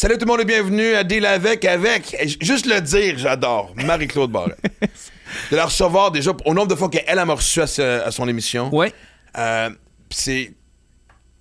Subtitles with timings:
[0.00, 4.30] Salut tout le monde et bienvenue à Deal avec, avec, juste le dire, j'adore, Marie-Claude
[4.30, 4.60] Barrette.
[5.50, 8.12] de la recevoir déjà, au nombre de fois qu'elle elle m'a reçu à, ce- à
[8.12, 8.72] son émission.
[8.72, 8.92] Ouais.
[9.36, 9.70] Euh,
[10.08, 10.54] pis c'est.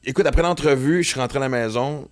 [0.04, 2.10] Écoute, après l'entrevue, je suis rentré à la maison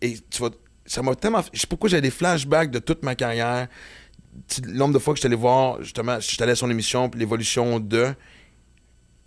[0.00, 0.50] et tu vas.
[0.86, 1.42] Ça m'a tellement.
[1.52, 3.66] Je sais pas pourquoi j'ai des flashbacks de toute ma carrière.
[4.46, 6.54] Tu- Le nombre de fois que je suis allé voir, justement, je suis allé à
[6.54, 8.14] son émission, puis l'évolution de.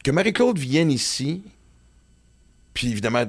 [0.02, 1.44] Que Marie-Claude vienne ici,
[2.74, 3.26] puis évidemment,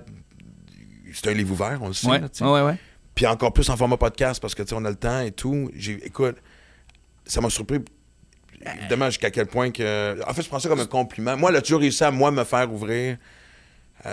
[1.12, 2.06] c'est un livre ouvert, on le sait.
[2.06, 2.20] Ouais.
[2.20, 2.44] là, tu sais.
[2.44, 2.76] ouais, ouais.
[3.14, 5.32] Puis encore plus en format podcast parce que tu sais, on a le temps et
[5.32, 5.70] tout.
[6.02, 6.36] Écoute,
[7.26, 7.80] ça m'a surpris
[8.78, 10.18] évidemment jusqu'à quel point que.
[10.26, 11.36] En fait, je prends ça comme un compliment.
[11.36, 13.18] Moi, elle a toujours réussi à moi me faire ouvrir.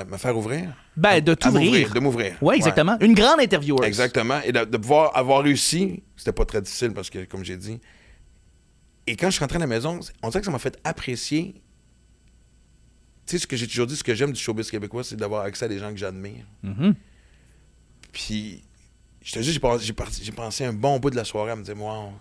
[0.07, 0.73] me faire ouvrir?
[0.97, 1.93] Ben, de t'ouvrir.
[1.93, 2.35] de m'ouvrir.
[2.41, 2.97] Ouais, exactement.
[2.99, 3.85] Une grande intervieweuse.
[3.85, 4.41] Exactement.
[4.43, 7.79] Et de, de pouvoir avoir réussi, c'était pas très difficile parce que, comme j'ai dit.
[9.07, 11.55] Et quand je suis rentré à la maison, on dirait que ça m'a fait apprécier.
[13.25, 15.43] Tu sais, ce que j'ai toujours dit, ce que j'aime du showbiz québécois, c'est d'avoir
[15.45, 16.45] accès à des gens que j'admire.
[16.61, 16.93] Mhm.
[18.11, 18.63] Puis,
[19.23, 21.63] je te dis, j'ai pensé, j'ai pensé un bon bout de la soirée à me
[21.63, 22.11] dire, wow,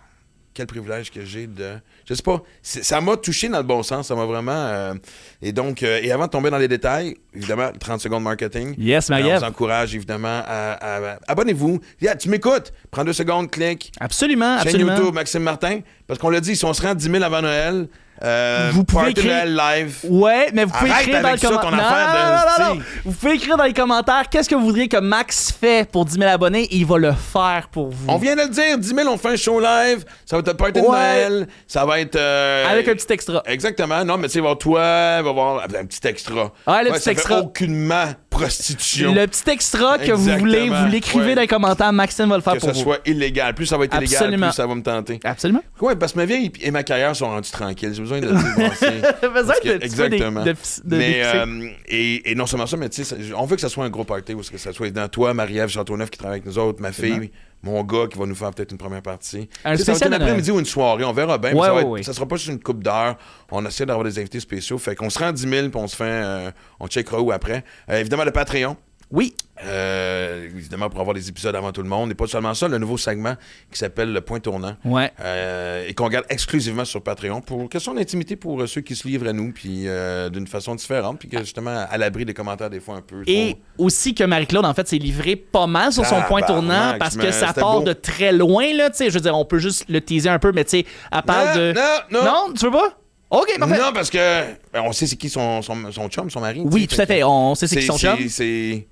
[0.54, 1.74] quel privilège que j'ai de.
[2.09, 4.51] Je sais pas, ça m'a touché dans le bon sens, ça m'a vraiment.
[4.52, 4.95] euh,
[5.41, 8.74] et donc, euh, et avant de tomber dans les détails, évidemment, 30 secondes marketing.
[8.76, 10.73] Yes, Euh, on vous encourage évidemment à.
[10.73, 11.79] à- à- Abonnez-vous.
[12.01, 12.73] Yeah, tu m'écoutes.
[12.91, 13.93] Prends deux secondes, clique.
[14.01, 14.96] Absolument, Chaîne absolument.
[14.96, 15.80] YouTube, Maxime Martin.
[16.09, 17.87] Parce qu'on l'a dit, si on se rend 10 000 avant Noël,
[18.24, 19.99] euh, Vous pouvez écrire- live.
[20.09, 21.87] Ouais, mais vous pouvez Arrête écrire dans le avec ça, ton commentaire.
[21.87, 22.80] affaire de- non, non, non, non.
[22.80, 23.01] t'sais.
[23.05, 26.15] Vous pouvez écrire dans les commentaires qu'est-ce que vous voudriez que Max fait pour 10
[26.19, 28.05] 000 abonnés et il va le faire pour vous.
[28.09, 30.05] On vient de le dire, 10 000, on fait un show live.
[30.27, 30.88] Ça va être un party de Ouais.
[31.29, 31.49] Noël.
[31.66, 32.16] Ça va être.
[32.16, 33.43] euh, Avec un petit extra.
[33.47, 34.05] Exactement.
[34.05, 34.80] Non, mais tu sais, avoir toi,
[35.19, 36.53] il va y avoir un petit extra.
[36.66, 37.38] Ouais, le petit ça fait extra.
[37.41, 39.13] aucunement prostitution.
[39.15, 41.35] Le petit extra que vous voulez, vous l'écrivez Ouais.
[41.35, 42.80] dans les commentaires, Maxime va le faire que pour vous.
[42.80, 43.55] soit illégal.
[43.55, 45.19] Plus ça va être illégal, plus ça va me tenter.
[45.25, 45.63] Absolument.
[45.80, 47.95] Oui, parce que ma vie et ma carrière sont rendues tranquilles.
[48.09, 48.87] Besoin de débrasser.
[49.23, 50.45] besoin Parce que- de- tu vois, des- exactement.
[50.45, 53.60] de- de- mais, euh, et, et non seulement ça, mais tu sais, on veut que
[53.62, 56.38] ça soit un gros party où que ça soit dans toi, Marie-Ève Châteauneuf qui travaille
[56.38, 57.30] avec nous autres, ma fille,
[57.62, 59.48] mon gars qui va nous faire peut-être une première partie.
[59.64, 61.52] Un ça va être un de après-midi ou une soirée, on verra bien.
[61.54, 62.02] mais ça, va ouais, être- ouais.
[62.02, 63.16] ça sera pas juste une coupe d'heures.
[63.51, 64.78] On essaie d'avoir des invités spéciaux.
[64.78, 66.04] Fait qu'on se rend à 10 000 puis on se fait.
[66.04, 67.64] euh, on checkera où après.
[67.91, 68.76] Euh, évidemment, le Patreon.
[69.10, 69.34] Oui.
[69.64, 72.10] Euh, évidemment, pour avoir des épisodes avant tout le monde.
[72.10, 73.34] Et pas seulement ça, le nouveau segment
[73.72, 74.76] qui s'appelle Le Point Tournant.
[74.84, 75.10] Ouais.
[75.20, 79.08] Euh, et qu'on garde exclusivement sur Patreon pour question d'intimité pour euh, ceux qui se
[79.08, 79.86] livrent à nous, puis
[80.30, 83.22] d'une façon différente, puis que justement à l'abri des commentaires des fois un peu.
[83.26, 86.97] Et trop- aussi que Marie-Claude, en fait, s'est livrée pas mal sur son point tournant
[86.98, 87.84] parce que ça part beau.
[87.84, 88.91] de très loin, là.
[88.91, 90.86] Tu sais, je veux dire, on peut juste le teaser un peu, mais tu sais,
[91.26, 91.74] parle non, de.
[92.12, 92.98] non, non, tu veux pas?
[93.30, 93.78] Ok, parfait.
[93.78, 94.42] Non, parce que
[94.72, 96.62] ben, on sait c'est qui son, son, son chum, son mari.
[96.64, 97.22] oui, tout à fait.
[97.24, 98.16] On sait c'est qui son chum.
[98.28, 98.86] C'est.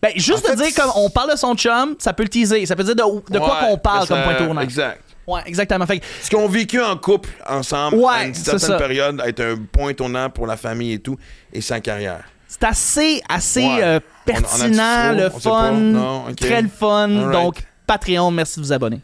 [0.00, 2.28] Ben, juste En de fait, dire comme on parle de son chum, ça peut le
[2.28, 2.64] teaser.
[2.66, 4.60] Ça peut dire de, de quoi qu'on parle ça- comme point tournant.
[4.60, 5.00] Exact.
[5.26, 5.84] Ouais, exactement.
[5.86, 8.76] Fait que, Ce qu'on a vécu en couple ensemble Ouais, à une certaine ça.
[8.78, 11.16] période être un point tournant pour la famille et tout,
[11.52, 12.20] et sa carrière.
[12.46, 13.82] c'est assez, assez Ouais.
[13.82, 15.72] euh, On- on a-tu pertinent, le fun.
[15.72, 16.24] Non.
[16.34, 17.10] Très le fun.
[17.10, 17.30] Alright.
[17.32, 17.56] Donc,
[17.86, 19.00] Patreon, merci de vous abonner.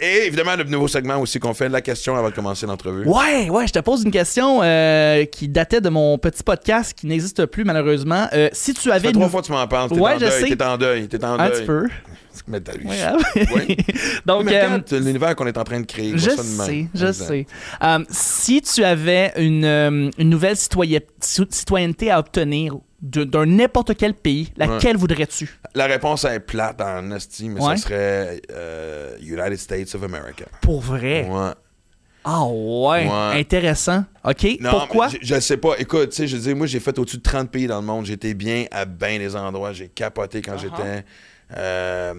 [0.00, 3.06] Et évidemment, le nouveau segment aussi qu'on fait, la question avant de commencer l'entrevue.
[3.06, 7.06] Ouais, ouais, je te pose une question euh, qui datait de mon petit podcast qui
[7.06, 8.26] n'existe plus malheureusement.
[8.32, 9.88] Euh, si tu Ça avais fait une trois fois que tu m'en parles.
[9.90, 10.56] T'es Ouais, en je deuil, sais.
[10.56, 11.08] T'es en deuil.
[11.08, 11.58] T'es en un deuil.
[11.58, 11.86] petit peu.
[12.46, 13.16] Mais t'as ça.
[13.54, 13.76] Oui.
[14.26, 16.12] Donc, Mais euh, l'univers qu'on est en train de créer.
[16.16, 17.26] je ça sais, je Exact.
[17.26, 17.46] sais.
[17.82, 19.64] Euh, si tu avais une,
[20.18, 25.58] une nouvelle citoyen- ci- citoyenneté à obtenir d'un n'importe quel pays, laquelle voudrais-tu?
[25.74, 27.76] La réponse est plate en esti, mais Ouais.
[27.76, 30.44] ça serait euh, United States of America.
[30.62, 31.26] Pour vrai?
[31.30, 31.50] Ouais.
[32.24, 33.40] Ah ouais, Ouais.
[33.40, 34.04] intéressant.
[34.24, 35.08] OK, Non, pourquoi?
[35.08, 35.74] Je, je sais pas.
[35.78, 38.04] Écoute, tu sais, je dis, moi, j'ai fait au-dessus de 30 pays dans le monde.
[38.04, 39.72] J'étais bien à bien des endroits.
[39.72, 40.60] J'ai capoté quand Uh-huh.
[40.60, 41.04] j'étais
[41.56, 42.12] euh,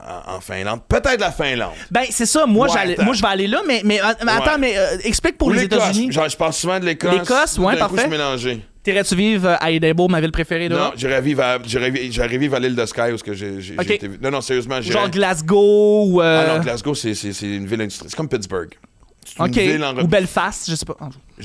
[0.00, 0.82] en, en Finlande.
[0.86, 1.72] Peut-être la Finlande.
[1.90, 4.76] Ben, c'est ça, moi, Ouais, moi je vais aller là, mais, mais, mais attends, mais
[4.76, 5.64] euh, explique pour Ou les.
[5.64, 6.12] États-Unis.
[6.12, 7.12] Genre, je parle souvent de l'Écosse.
[7.18, 8.60] L'Écosse, ouais, d'un coup, parfait.
[8.86, 10.76] T'irais-tu vivre à Edinburgh, ma ville préférée, là?
[10.76, 13.74] Non, j'irais vivre à, j'irais j'irais vivre à l'île de Skye où que j'ai, j'ai,
[13.74, 13.84] Ok.
[13.84, 14.92] j'ai été- Non, non, sérieusement, j'irais...
[15.00, 16.22] Genre Glasgow ou.
[16.22, 18.10] euh, Ah non, Glasgow, c'est, c'est, c'est une ville industrielle.
[18.10, 18.68] C'est comme Pittsburgh.
[19.24, 19.98] C'est une ville en...
[19.98, 20.96] Ou Belfast, je sais pas.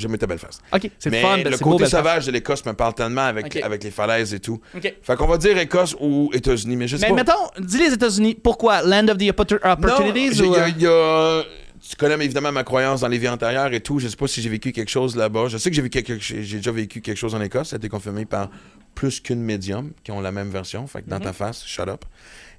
[0.07, 0.61] Mis ta Belfast.
[0.71, 1.37] OK, c'est le Mais fun.
[1.37, 1.97] le c'est beau, côté Belfast.
[2.03, 4.61] sauvage de l'Écosse me parle tellement avec, avec les falaises et tout.
[4.77, 4.93] OK.
[5.01, 7.33] Fait qu'on va dire Écosse ou États-Unis, mais je sais Mais pas.
[7.33, 8.83] mettons, dis les États-unis, pourquoi?
[8.83, 10.53] Land of the opportu- Non, Opportunities j'ai- ou.
[10.53, 11.43] il y a- euh, il y a-
[11.87, 13.97] Tu connais évidemment ma croyance dans les vies antérieures et tout.
[13.99, 15.47] Je sais pas si j'ai vécu quelque chose là-bas.
[15.47, 17.69] Je sais que j'ai vécu quelque- j'ai déjà vécu quelque chose en Écosse.
[17.69, 18.49] Ça a été confirmé par
[18.93, 20.85] plus qu'une médium qui ont la même version.
[20.85, 21.23] Fait que dans Mhm.
[21.23, 22.05] ta face, shut up.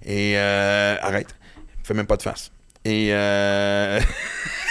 [0.05, 1.37] Et euh, arrête.
[1.85, 2.51] Fais même pas de face.
[2.85, 4.01] Et euh,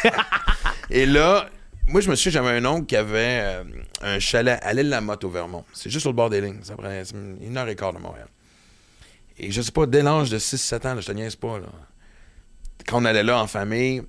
[0.89, 1.49] et là,
[1.87, 3.63] moi je me suis, j'avais un oncle qui avait euh,
[4.01, 5.63] un chalet à l'île La Motte au Vermont.
[5.73, 6.59] C'est juste sur le bord des lignes.
[6.63, 8.27] Ça prend c'est une heure et quart de Montréal.
[9.37, 11.67] Et je sais pas, dès l'âge de 6-7 ans, là, je te niaise pas, là.
[12.85, 14.01] Quand on allait là en famille,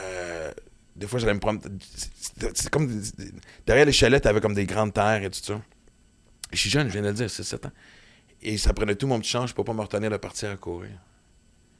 [0.00, 0.52] euh,
[0.96, 1.60] des fois, j'allais me prendre.
[1.94, 2.88] C'est c'est comme.
[3.66, 5.60] Derrière les chalets, t'avais comme des grandes terres et tout ça.
[6.52, 7.72] Je suis jeune, je viens de le dire, 6-7 ans.
[8.42, 10.90] Et ça prenait tout mon petit change pour pas me retenir de partir à courir.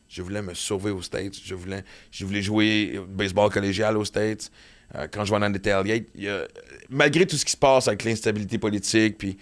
[0.09, 1.35] Je voulais me sauver aux States.
[1.44, 4.50] Je voulais, je voulais jouer baseball collégial aux States.
[4.94, 6.49] Euh, quand je vais y a-
[6.88, 9.37] malgré tout ce qui se passe avec l'instabilité politique, puis,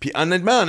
[0.00, 0.64] puis honnêtement,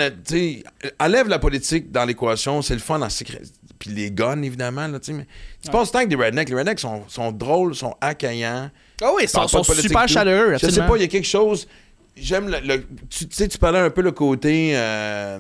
[1.00, 3.42] enlève la politique dans l'équation, c'est le fun en secret.
[3.82, 5.26] Puis les guns, évidemment, là, tu sais, mais
[5.64, 6.50] tu passes le temps avec des rednecks.
[6.50, 8.70] Les rednecks sont, sont drôles, sont accueillants.
[9.02, 10.54] Ah oui, ils sont, sont super chaleureux.
[10.54, 10.88] Je sais absolument.
[10.90, 11.68] pas, il y a quelque chose.
[12.16, 12.60] J'aime le.
[12.60, 14.74] le- tu sais, tu parlais un peu le côté.
[14.76, 15.40] euh,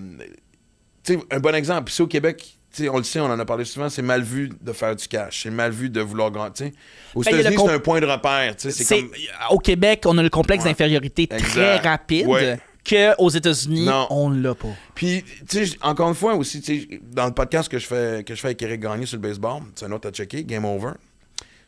[1.04, 1.92] tu sais, un bon exemple.
[1.92, 2.38] Ici au Québec,
[2.74, 4.96] tu sais, on le sait, on en a parlé souvent, c'est mal vu de faire
[4.96, 5.42] du cash.
[5.44, 6.74] C'est mal vu de vouloir gagner.
[7.14, 8.56] Aux Ben, États-Unis, c'est un point de repère.
[8.58, 9.12] sais, C'est C'est- comme.
[9.52, 10.72] Au Québec, on a le complexe Ouais.
[10.72, 12.60] d'infériorité très rapide Ouais.
[12.84, 14.08] Que aux États-Unis, Non.
[14.10, 14.74] on l'a pas.
[14.96, 18.24] Puis, tu sais, encore une fois aussi, tu sais, dans le podcast que je fais,
[18.24, 20.66] que je fais avec Eric Gagné sur le baseball, c'est un autre à checker, Game
[20.66, 20.92] Over.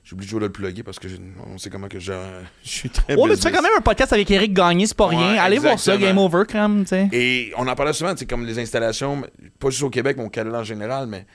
[0.04, 1.08] J'oublie toujours de le plugger parce que
[1.48, 2.12] on sait comment que je,
[2.64, 4.98] je suis très Oh, mais tu fais quand même un podcast avec Eric Gagné, c'est
[4.98, 5.42] pas Ouais, rien.
[5.42, 5.96] Allez voir ça.
[5.98, 7.08] Game Over, quand même, tu sais.
[7.14, 9.22] Et on en parlait souvent, c'est comme les installations,
[9.60, 11.26] pas juste au Québec, mais au Canada en général, mais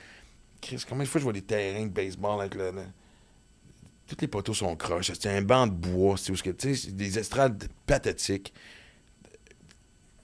[0.61, 2.71] Chris, combien de fois je vois des terrains de baseball avec le.
[4.07, 5.11] Toutes les poteaux sont croches.
[5.19, 6.15] C'est un banc de bois.
[6.23, 8.53] Tu sais, c'est des estrades pathétiques.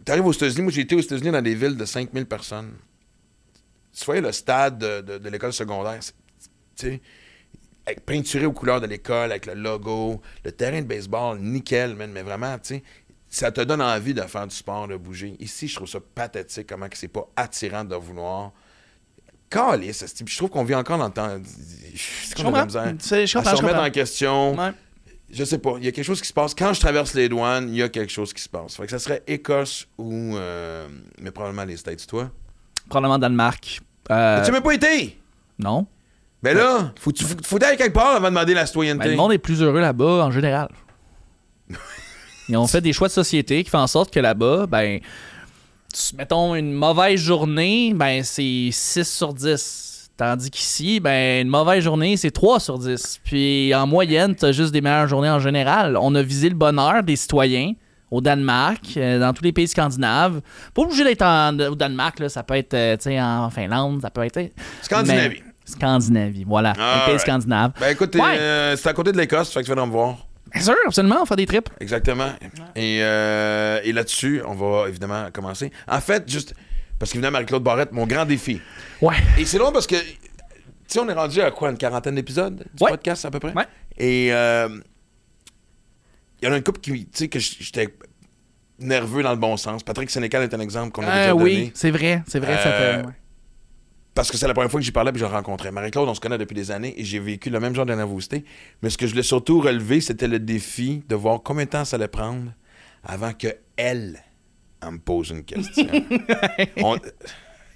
[0.06, 2.74] T'arrives aux États-Unis, moi j'ai été aux États-Unis dans des villes de 5000 personnes.
[3.98, 6.10] Tu voyais le stade de, de- de l'école secondaire, tu
[6.76, 7.02] sais,
[8.06, 12.24] peinturé aux couleurs de l'école, avec le logo, le terrain de baseball, nickel, man, mais
[12.24, 12.84] vraiment, tu sais,
[13.30, 15.36] ça te donne envie de faire du sport, de bouger.
[15.40, 18.52] Ici, je trouve ça pathétique, comment que c'est pas attirant de vouloir.
[20.04, 20.24] Esti.
[20.26, 21.38] Puis je trouve qu'on vit encore dans le temps.
[21.96, 22.94] C'est de la misère.
[23.26, 24.56] Je À se remettre en question.
[24.56, 24.72] Ouais.
[25.32, 25.74] Je sais pas.
[25.80, 26.54] Il y a quelque chose qui se passe.
[26.56, 28.76] Quand je traverse les douanes, il y a quelque chose qui se passe.
[28.76, 30.36] Fait que ça serait Écosse ou.
[30.38, 30.88] euh,
[31.20, 32.30] mais probablement les States, toi?
[32.90, 33.82] Probablement Danemark.
[34.12, 35.20] Euh, Tu n'as même pas été!
[35.60, 35.88] non.
[36.44, 39.06] Mais là, faut, tu, faut, faut aller quelque part avant de demander la citoyenneté.
[39.06, 40.70] Ben, le monde est plus heureux là-bas en général.
[42.50, 45.00] Ils ont fait des choix de société qui font en sorte que là-bas, ben,
[45.92, 49.95] tu- mettons une mauvaise journée, ben c'est 6 sur 10.
[50.18, 53.20] Tandis qu'ici, ben une mauvaise journée, c'est 3 sur 10.
[53.26, 55.98] Puis en moyenne, t'as juste des meilleures journées en général.
[56.00, 57.74] On a visé le bonheur des citoyens
[58.12, 60.40] au Danemark, euh, dans tous les pays scandinaves.
[60.74, 64.24] Pas obligé d'être au Danemark, là, ça peut être euh, tu en Finlande, ça peut
[64.24, 64.40] être.
[64.82, 65.42] Scandinavie.
[65.44, 66.74] Mais- Scandinavie, voilà.
[66.80, 67.22] Ah, les pays right.
[67.22, 67.72] scandinaves.
[67.80, 68.38] Ben écoute, Ouais.
[68.40, 70.16] euh, c'est à côté de l'Écosse, fait que tu viendras me voir.
[70.54, 71.70] Bien sûr, absolument, on fait des trips.
[71.82, 72.30] Exactement.
[72.76, 75.72] Et, euh, et là-dessus, on va évidemment commencer.
[75.88, 76.54] En fait, juste
[77.00, 78.62] parce qu'évidemment, Marie-Claude Barrette, mon grand défi.
[79.02, 79.16] Ouais.
[79.38, 80.18] Et c'est drôle parce que, tu
[80.88, 82.92] sais, on est rendu à quoi, une quarantaine d'épisodes du Ouais.
[82.92, 83.54] podcast à peu près?
[83.54, 83.66] Ouais.
[83.98, 84.70] Et euh,
[86.42, 87.94] il y en a une couple qui, tu sais, que j'étais
[88.80, 89.84] nerveux dans le bon sens.
[89.84, 91.72] Patrick Sénécal est un exemple qu'on a Euh, déjà oui, donné.
[91.76, 93.08] c'est vrai, c'est vrai, ça Euh, fait.
[93.08, 93.14] ouais.
[94.14, 95.72] Parce que c'est la première fois que j'y parlais puis je rencontrais.
[95.72, 98.46] Marie-Claude, on se connaît depuis des années et j'ai vécu le même genre de nervosité.
[98.82, 101.84] Mais ce que je voulais surtout relever, c'était le défi de voir combien de temps
[101.84, 102.52] ça allait prendre
[103.04, 104.20] avant que elle
[104.86, 105.88] elle me pose une question.
[106.78, 106.98] On-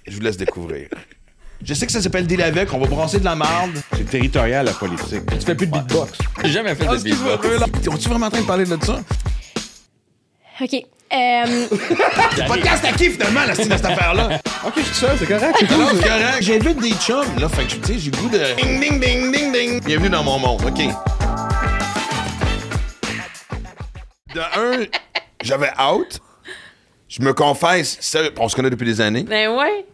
[0.06, 0.88] Je vous laisse découvrir.
[1.62, 3.72] Je sais que ça s'appelle Deal avec, on va brasser de la marde.
[3.94, 5.22] C'est territorial, la politique.
[5.38, 6.12] Tu fais plus de beatbox.
[6.42, 7.88] J'ai jamais fait de beatbox.
[7.88, 9.00] On-tu vraiment en train de parler de ça?
[10.62, 10.74] OK.
[11.12, 11.66] Euh,
[12.46, 14.38] Podcast à qui finalement, la style de cette affaire-là?
[14.64, 15.56] Ok, je suis seul, c'est correct.
[15.58, 15.98] c'est Non, cool.
[16.00, 16.36] c'est correct.
[16.40, 17.48] J'invite des chums, là.
[17.48, 18.38] Fait que, tu sais, j'ai le goût de.
[18.56, 19.84] Ding, ding, ding, ding, ding.
[19.84, 20.80] Bienvenue dans mon monde, OK.
[24.34, 24.86] De un,
[25.42, 26.20] j'avais out.
[27.10, 29.24] Je me confesse, sérieux, on se connaît depuis des années.
[29.24, 29.84] ben ouais.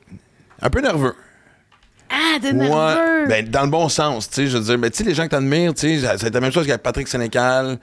[0.63, 1.15] Un peu nerveux.
[2.11, 3.27] Ah, Moi, nerveux.
[3.27, 5.25] ben, dans le bon sens, tu sais, je veux dire, mais tu sais, les gens
[5.25, 7.79] que t'admires, tu sais, c'était la même chose qu'avec Patrick Sénécal.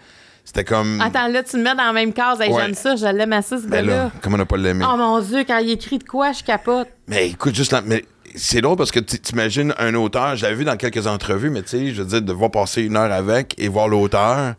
[0.46, 1.02] C'était comme.
[1.02, 2.40] Attends, là, tu me mets dans la même case.
[2.42, 2.62] Hey, Ouais.
[2.62, 4.04] J'aime ça, je l'aime assez, ce ben gars-là.
[4.06, 4.86] là, comment ne pas l'aimer?
[4.88, 6.90] Oh mon Dieu, quand il écrit de quoi, je capote.
[7.08, 8.04] Mais écoute, juste là, mais
[8.36, 11.62] c'est drôle parce que tu t'imagines un auteur, je l'avais vu dans quelques entrevues, mais
[11.62, 14.56] tu sais, je veux dire, de voir passer une heure avec et voir l'auteur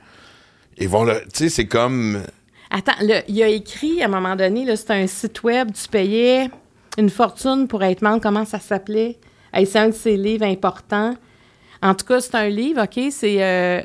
[0.79, 1.21] et voir le.
[1.25, 2.23] Tu sais, c'est comme.
[2.77, 5.89] Attends, là, il a écrit à un moment donné, là, c'était un site web, tu
[5.89, 6.51] payais
[6.99, 9.17] une fortune pour être membre, comment ça s'appelait?
[9.53, 11.15] Hey, c'est un de ses livres importants.
[11.81, 13.01] En tout cas, c'est un livre, OK?
[13.11, 13.37] C'est.
[13.43, 13.81] euh,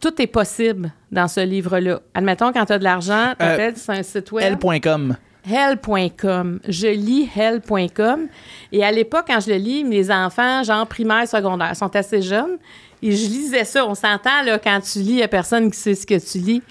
[0.00, 2.00] tout est possible dans ce livre-là.
[2.14, 4.58] Admettons, quand tu as de l'argent, t'appelles, c'est un site web.
[4.64, 5.16] L.com.
[5.48, 6.58] Hell.com.
[6.68, 8.26] Je lis Hell.com.
[8.72, 12.58] Et à l'époque, quand je le lis, mes enfants, genre primaire, secondaire, sont assez jeunes.
[13.00, 13.86] Et je lisais ça.
[13.86, 16.38] On s'entend, là, quand tu lis, il n'y a personne qui sait ce que tu
[16.38, 16.62] lis.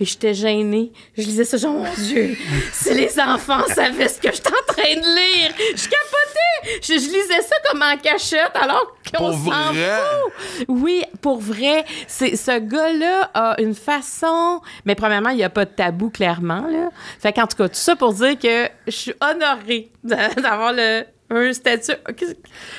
[0.00, 0.92] Et j'étais gênée.
[1.16, 2.36] Je lisais ça, genre, mon Dieu,
[2.72, 6.78] si les enfants savaient ce que je suis en train de lire, je capotais.
[6.82, 10.64] Je, je lisais ça comme en cachette, alors qu'on s'en fout.
[10.68, 11.84] Oui, pour vrai.
[12.06, 14.60] C'est, ce gars-là a une façon.
[14.84, 16.66] Mais premièrement, il n'y a pas de tabou, clairement.
[16.70, 16.90] Là.
[17.20, 21.04] Fait qu'en tout cas, tout ça pour dire que je suis honorée d'a- d'avoir le,
[21.30, 22.12] un statut un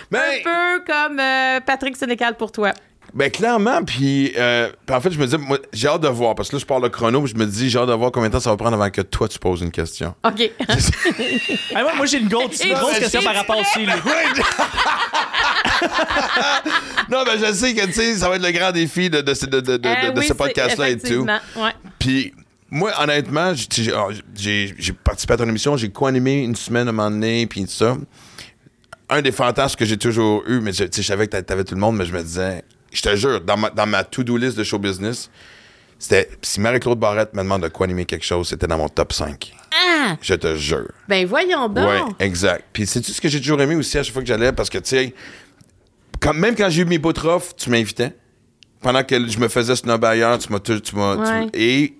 [0.09, 2.71] Ben- peu comme euh, Patrick Sénécal pour toi.
[3.13, 6.36] Ben, clairement, puis euh, puis en fait, je me dis, moi, j'ai hâte de voir,
[6.36, 8.12] parce que là, je parle le chrono, puis je me dis, j'ai hâte de voir
[8.12, 10.13] combien de temps ça va prendre avant que toi, tu poses une question.
[10.24, 10.51] OK.
[11.75, 13.86] Ah, moi, moi, j'ai une grosse, une grosse Et- question par rapport aussi.
[13.86, 13.96] là.
[17.10, 19.34] non, ben, je sais que, tu sais, ça va être le grand défi de, de,
[19.34, 21.25] ce- de, de, de- Euh, de oui, ce podcast-là et tout.
[21.25, 21.72] ouais.
[21.98, 22.34] Puis,
[22.70, 27.10] moi, honnêtement, j'ai- j'ai participé à ton émission, j'ai co-animé une semaine à un moment
[27.12, 27.98] donné, puis tout ça.
[29.10, 31.42] Un des fantasmes que j'ai toujours eu, mais je, tu sais, je savais que t'a-
[31.42, 34.03] t'avais tout le monde, mais je me disais, je te jure, dans ma, dans ma
[34.03, 35.29] to-do list de show business,
[35.98, 39.53] c'était, si Marie-Claude Barrette me demande de co-animer quelque chose, c'était dans mon top 5.
[39.74, 40.15] Ah!
[40.22, 40.91] Je te jure.
[41.08, 41.86] Ben voyons donc.
[41.86, 42.65] Ouais, exact.
[42.72, 44.77] Puis c'est-tu ce que j'ai toujours aimé aussi à chaque fois que j'allais, parce que,
[44.77, 45.13] tu sais,
[46.19, 47.13] quand- même quand j'ai eu mes bouts
[47.58, 48.13] tu m'invitais.
[48.81, 50.60] Pendant que je me faisais snob ailleurs, tu m'as...
[50.62, 50.96] Tu, tu
[51.53, 51.93] et,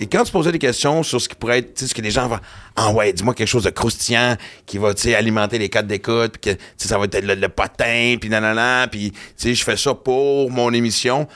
[0.00, 2.28] et quand tu posais des questions sur ce qui pourrait être, ce que les gens
[2.28, 2.38] vont...
[2.76, 6.54] Ah ouais, dis-moi quelque chose de croustillant qui va, tu alimenter les codes d'écoute, puis
[6.54, 10.50] que, ça va être le, le potin, puis nanana, puis, tu je fais ça pour
[10.52, 11.26] mon émission.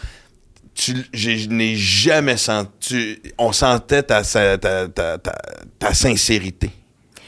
[0.75, 3.19] Tu, je n'ai jamais senti...
[3.37, 6.71] On sentait ta, ta, ta, ta, sincérité.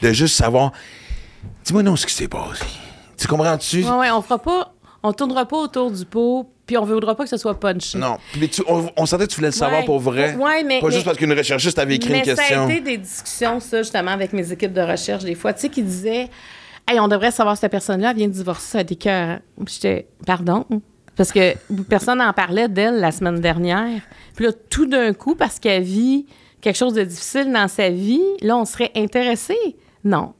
[0.01, 0.71] De juste savoir...
[1.65, 2.63] Dis-moi non ce qui s'est passé.
[3.17, 3.83] Tu comprends-tu?
[3.83, 4.73] Ouais, on fera pas.
[5.03, 7.97] On tournera pas autour du pot, puis on voudra pas que ce soit punché.
[7.97, 8.17] Non.
[8.33, 9.85] Puis tu- on, on sentait que tu voulais le savoir Ouais.
[9.85, 10.35] pour vrai.
[10.35, 12.55] Ouais, mais- Pas juste parce qu'une recherchiste avait écrit Mais une question.
[12.55, 15.61] ça a été des discussions, ça, justement, avec mes équipes de recherche, des fois, tu
[15.61, 16.29] sais, qui disaient
[16.87, 19.39] Hey, on devrait savoir cette personne-là, vient de divorcer, ça a des cœurs.
[19.67, 20.65] J'étais Pardon?
[21.15, 21.55] Parce que
[21.89, 24.01] personne n'en parlait d'elle la semaine dernière.
[24.35, 26.27] Puis là, tout d'un coup, parce qu'elle vit
[26.61, 29.55] quelque chose de difficile dans sa vie, là, on serait intéressé.
[30.03, 30.33] Non.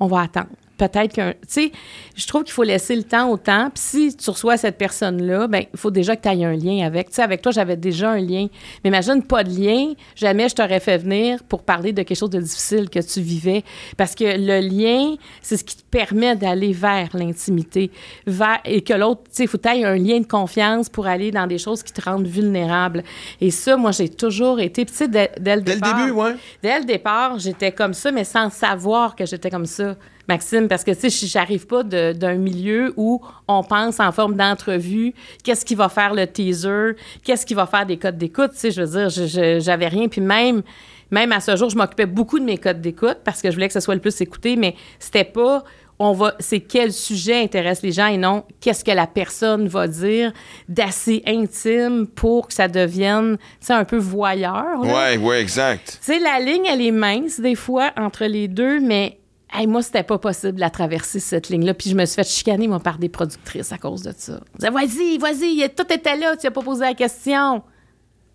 [0.00, 0.48] On va attendre.
[0.76, 1.32] Peut-être qu'un.
[1.32, 1.72] Tu sais,
[2.14, 3.70] je trouve qu'il faut laisser le temps au temps.
[3.74, 6.84] Puis si tu reçois cette personne-là, ben il faut déjà que tu aies un lien
[6.86, 7.08] avec.
[7.08, 8.48] Tu sais, avec toi, j'avais déjà un lien.
[8.84, 9.92] Mais imagine pas de lien.
[10.14, 13.64] Jamais je t'aurais fait venir pour parler de quelque chose de difficile que tu vivais.
[13.96, 17.90] Parce que le lien, c'est ce qui te permet d'aller vers l'intimité.
[18.26, 20.88] Vers, et que l'autre, tu sais, il faut que tu aies un lien de confiance
[20.88, 23.02] pour aller dans des choses qui te rendent vulnérable.
[23.40, 24.84] Et ça, moi, j'ai toujours été.
[24.84, 25.96] Puis tu sais, dès, dès le Dès le départ.
[25.98, 26.34] début, ouais.
[26.62, 29.96] Dès le départ, j'étais comme ça, mais sans savoir que j'étais comme ça,
[30.28, 35.14] Maxime, parce que, tu sais, j'arrive pas d'un milieu où on pense en forme d'entrevue,
[35.44, 38.70] qu'est-ce qui va faire le teaser, qu'est-ce qui va faire des codes d'écoute, tu sais,
[38.70, 40.62] je veux dire, j'avais rien, puis même...
[41.08, 43.68] Même à ce jour, je m'occupais beaucoup de mes codes d'écoute parce que je voulais
[43.68, 45.62] que ce soit le plus écouté, mais c'était pas
[45.98, 49.88] on va c'est quel sujet intéresse les gens et non qu'est-ce que la personne va
[49.88, 50.32] dire
[50.68, 54.82] d'assez intime pour que ça devienne tu sais un peu voyeur.
[54.82, 55.14] là.
[55.14, 55.98] Ouais, ouais, exact.
[56.04, 59.18] Tu sais, la ligne, elle est mince des fois entre les deux, mais
[59.56, 61.74] hey, moi, c'était pas possible de la traverser, cette ligne-là.
[61.74, 64.40] Puis je me suis fait chicaner, moi, par des productrices à cause de ça.
[64.58, 67.62] Disaient, vas-y, vas-y, tout était là, tu n'as pas posé la question.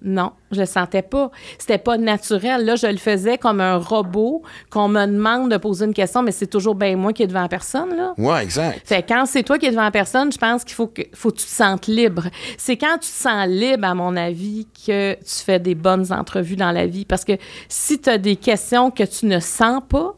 [0.04, 1.30] Non, je le sentais pas.
[1.60, 2.66] C'était pas naturel.
[2.66, 6.32] Là, je le faisais comme un robot qu'on me demande de poser une question, mais
[6.32, 8.16] c'est toujours bien moi qui est devant la personne, là.
[8.18, 8.82] Ouais, exact.
[8.84, 11.04] Fait que quand c'est toi qui es devant la personne, je pense qu'il faut que,
[11.14, 12.24] faut que tu te sentes libre.
[12.58, 16.56] C'est quand tu te sens libre, à mon avis, que tu fais des bonnes entrevues
[16.56, 17.06] dans la vie.
[17.06, 17.34] Parce que
[17.70, 20.16] si tu as des questions que tu ne sens pas,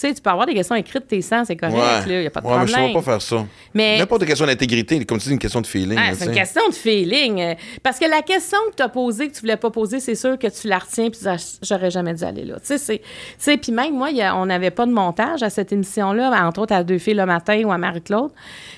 [0.00, 2.14] sais, tu peux avoir des questions écrites, tes sens, c'est correct, ouais.
[2.14, 2.94] il n'y a pas de ouais, mais je ne problème.
[2.94, 3.46] pas faire ça.
[3.74, 5.98] Mais- N'importe question d'intégrité, comme tu dis, une question de feeling.
[6.00, 7.40] Ah, c'est tu une question de feeling.
[7.40, 10.14] Euh, Parce que la question que tu as posée, que tu voulais pas poser, c'est
[10.14, 12.56] sûr que tu la retiens puis tu dis, j'aurais jamais dû aller là.
[12.64, 13.00] Tu sais,
[13.42, 16.30] tu puis même moi, il y a- on n'avait pas de montage à cette émission-là,
[16.46, 18.30] entre autres à Deux filles le matin ou à Marie-Claude.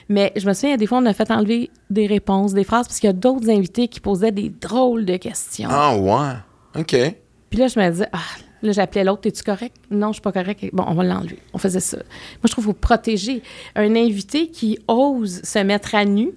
[0.09, 2.99] Mais je me souviens, des fois, on a fait enlever des réponses, des phrases, parce
[2.99, 5.69] qu'il y a d'autres invités qui posaient des drôles de questions.
[5.71, 6.81] Ah, ouais.
[6.81, 6.97] OK.
[7.51, 8.19] Puis là, je me disais, ah,
[8.63, 9.75] là, j'appelais l'autre, es-tu correct?
[9.91, 10.65] Non, je suis pas correct.
[10.73, 11.39] Bon, on va l'enlever.
[11.53, 11.97] On faisait ça.
[11.97, 12.05] Moi,
[12.47, 13.43] je trouve qu'il faut protéger
[13.77, 16.31] un invité qui ose se mettre à nu,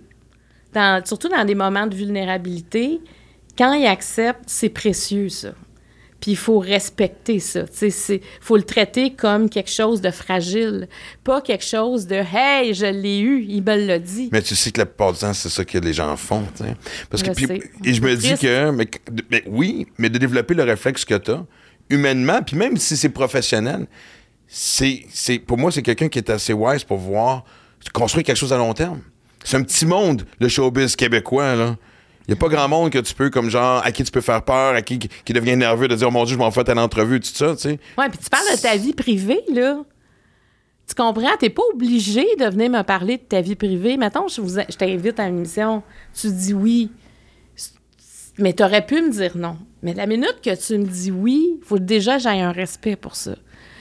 [0.74, 3.00] dans, surtout dans des moments de vulnérabilité.
[3.58, 5.54] Quand il accepte, c'est précieux, ça.
[6.20, 7.66] Puis il faut respecter ça.
[7.82, 10.88] Il faut le traiter comme quelque chose de fragile,
[11.26, 14.30] pas quelque chose de Hey, je l'ai eu, il me l'a dit.
[14.32, 16.44] Mais tu sais que la plupart du temps, c'est ça que les gens font.
[16.56, 16.76] tu sais.
[17.10, 18.88] Parce que, puis- et je me dis que, mais,
[19.30, 21.46] mais oui, mais de développer le réflexe que tu as,
[21.90, 23.88] humainement, puis même si c'est professionnel,
[24.48, 27.44] c'est, c'est, pour moi, c'est quelqu'un qui est assez wise pour voir
[27.94, 29.02] construire quelque chose à long terme.
[29.44, 31.76] C'est un petit monde, le showbiz québécois, là.
[32.26, 34.22] Il n'y a pas grand monde que tu peux, comme genre, à qui tu peux
[34.22, 36.70] faire peur, à qui qui devient nerveux de dire, oh mon Dieu, je m'en fais
[36.70, 37.80] à l'entrevue, tout ça, tu sais.
[37.98, 39.84] Ouais, puis tu parles de ta vie privée, là.
[40.88, 41.36] Tu comprends?
[41.38, 43.98] T'es pas obligé de venir me parler de ta vie privée.
[43.98, 46.92] Mettons, je, vous, je t'invite à une émission, tu dis oui.
[48.38, 49.58] Mais tu pu me dire non.
[49.82, 52.96] Mais la minute que tu me dis oui, il faut déjà que j'aie un respect
[52.96, 53.36] pour ça.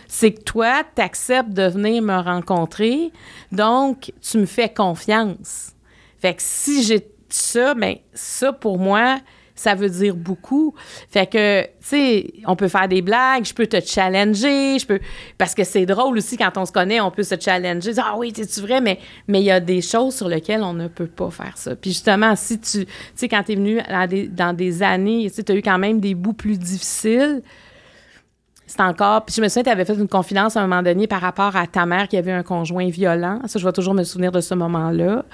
[0.09, 3.11] C'est que toi, tu acceptes de venir me rencontrer,
[3.50, 5.73] donc tu me fais confiance.
[6.21, 9.18] Fait que si j'ai ça, ben ça pour moi,
[9.54, 10.75] ça veut dire beaucoup.
[11.11, 15.00] Fait que, tu sais, on peut faire des blagues, je peux te challenger, je peux.
[15.38, 17.92] Parce que c'est drôle aussi quand on se connaît, on peut se challenger.
[17.99, 18.80] Ah oui, c'est-tu vrai?
[18.80, 21.76] Mais il y a des choses sur lesquelles on ne peut pas faire ça.
[21.76, 22.85] Puis justement, si tu.
[22.85, 25.78] Tu sais, quand tu es venu dans des, dans des années, tu as eu quand
[25.78, 27.42] même des bouts plus difficiles.
[28.66, 29.25] C'est encore.
[29.26, 31.56] Puis je me souviens, tu avais fait une confidence à un moment donné par rapport
[31.56, 33.40] à ta mère qui avait un conjoint violent.
[33.47, 35.25] Ça, je vais toujours me souvenir de ce moment-là.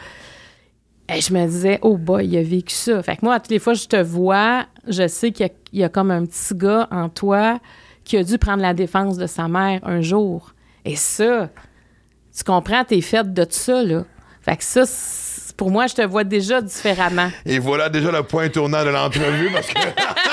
[1.15, 3.03] Et je me disais, oh boy, il a vécu ça.
[3.03, 5.85] Fait que moi, toutes les fois que je te vois, je sais qu'il y y,
[5.85, 7.59] a comme un petit gars en toi
[8.05, 10.55] qui a dû prendre la défense de sa mère un jour.
[10.85, 11.49] Et ça,
[12.37, 14.05] tu comprends, t'es faite de ça, là.
[14.43, 14.85] Fait que ça,
[15.57, 17.31] pour moi, je te vois déjà différemment.
[17.45, 19.75] Et voilà déjà le point tournant de l'entrevue parce que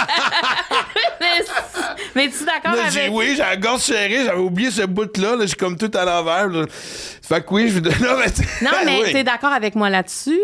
[2.16, 3.14] mais tu es d'accord Là, j'ai- avec...
[3.14, 6.06] oui, j'ai la gorge serrée, j'avais oublié ce bout-là, là, je suis comme tout à
[6.06, 6.48] l'envers.
[6.48, 6.66] là.
[6.70, 8.26] Fait que oui, je non, mais,
[8.62, 9.12] Non, mais oui.
[9.12, 10.40] tu es d'accord avec moi là-dessus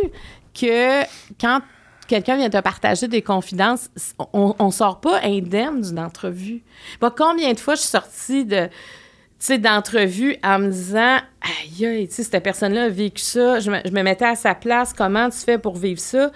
[0.59, 1.01] que
[1.39, 1.61] quand
[2.07, 3.89] quelqu'un vient te partager des confidences,
[4.33, 6.61] on, on sort pas indemne d'une entrevue.
[7.01, 11.85] Moi, combien de fois je suis sortie de tu sais, d'entrevue en me disant aïe,
[11.85, 14.53] aïe, tu sais, cette personne-là a vécu ça, je me, je me mettais à sa
[14.53, 16.31] place, comment tu fais pour vivre ça?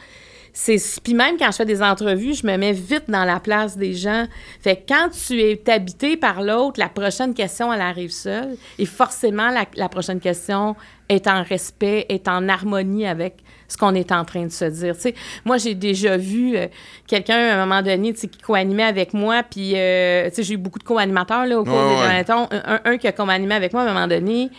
[0.57, 3.75] C'est, puis même quand je fais des entrevues, je me mets vite dans la place
[3.75, 4.25] des gens.
[4.61, 8.55] Fait que quand tu es habité par l'autre, la prochaine question, elle arrive seule.
[8.79, 10.77] Et forcément, la, la prochaine question
[11.09, 13.35] est en respect, est en harmonie avec
[13.67, 14.95] ce qu'on est en train de se dire.
[14.95, 16.67] Tu sais, moi, j'ai déjà vu euh,
[17.05, 20.57] quelqu'un, à un moment donné, qui co-animait avec moi, puis, euh, tu sais, j'ai eu
[20.57, 22.07] beaucoup de co-animateurs, là, au cours des ouais.
[22.07, 22.47] derniers temps.
[22.51, 24.51] Un, un qui a co-animé avec moi, à un moment donné,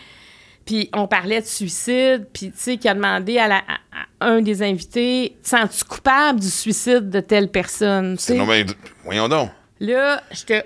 [0.67, 4.27] puis on parlait de suicide, puis tu sais, qui a demandé à, la- à- à
[4.27, 8.17] un des invités, te sens-tu coupable du suicide de telle personne?
[8.19, 8.35] Sais?
[8.35, 8.65] Non, mais
[9.03, 9.49] voyons donc.
[9.79, 10.61] Là, je te...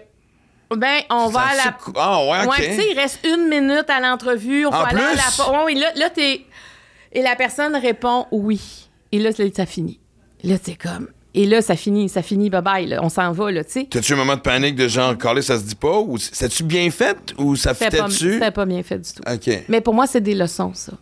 [0.75, 1.77] Ben, on va à la...
[1.95, 2.49] Ah, ouais, ok.
[2.51, 4.65] Ouais, tu sais, il reste une minute à l'entrevue.
[4.65, 5.21] On En va aller à la...
[5.21, 5.65] plus?
[5.65, 6.45] Ouais, là, là t'es...
[7.13, 8.87] Et la personne répond oui.
[9.11, 9.99] Et là, ça finit.
[10.43, 11.09] Là, t'es comme...
[11.33, 12.99] Et là, ça finit, ça finit, bye-bye, là.
[13.03, 13.87] On s'en va, là, tu sais.
[13.89, 15.99] T'as-tu un moment de panique de genre, calé, ça se dit pas?
[15.99, 17.17] Ou c'est-tu bien fait?
[17.37, 18.33] Ou ça pas, fitait-tu?
[18.33, 19.23] c'était pas bien fait du tout.
[19.31, 19.63] OK.
[19.69, 20.93] Mais pour moi, c'est des leçons, ça.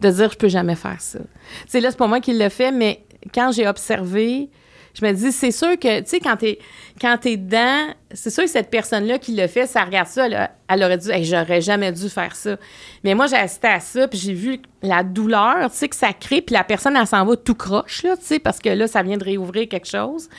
[0.00, 1.20] De dire, je peux jamais faire ça.
[1.20, 1.24] Tu
[1.68, 4.50] sais, là, c'est pas moi qui le fait, mais quand j'ai observé,
[4.98, 6.58] je me dis, c'est sûr que, tu sais, quand t'es,
[6.98, 10.82] quand t'es dedans, c'est sûr que cette personne-là qui le fait, ça regarde ça, elle,
[10.82, 12.56] aurait dit, Hey, j'aurais jamais dû faire ça.
[13.04, 16.14] Mais moi, j'ai assisté à ça, puis j'ai vu la douleur, tu sais, que ça
[16.14, 18.86] crée, puis la personne, elle s'en va tout croche, là, tu sais, parce que là,
[18.86, 20.30] ça vient de réouvrir quelque chose.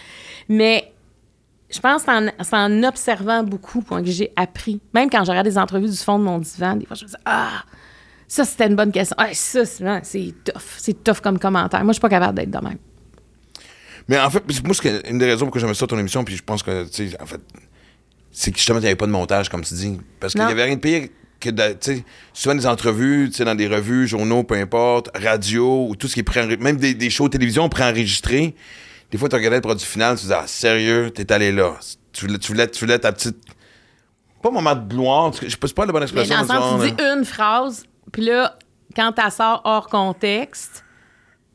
[0.50, 0.91] Mais
[1.70, 4.80] je pense que c'est en, observant beaucoup que j'ai appris.
[4.93, 7.15] Même quand je des entrevues du fond de mon divan, des fois, je me dis
[7.26, 7.63] Ah,
[8.28, 9.15] ça, c'était une bonne question.
[9.20, 10.62] Ah, ça, c'est c'est tough.
[10.78, 11.84] C'est tough comme commentaire.
[11.84, 12.78] Moi, je suis pas capable d'être de même.
[14.08, 16.24] Mais en fait, moi, ce que- une des raisons pour que j'aimais ça ton émission,
[16.24, 17.41] puis je pense que, tu sais, en fait,
[18.32, 20.00] c'est que justement, il n'y avait pas de montage, comme tu dis.
[20.20, 23.46] Parce qu'il n'y avait rien de pire que, tu sais, souvent des entrevues, tu sais,
[23.46, 26.93] dans des revues, journaux, peu importe, radio, ou tout ce qui est pré même des,
[26.93, 28.56] des shows de télévision préenregistrés.
[29.12, 31.74] Des fois, tu regardais le produit final, tu disais, ah, sérieux, t'es allé là.
[32.12, 33.38] Tu voulais, tu voulais, tu voulais ta petite.
[34.41, 36.36] Pas moment de gloire, je sais pas, c'est pas la bonne Mais expression.
[36.36, 38.58] dans le sens, disons, tu dis une phrase, puis là,
[38.96, 40.84] quand tu sors hors contexte,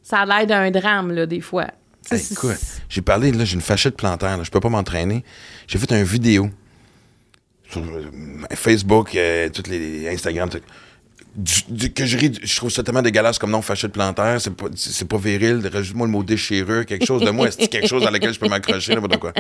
[0.03, 1.67] ça a l'air d'un drame, là, des fois.
[2.11, 5.25] Hey, écoute, j'ai parlé, là, j'ai une fachette plantaire, là, je peux pas m'entraîner.
[5.67, 6.51] J'ai fait une vidéo
[7.71, 8.05] sur euh,
[8.55, 10.61] Facebook, euh, toutes les Instagram, tout-
[11.35, 14.51] du- du- que je ris, je trouve ça tellement dégueulasse comme nom fachette plantaire, c'est
[14.55, 18.03] pas, c'est pas viril, rajoute-moi le mot déchireux, quelque chose de moi, c'est quelque chose
[18.03, 19.33] dans lequel je peux m'accrocher, n'importe quoi.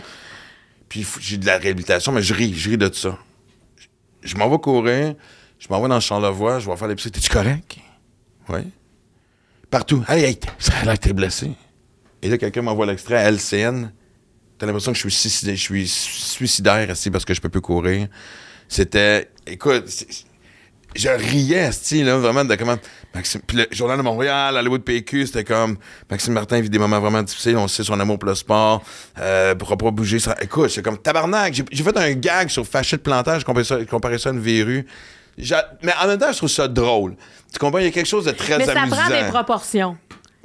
[0.88, 3.18] Puis j'ai de la réhabilitation, mais je ris, je ris de ça.
[3.76, 3.86] Je,
[4.30, 5.14] je m'en vais courir,
[5.58, 7.10] je m'en vais dans le champ de voix, je vais faire l'épicerie.
[7.12, 7.76] T'es-tu correct?
[8.48, 8.60] Oui.
[9.70, 10.02] Partout.
[10.08, 11.50] Hey, hey, ça a l'air que t'es blessé.
[12.22, 13.90] Et là, quelqu'un m'envoie l'extrait à LCN.
[14.58, 17.60] T'as l'impression que je suis, suicidaire, je suis suicidaire ici parce que je peux plus
[17.60, 18.06] courir.
[18.68, 19.28] C'était.
[19.46, 19.84] Écoute,
[20.94, 22.76] je riais, esti, là, vraiment, de comment.
[23.14, 25.76] Maxime, puis le Journal de Montréal, Hollywood PQ, c'était comme.
[26.10, 28.84] Maxime Martin vit des moments vraiment difficiles, on sait son amour pour le sport,
[29.18, 30.18] euh, pourra pas bouger.
[30.18, 30.36] Ça.
[30.40, 31.54] Écoute, c'est comme tabarnak.
[31.70, 33.78] J'ai fait un gag sur Fâché de plantage, je comparais ça,
[34.18, 34.86] ça à une verrue.
[35.82, 37.16] Mais en même temps, je trouve ça drôle.
[37.52, 37.78] Tu comprends?
[37.78, 38.96] Il y a quelque chose de très Mais ça amusant.
[38.96, 39.96] prend des proportions.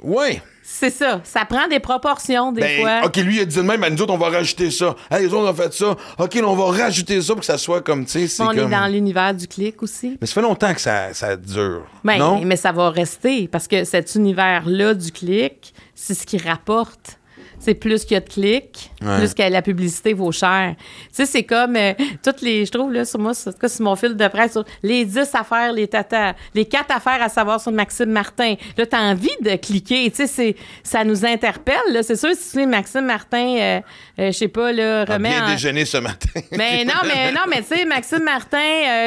[0.02, 0.40] Oui.
[0.70, 1.22] C'est ça.
[1.24, 3.00] Ça prend des proportions, des Ben, fois.
[3.06, 4.94] OK, lui, il a dit de même, nous autres, on va rajouter ça.
[5.10, 5.96] Hey, les autres, on a fait ça.
[6.18, 8.48] OK, là, on va rajouter ça pour que ça soit comme, tu sais, c'est on
[8.48, 8.58] comme...
[8.58, 10.18] est dans l'univers du clic aussi.
[10.20, 11.86] Mais ça fait longtemps que ça, ça dure.
[12.04, 12.42] Ben, non?
[12.44, 17.17] mais ça va rester parce que cet univers-là du clic, c'est ce qui rapporte.
[17.60, 19.18] C'est plus qu'il y a de clics, Ouais.
[19.18, 20.74] plus que la publicité vaut cher.
[20.78, 21.92] Tu sais, c'est comme euh,
[22.24, 25.04] toutes les, je trouve, là, sur moi, cas, sur mon fil de presse, sur les
[25.04, 28.54] 10 affaires, les tatas, les 4 affaires à savoir sur Maxime Martin.
[28.76, 30.10] Là, t'as envie de cliquer.
[30.10, 32.02] Tu sais, ça nous interpelle, là.
[32.02, 33.80] C'est sûr, si tu sais, Maxime Martin, euh,
[34.18, 35.48] euh, je sais pas, là, a remet bien en...
[35.50, 36.28] déjeuné ce matin.
[36.52, 38.58] Mais non, mais non, mais tu sais, Maxime Martin,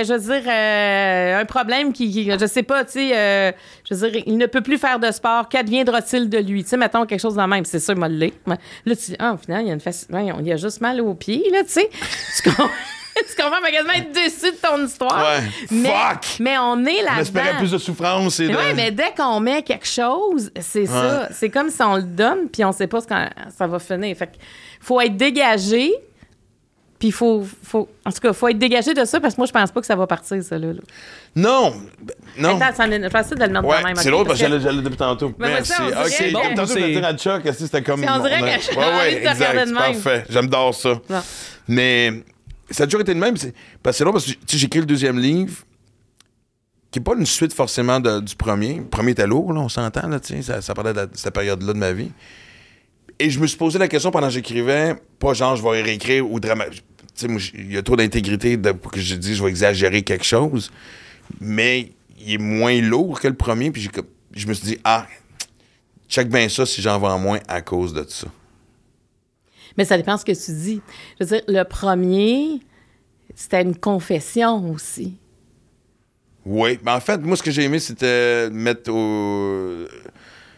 [0.03, 0.49] je veux dire,
[1.41, 3.53] un problème qui, qui- je sais pas, tu sais,
[3.89, 5.49] je veux dire, il ne peut plus faire de sport.
[5.49, 6.63] Qu'adviendra-t-il de lui?
[6.63, 7.65] Tu sais, mettons quelque chose de même.
[7.65, 8.57] C'est sûr, moi, le Ouais.
[8.85, 10.07] Là, tu dis, ah, au final, il y a une face...
[10.11, 11.89] il y a juste mal aux pieds, là, tu sais.
[12.43, 12.69] Tu comprends?
[13.15, 13.61] tu comprends?
[13.61, 15.23] Quasiment être déçu de ton histoire.
[15.23, 15.43] Ouais.
[15.69, 16.37] Mais, Fuck!
[16.39, 17.59] mais on est On espérait là-dedans.
[17.59, 18.55] plus de souffrance et de...
[18.55, 21.29] Oui, mais dès qu'on met quelque chose, c'est ça.
[21.31, 24.15] C'est comme si on le donne, puis on sait pas ce quand ça va finir.
[24.17, 24.37] Fait que
[24.79, 25.91] faut être dégagé,
[27.01, 27.89] puis il faut, faut...
[28.05, 29.87] En tout cas, faut être dégagé de ça, parce que moi, je pense pas que
[29.87, 30.67] ça va partir, ça, là.
[31.35, 31.73] Non!
[32.37, 32.61] Non!
[32.61, 33.95] Attends, ça en est- je pense de le mettre Ouais, même.
[33.95, 35.33] c'est l'autre parce que j'allais depuis tantôt.
[35.39, 36.23] Mais ça, Merci.
[36.25, 38.01] OK, comme tantôt, je C'est- vais dire à Chuck que c'était comme...
[38.03, 40.25] C'est- on dirait a- que j'ai Ouais, ouais, exact, c'est parfait.
[40.29, 40.93] J'adore ça.
[41.09, 41.21] Bon.
[41.67, 42.11] Mais
[42.69, 43.35] ça a toujours été le même.
[43.35, 45.55] c'est- Parce que c'est long parce que j'ai écrit le deuxième livre
[46.91, 48.75] qui n'est pas une suite forcément de- du premier.
[48.75, 51.33] Le premier était lourd, là, on s'entend, là, ça, ça parlait de, la- de cette
[51.33, 52.11] période-là de ma vie.
[53.19, 56.29] Et je me suis posé la question pendant que j'écrivais, pas genre je vais réécrire
[56.29, 56.81] ou dramatiser.
[57.23, 60.71] Il y a trop d'intégrité de- pour que je dise je vais exagérer quelque chose,
[61.39, 63.71] mais il est moins lourd que le premier.
[63.71, 63.89] Puis
[64.33, 65.05] je me suis dit, ah,
[66.09, 68.27] check bien ça si j'en vends moins à cause de ça.
[69.77, 70.81] Mais ça dépend ce que tu dis.
[71.19, 72.59] Je veux dire, le premier,
[73.35, 75.15] c'était une confession aussi.
[76.45, 79.85] Oui, mais en fait, moi, ce que j'ai aimé, c'était mettre au.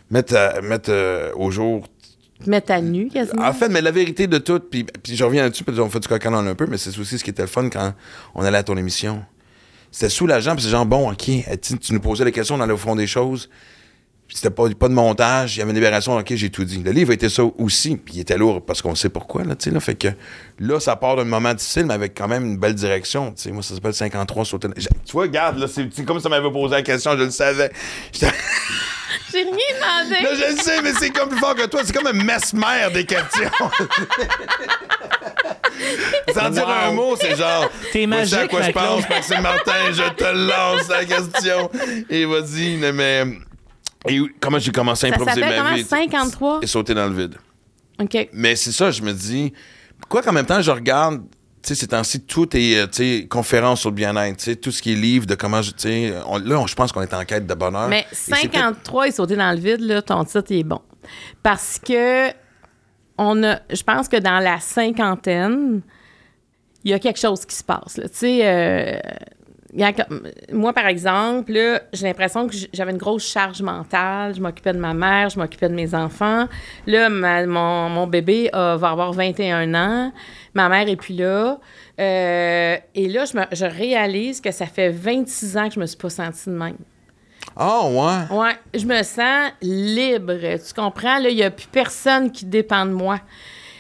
[0.10, 1.88] mettre, à- mettre euh, au jour.
[2.48, 3.10] Mettre à nu.
[3.38, 6.00] En fait, mais la vérité de tout, puis, puis je reviens là-dessus, parce qu'on fait
[6.00, 7.94] du coq un peu, mais c'est aussi ce qui était le fun quand
[8.36, 9.24] on allait à ton émission.
[9.92, 11.30] C'était soulageant, puis c'est genre, bon, OK,
[11.62, 13.50] tu, nous posais des questions, on allait au fond des choses.
[14.34, 16.82] C'était pas, pas de montage, il y avait une libération, OK, j'ai tout dit.
[16.82, 19.66] Le livre était ça aussi, puis il était lourd parce qu'on sait pourquoi, là, tu
[19.66, 19.80] sais, là.
[19.80, 20.08] Fait que
[20.60, 23.52] là, ça part d'un moment difficile, mais avec quand même une belle direction, tu sais.
[23.52, 24.70] Moi, ça s'appelle 53 sauter.
[24.76, 27.72] Tu vois, regarde, là, c'est c'est comme ça m'avait posé la question, je le savais.
[29.32, 30.24] J'ai rien demandé.
[30.24, 31.82] Là, je le sais, mais c'est comme plus fort que toi.
[31.84, 33.50] C'est comme un mesmer des questions.
[36.34, 37.70] Sans dire un mot, c'est genre.
[37.92, 39.92] T'es Voici à magique, quoi je pense, Maxime Martin.
[39.92, 41.70] Je te lance la question.
[42.10, 43.26] Et vas-y, mais.
[44.08, 45.42] Et comment j'ai commencé à improviser?
[45.42, 45.84] ma vie?
[45.84, 46.60] 53?
[46.62, 47.36] Et sauter dans le vide.
[48.02, 48.30] OK.
[48.34, 49.54] Mais c'est ça, je me dis.
[50.10, 51.22] Quoi qu'en même temps, je regarde.
[51.62, 54.56] Tu sais, ces temps-ci, tout est, euh, tu sais, conférences sur le bien-être, tu sais,
[54.58, 57.02] tout ce qui est livre de comment, je- tu sais, là, on- je pense qu'on
[57.02, 57.88] est en quête de bonheur.
[57.88, 60.82] Mais Et c'est peut-être- 53 et sauter dans le vide, là, ton titre est bon.
[61.42, 62.32] Parce que
[63.18, 65.82] on a, je pense que dans la cinquantaine,
[66.84, 67.96] il y a quelque chose qui se passe.
[67.96, 68.10] là.
[68.10, 69.00] Tu sais, euh,
[70.52, 74.36] moi, par exemple, là, j'ai l'impression que j'avais une grosse charge mentale.
[74.36, 76.48] Je m'occupais de ma mère, je m'occupais de mes enfants.
[76.86, 80.12] Là, ma- mon, mon bébé euh, va avoir 21 ans.
[80.54, 81.60] Ma mère est plus là.
[82.00, 85.86] Euh, et là, je, me- je réalise que ça fait 26 ans que je me
[85.86, 86.78] suis pas sentie de même.
[87.56, 88.36] Ah, ouais.
[88.38, 90.34] Ouais, je me sens libre.
[90.58, 91.20] Tu comprends?
[91.20, 93.20] Là, il n'y a plus personne qui dépend de moi.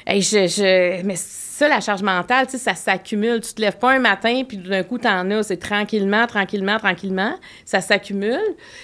[0.05, 1.15] Hey, je, je- Mais
[1.55, 3.39] ça, la charge mentale, tu sais, ça s'accumule.
[3.41, 5.43] Tu te lèves pas un matin, puis d'un coup, t'en as.
[5.43, 7.35] C'est tranquillement, tranquillement, tranquillement.
[7.65, 8.39] Ça s'accumule.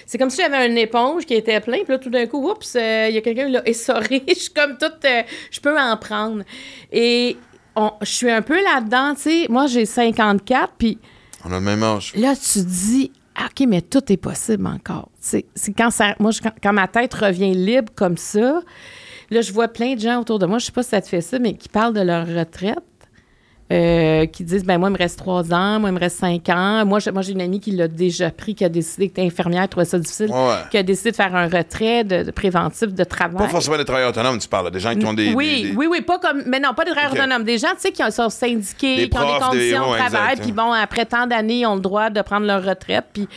[0.06, 2.76] C'est comme si j'avais une éponge qui était pleine, puis là, tout d'un coup, oups,
[2.76, 4.22] euh, il y a quelqu'un qui l'a essoré.
[4.28, 5.04] je suis comme toute...
[5.04, 6.44] euh, je peux en prendre.
[6.92, 7.36] Et
[7.74, 9.46] on- je suis un peu là-dedans, tu sais.
[9.48, 10.98] Moi, j'ai 54, puis
[11.44, 12.12] On a le même âge.
[12.16, 15.08] là, tu te dis, Ah, OK, mais tout est possible encore.
[15.18, 18.60] C'est c'est quand ça, moi, je- quand, quand ma tête revient libre comme ça,
[19.30, 21.08] là, je vois plein de gens autour de moi, je sais pas si ça te
[21.08, 22.78] fait ça, mais qui parlent de leur retraite.
[23.72, 26.48] euh, qui disent ben moi il me reste trois ans, moi il me reste cinq
[26.48, 26.84] ans.
[26.84, 29.68] Moi j'ai moi j'ai une amie qui l'a déjà pris, qui a décidé que infirmière,
[29.68, 33.04] trouvait ça difficile, Ouais, qui a décidé de faire un retrait de, de préventif de
[33.04, 33.36] travail.
[33.38, 34.72] Pas forcément des travailleurs autonomes, tu parles.
[34.72, 35.32] Des gens qui ont des.
[35.34, 36.42] oui, des- des- oui, oui, pas comme.
[36.46, 37.44] Mais non, pas des travailleurs autonomes.
[37.44, 40.50] Des gens, tu sais, qui sont syndiqués, Des qui ont des conditions de travail, puis
[40.50, 40.54] hein.
[40.56, 43.04] bon, après tant d'années, ils ont le droit de prendre leur retraite.
[43.12, 43.28] Puis,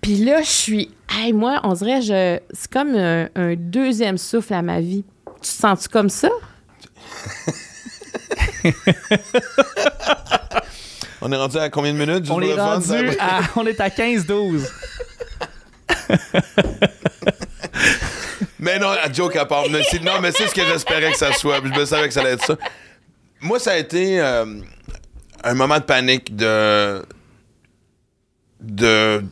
[0.00, 0.90] puis là, je suis.
[1.10, 5.04] Hey, moi, on dirait, je, c'est comme un, un deuxième souffle à ma vie.
[5.36, 6.28] Tu te sens-tu comme ça?
[11.20, 12.24] On est rendu à combien de minutes?
[12.24, 12.96] juste On est fun, ça?
[13.18, 14.68] à, on est à 15-12.
[18.60, 19.64] Mais non, à joke à part.
[19.70, 21.60] Mais non, mais c'est ce que j'espérais que ça soit.
[21.64, 22.56] Je me savais que ça allait être ça.
[23.40, 24.60] Moi, ça a été euh,
[25.44, 27.04] un moment de panique de.
[28.60, 29.22] De.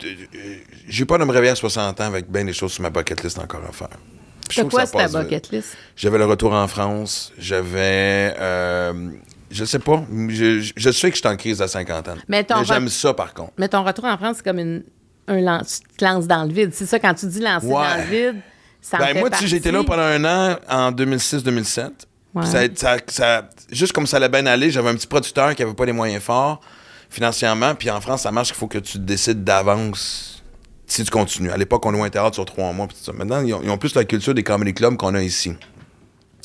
[0.89, 3.23] J'ai pas de me réveiller à 60 ans avec bien des choses sur ma bucket
[3.23, 3.89] list encore à faire.
[4.49, 5.17] C'est quoi, ta vite.
[5.17, 5.77] bucket list?
[5.97, 7.33] J'avais le retour en France.
[7.39, 8.35] J'avais.
[8.39, 9.11] euh,
[9.51, 10.05] je sais pas.
[10.29, 12.15] Je, je- sais que je suis en crise à 50 ans.
[12.29, 13.53] Mais ton j'aime ça, par contre.
[13.59, 14.85] Mais ton retour en France, c'est comme une,
[15.29, 16.71] un lan- tu te lances dans le vide.
[16.73, 17.73] C'est ça, quand tu dis lancer Ouais.
[17.75, 18.41] dans le vide,
[18.81, 21.91] ça en Ben, fait moi, été là pendant un an en 2006-2007.
[22.35, 22.45] Ouais.
[22.47, 25.75] Ça, ça- ça- juste comme ça allait bien aller, j'avais un petit producteur qui avait
[25.75, 26.61] pas les moyens forts
[27.17, 27.75] financièrement.
[27.75, 30.43] Puis en France, ça marche qu'il faut que tu décides d'avance
[30.87, 31.51] si tu continues.
[31.51, 32.87] À l'époque, on louait un théâtre sur trois mois.
[32.87, 33.13] tout ça.
[33.13, 35.55] Maintenant, ils ont, ils ont plus la culture des comedy clubs qu'on a ici.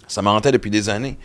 [0.08, 1.18] Ça m'en hantait depuis des années.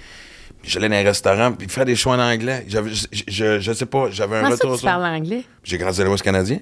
[0.62, 2.66] J'allais dans les restaurants, puis faire des choix en anglais.
[2.68, 5.44] Je, je, sais pas, j'avais un Comment ça, retour tu sur- parles anglais?
[5.62, 6.58] J'ai grandi à l'Ouest canadien.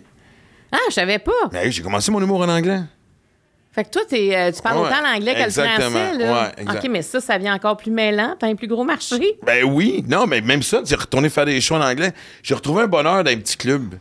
[0.70, 1.32] Ah, je savais pas.
[1.52, 2.80] Mais hey, j'ai commencé mon humour en anglais.
[3.74, 6.32] Fait que toi, t'es, euh, tu parles Ouais, autant l'anglais que le français, là.
[6.32, 6.84] Ouais, exact.
[6.84, 8.36] OK, mais ça, ça vient encore plus mêlant.
[8.38, 9.36] T'as un plus gros marché?
[9.44, 12.12] Ben oui, non, mais même ça, j'ai retourné faire des shows en anglais.
[12.44, 13.96] J'ai retrouvé un bonheur dans un petit club.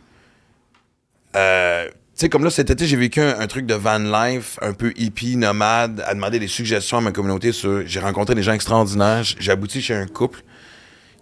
[1.34, 4.58] Euh, tu sais, comme là, cet été, j'ai vécu un, un truc de van life,
[4.62, 7.82] un peu hippie, nomade, à demander des suggestions à ma communauté sur.
[7.84, 9.24] J'ai rencontré des gens extraordinaires.
[9.24, 10.42] J'ai abouti chez un couple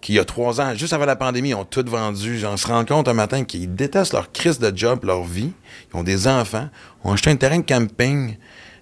[0.03, 2.37] qui, il y a trois ans, juste avant la pandémie, ils ont tout vendu.
[2.37, 5.51] J'en se rends compte un matin qu'ils détestent leur crise de job, leur vie.
[5.93, 6.67] Ils ont des enfants.
[7.03, 8.35] Ils ont acheté un terrain de camping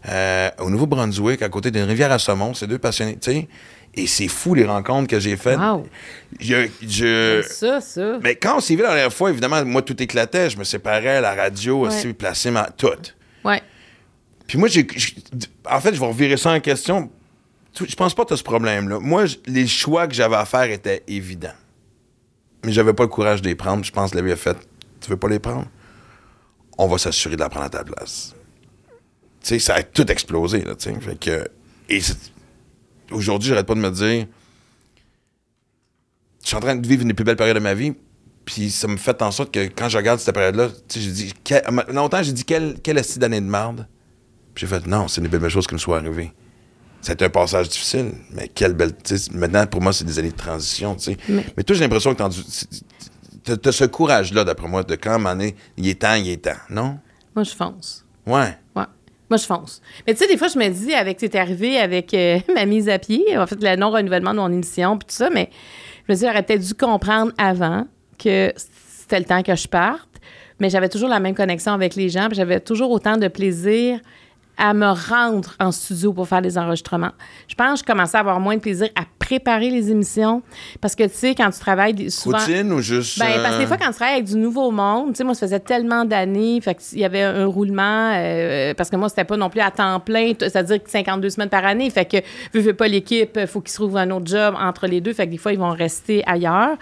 [0.09, 2.53] euh, au Nouveau-Brunswick, à côté d'une rivière à saumon.
[2.55, 3.47] C'est deux passionnés, tu sais.
[3.93, 5.59] Et c'est fou les rencontres que j'ai faites.
[5.59, 5.85] Wow.
[6.39, 8.17] Je, je- Ça, ça.
[8.23, 10.49] mais quand on s'est vu la dernière fois, évidemment, moi, tout éclatait.
[10.49, 11.87] Je me séparais, la radio, Ouais.
[11.89, 12.69] aussi, placé ma...
[12.75, 12.87] tout.
[13.43, 13.61] Ouais.
[14.47, 14.87] Puis moi, j'ai-
[15.69, 17.11] En fait, je vais revirer ça en question.
[17.73, 18.99] Je pense pas que tu as ce problème-là.
[18.99, 21.53] Moi, les choix que j'avais à faire étaient évidents.
[22.65, 23.83] Mais j'avais pas le courage de les prendre.
[23.83, 24.57] Je pense que la vie a fait...
[24.99, 25.67] Tu veux pas les prendre?
[26.77, 28.35] On va s'assurer de la prendre à ta place.
[29.41, 30.99] Tu sais, ça a tout explosé, là, tu sais.
[30.99, 31.47] Fait que...
[31.89, 32.01] Et
[33.11, 34.27] aujourd'hui, j'arrête pas de me dire...
[36.43, 37.93] Je suis en train de vivre une des plus belles périodes de ma vie.
[38.45, 41.11] Puis ça me fait en sorte que quand je regarde cette période-là, tu sais, j'ai
[41.11, 41.33] dit...
[41.43, 43.87] quel- longtemps, j'ai dit, quelle, quelle d'année de merde?
[44.53, 46.33] Puis j'ai fait, non, c'est une des belles choses qui me soit arrivée.
[47.01, 48.91] C'était un passage difficile, mais quelle belle.
[49.33, 50.95] Maintenant, pour moi, c'est des années de transition.
[50.95, 51.17] tu sais.
[51.27, 52.21] Mais- Mais, toi, j'ai l'impression que
[53.55, 56.43] tu as ce courage-là, d'après moi, de quand, moment donné, il est temps, il est
[56.43, 56.51] temps.
[56.69, 56.99] Non?
[57.35, 58.05] Moi, je fonce.
[58.27, 58.55] Ouais.
[58.75, 58.83] Ouais.
[59.29, 59.81] Moi, je fonce.
[60.05, 62.87] Mais tu sais, des fois, je me dis, avec, c'est arrivé avec euh, ma mise
[62.87, 65.49] à pied, en fait, le non-renouvellement de mon émission, puis tout ça, mais
[66.07, 67.87] je me dis, j'aurais peut-être dû comprendre avant
[68.19, 70.07] que c'était le temps que je parte,
[70.59, 73.99] mais j'avais toujours la même connexion avec les gens, puis j'avais toujours autant de plaisir
[74.61, 77.11] à me rendre en studio pour faire des enregistrements.
[77.47, 80.43] Je pense que je commençais à avoir moins de plaisir à préparer les émissions,
[80.79, 82.37] parce que, tu sais, quand tu travailles souvent...
[82.37, 83.17] Routine ou juste.
[83.17, 85.23] Ben, parce que des euh, fois, quand tu travailles avec du nouveau monde, tu sais,
[85.23, 89.09] moi, ça faisait tellement d'années, fait qu'il y avait un roulement, euh, parce que moi,
[89.09, 92.17] c'était pas non plus à temps plein, c'est-à-dire que 52 semaines par année, fait que,
[92.53, 95.13] vu, veux pas l'équipe, il faut qu'ils se trouvent un autre job entre les deux,
[95.13, 96.77] fait que des fois, ils vont rester ailleurs.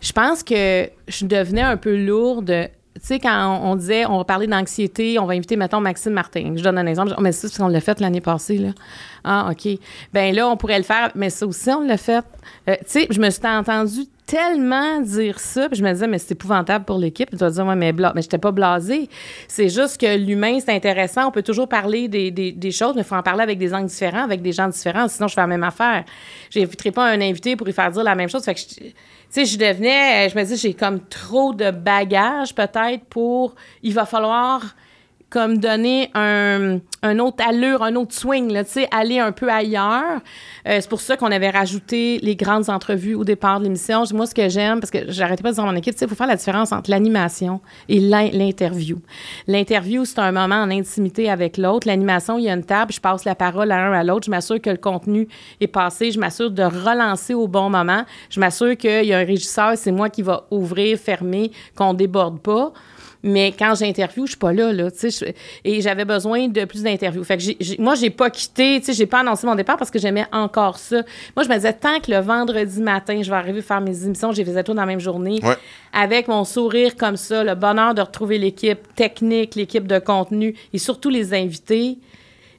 [0.00, 2.70] Je pense que je devenais un peu lourde.
[3.02, 6.52] Tu sais, quand on, disait, on va parler d'anxiété, on va inviter, mettons, Maxime Martin.
[6.54, 7.12] Je donne un exemple.
[7.18, 8.68] Oh, mais c'est parce qu'on l'a fait l'année passée, là.
[9.24, 9.76] Ah, OK.
[10.12, 12.24] Ben là, on pourrait le faire, mais ça aussi, on l'a fait.
[12.68, 16.18] Euh, tu sais, je me suis entendu tellement dire ça, puis je me disais, mais
[16.18, 17.28] c'est épouvantable pour l'équipe.
[17.28, 18.12] Tu vas dire, ouais, mais, bla...
[18.14, 19.08] mais j'étais pas blasée.
[19.48, 21.26] C'est juste que l'humain, c'est intéressant.
[21.26, 24.22] On peut toujours parler des, choses, mais il faut en parler avec des angles différents,
[24.22, 26.04] avec des gens différents, sinon je fais la même affaire.
[26.50, 28.44] J'inviterai pas un invité pour lui faire dire la même chose.
[29.32, 34.04] Sais, je devenais, je me dis, j'ai comme trop de bagages peut-être pour, il va
[34.04, 34.74] falloir
[35.32, 40.20] comme donner un, un autre allure, un autre swing, là, aller un peu ailleurs.
[40.68, 44.04] Euh, c'est pour ça qu'on avait rajouté les grandes entrevues au départ de l'émission.
[44.12, 46.14] Moi, ce que j'aime, parce que j'arrêtais pas de dire à mon équipe, il faut
[46.14, 48.98] faire la différence entre l'animation et l'in- l'interview.
[49.46, 51.88] L'interview, c'est un moment en intimité avec l'autre.
[51.88, 54.30] L'animation, il y a une table, je passe la parole à un à l'autre, je
[54.30, 55.28] m'assure que le contenu
[55.62, 59.24] est passé, je m'assure de relancer au bon moment, je m'assure qu'il y a un
[59.24, 62.72] régisseur, c'est moi qui va ouvrir, fermer, qu'on déborde pas.
[63.24, 65.34] Mais quand j'interviewe, je suis pas là, là, tu sais.
[65.64, 67.22] Et j'avais besoin de plus d'interviews.
[67.22, 69.76] Fait que j'ai- j'ai- moi, j'ai pas quitté, tu sais, j'ai pas annoncé mon départ
[69.76, 71.02] parce que j'aimais encore ça.
[71.36, 74.04] Moi, je me disais, tant que le vendredi matin, je vais arriver à faire mes
[74.04, 75.54] émissions, je les faisais tout dans la même journée, Ouais.
[75.92, 80.78] avec mon sourire comme ça, le bonheur de retrouver l'équipe technique, l'équipe de contenu et
[80.78, 81.98] surtout les invités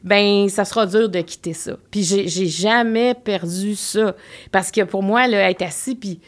[0.06, 1.78] ben ça sera dur de quitter ça.
[1.89, 4.15] Puis j'ai j'ai jamais perdu ça
[4.52, 6.19] parce que pour moi là être assis puis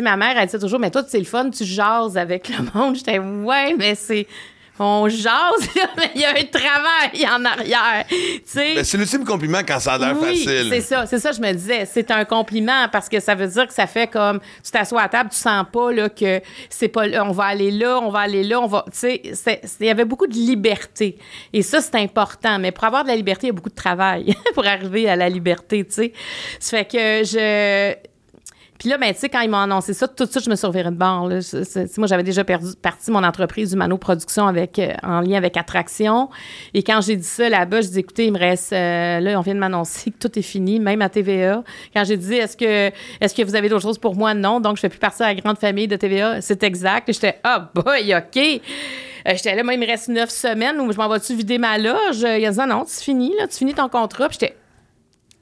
[0.00, 2.96] ma mère elle disait toujours mais toi c'est le fun tu jases avec le monde.
[2.96, 4.26] J'étais ouais mais c'est
[4.80, 8.04] on jase là, mais il y a un travail en arrière.
[8.54, 10.68] Ben, c'est l'ultime compliment quand ça a l'air oui, facile.
[10.70, 11.84] c'est ça, c'est ça, je me disais.
[11.86, 15.08] C'est un compliment parce que ça veut dire que ça fait comme tu t'assois à
[15.08, 18.44] table, tu sens pas là, que c'est pas on va aller là, on va aller
[18.44, 18.84] là, on va.
[18.92, 18.98] Tu
[19.34, 21.18] sais, il y avait beaucoup de liberté.
[21.52, 22.58] Et ça, c'est important.
[22.58, 25.16] Mais pour avoir de la liberté, il y a beaucoup de travail pour arriver à
[25.16, 26.12] la liberté, tu sais.
[26.60, 28.07] Ça fait que je.
[28.78, 30.54] Puis là, ben, tu sais, quand ils m'ont annoncé ça, tout de suite, je me
[30.54, 31.28] suis de bord.
[31.28, 31.40] Là.
[31.96, 36.28] Moi, j'avais déjà perdu parti mon entreprise Humano Production avec, euh, en lien avec Attraction.
[36.74, 39.42] Et quand j'ai dit ça là-bas, je dis, écoutez, il me reste, euh, là, on
[39.42, 41.64] vient de m'annoncer que tout est fini, même à TVA.
[41.92, 44.32] Quand j'ai dit, est-ce que, est-ce que vous avez d'autres choses pour moi?
[44.32, 44.60] Non.
[44.60, 46.40] Donc, je fais plus partie de la grande famille de TVA.
[46.40, 47.12] C'est exact.
[47.12, 48.36] J'étais, ah, boy, OK.
[48.36, 51.78] Euh, j'étais là, moi, il me reste neuf semaines où je m'en vais-tu vider ma
[51.78, 52.20] loge?
[52.20, 54.28] Il a dit, non, non, tu finis, là, tu finis ton contrat.
[54.28, 54.56] Puis j'étais,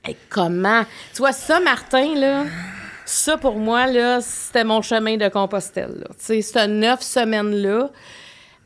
[0.07, 0.85] Hey, comment?
[1.13, 2.45] Tu vois, ça, Martin, là,
[3.07, 6.05] ça, pour moi, là, c'était mon chemin de Compostelle.
[6.25, 7.89] Tu sais, neuf semaines-là,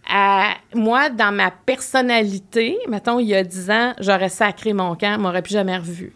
[0.08, 5.18] à- moi, dans ma personnalité, mettons, il y a dix ans, j'aurais sacré mon camp,
[5.20, 6.12] m'aurait plus jamais revu.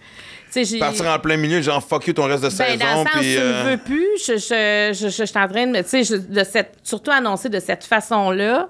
[0.79, 3.01] Partir en plein milieu, genre fuck you ton reste de Ben, dans saison.
[3.05, 4.07] le sens, puis, je ne euh, veux plus.
[4.25, 5.83] Je, je, je, je, je suis en train de me.
[5.83, 8.69] Tu sais, je- de cette, surtout annoncé de cette façon-là,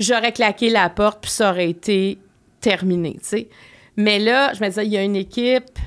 [0.00, 2.18] j'aurais claqué la porte, puis ça aurait été
[2.60, 3.48] terminé, tu sais.
[3.96, 5.78] Mais là, je me disais, il y a une équipe,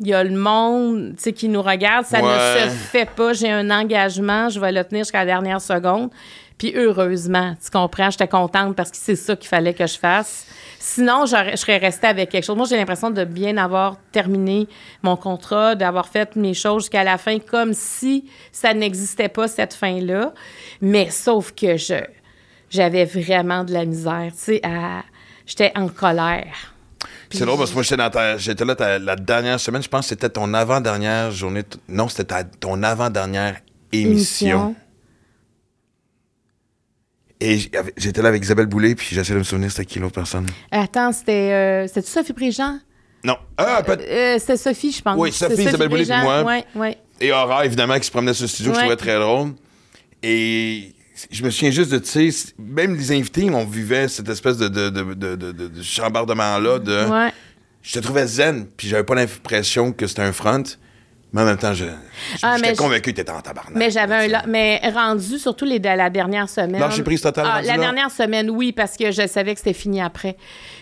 [0.00, 2.64] il y a le monde, tu sais, qui nous regarde, ça Ouais.
[2.64, 3.32] ne se fait pas.
[3.34, 6.10] J'ai un engagement, je vais le tenir jusqu'à la dernière seconde.
[6.58, 10.46] Puis heureusement, tu comprends, j'étais contente parce que c'est ça qu'il fallait que je fasse.
[10.78, 12.56] Sinon, je serais restée avec quelque chose.
[12.56, 14.66] Moi, j'ai l'impression de bien avoir terminé
[15.02, 19.74] mon contrat, d'avoir fait mes choses jusqu'à la fin, comme si ça n'existait pas, cette
[19.74, 20.32] fin-là.
[20.80, 21.94] Mais sauf que je
[22.70, 25.02] j'avais vraiment de la misère, tu sais, à-
[25.46, 26.74] j'étais en colère.
[27.30, 29.82] C'est drôle parce que moi, j'étais, dans ta- j'étais là ta- la dernière semaine.
[29.82, 31.62] Je pense que c'était ton avant-dernière journée.
[31.88, 33.60] Non, c'était ta- ton avant-dernière
[33.92, 34.48] émission.
[34.48, 34.76] Émission.
[37.42, 37.58] Et
[37.96, 40.46] j'étais là avec Isabelle Boulay, puis j'essaie de me souvenir c'était qui l'autre personne.
[40.70, 42.80] Attends, c'était euh, c'était Sophie Préjean?
[43.24, 43.36] Non.
[43.56, 45.16] Ah, peut- Euh, c'était Sophie, je pense.
[45.18, 46.42] Oui, Sophie, C'est Isabelle Boulay, puis moi.
[46.42, 46.98] Ouais, ouais.
[47.20, 48.86] Et Aura, évidemment, qui se promenait sur le studio, que je Ouais.
[48.94, 49.52] trouvais très drôle.
[50.22, 50.94] Et
[51.30, 54.68] je me souviens juste de, tu sais, même les invités, on vivait cette espèce de,
[54.68, 56.78] de, de, de, de- de- de chambardement-là.
[56.78, 57.32] De, Ouais.
[57.82, 60.62] Je te trouvais zen, puis j'avais pas l'impression que c'était un front.
[61.32, 63.76] Mais en même temps, je, je- Ah, j'étais je- convaincu que t'étais en tabarnak.
[63.76, 64.42] Mais j'avais un.
[64.48, 66.80] Mais rendu, surtout les la dernière semaine.
[66.80, 67.78] Lâcher prise totale, Ah, la là?
[67.78, 70.36] dernière semaine, oui, parce que je savais que c'était fini après.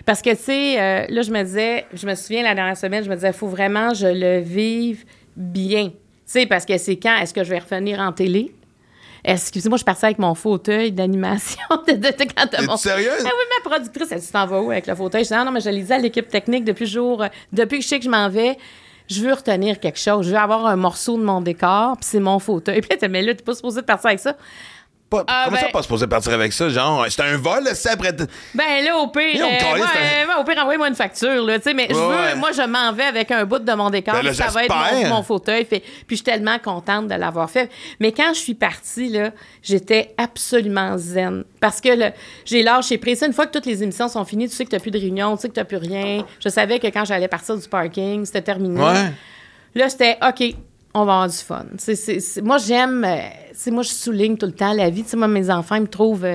[0.06, 3.04] Parce que, tu sais, euh, là, je me disais, je me souviens la dernière semaine,
[3.04, 5.04] je me disais, il faut vraiment que je le vive
[5.36, 5.88] bien.
[5.90, 8.54] Tu sais, parce que c'est quand est-ce que je vais revenir en télé?
[9.30, 13.20] Excusez-moi, je partie avec mon fauteuil d'animation de, de, de- quand t'as mon- sérieuse?
[13.20, 15.22] Ah oui, ma productrice, elle dit, t'en vas où avec le fauteuil?
[15.24, 17.84] Je dis, ah non, mais je dit à l'équipe technique depuis jour, euh, depuis que
[17.84, 18.56] je sais que je m'en vais.
[19.06, 20.26] Je veux retenir quelque chose.
[20.26, 22.80] Je veux avoir un morceau de mon décor, puis c'est mon fauteuil.
[22.82, 24.36] Puis elle dit, mais là, t'es pas supposé de partir avec ça.
[25.10, 26.68] Pas- Ah, comment ça, ben- pas supposé partir avec ça?
[26.68, 28.12] Genre, c'était un vol, c'est après.
[28.12, 31.72] Ben là, au pire, euh, moi, c'est au pire, envoyez-moi une facture, là, tu sais,
[31.74, 32.34] mais je veux, ouais.
[32.36, 34.68] moi, je m'en vais avec un bout de mon décor, Ben là, ça va être
[35.08, 37.70] mon, mon fauteuil, fait- puis je suis tellement contente de l'avoir fait.
[38.00, 39.30] Mais quand je suis partie, là,
[39.62, 41.88] j'étais absolument zen, parce que
[42.44, 43.22] j'ai lâché prise.
[43.26, 45.36] Une fois que toutes les émissions sont finies, tu sais que t'as plus de réunion,
[45.36, 46.22] tu sais que t'as plus rien.
[46.44, 48.78] Je savais que quand j'allais partir du parking, c'était terminé.
[48.78, 49.10] Ouais.
[49.74, 50.54] Là, c'était OK,
[51.02, 51.66] on va avoir du fun.
[51.78, 53.04] C'est- c'est- c'est- moi, j'aime.
[53.04, 55.02] euh, moi, je souligne tout le temps la vie.
[55.02, 56.26] Tu sais, moi, mes enfants, ils me trouvent.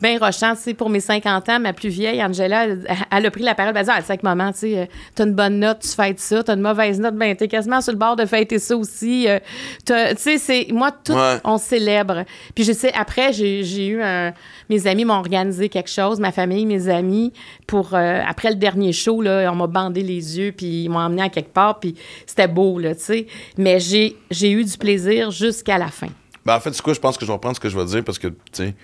[0.00, 3.30] Bien rochant, tu sais, pour mes 50 ans, ma plus vieille, Angela, elle, elle a
[3.30, 5.32] pris la parole, elle a dit, ah, tu sais, maman, tu sais, euh, t'as une
[5.34, 8.16] bonne note, tu fêtes ça, t'as une mauvaise note, ben, t'es quasiment sur le bord
[8.16, 9.28] de fêter ça aussi.
[9.28, 9.38] euh,
[9.86, 11.38] tu sais, c'est, moi, tout, Ouais.
[11.44, 12.24] on célèbre.
[12.54, 14.32] Puis je sais, après, j'ai, eu un,
[14.68, 17.32] mes amis m'ont organisé quelque chose, ma famille, mes amis,
[17.66, 20.98] pour, euh, après le dernier show, là, on m'a bandé les yeux, puis ils m'ont
[21.00, 21.94] emmené à quelque part, puis
[22.26, 23.26] c'était beau, là, tu sais.
[23.56, 26.08] Mais j'ai, eu du plaisir jusqu'à la fin.
[26.44, 27.84] Ben, en fait, c'est quoi, je pense que je vais reprendre ce que je vais
[27.86, 28.74] dire parce que, tu sais,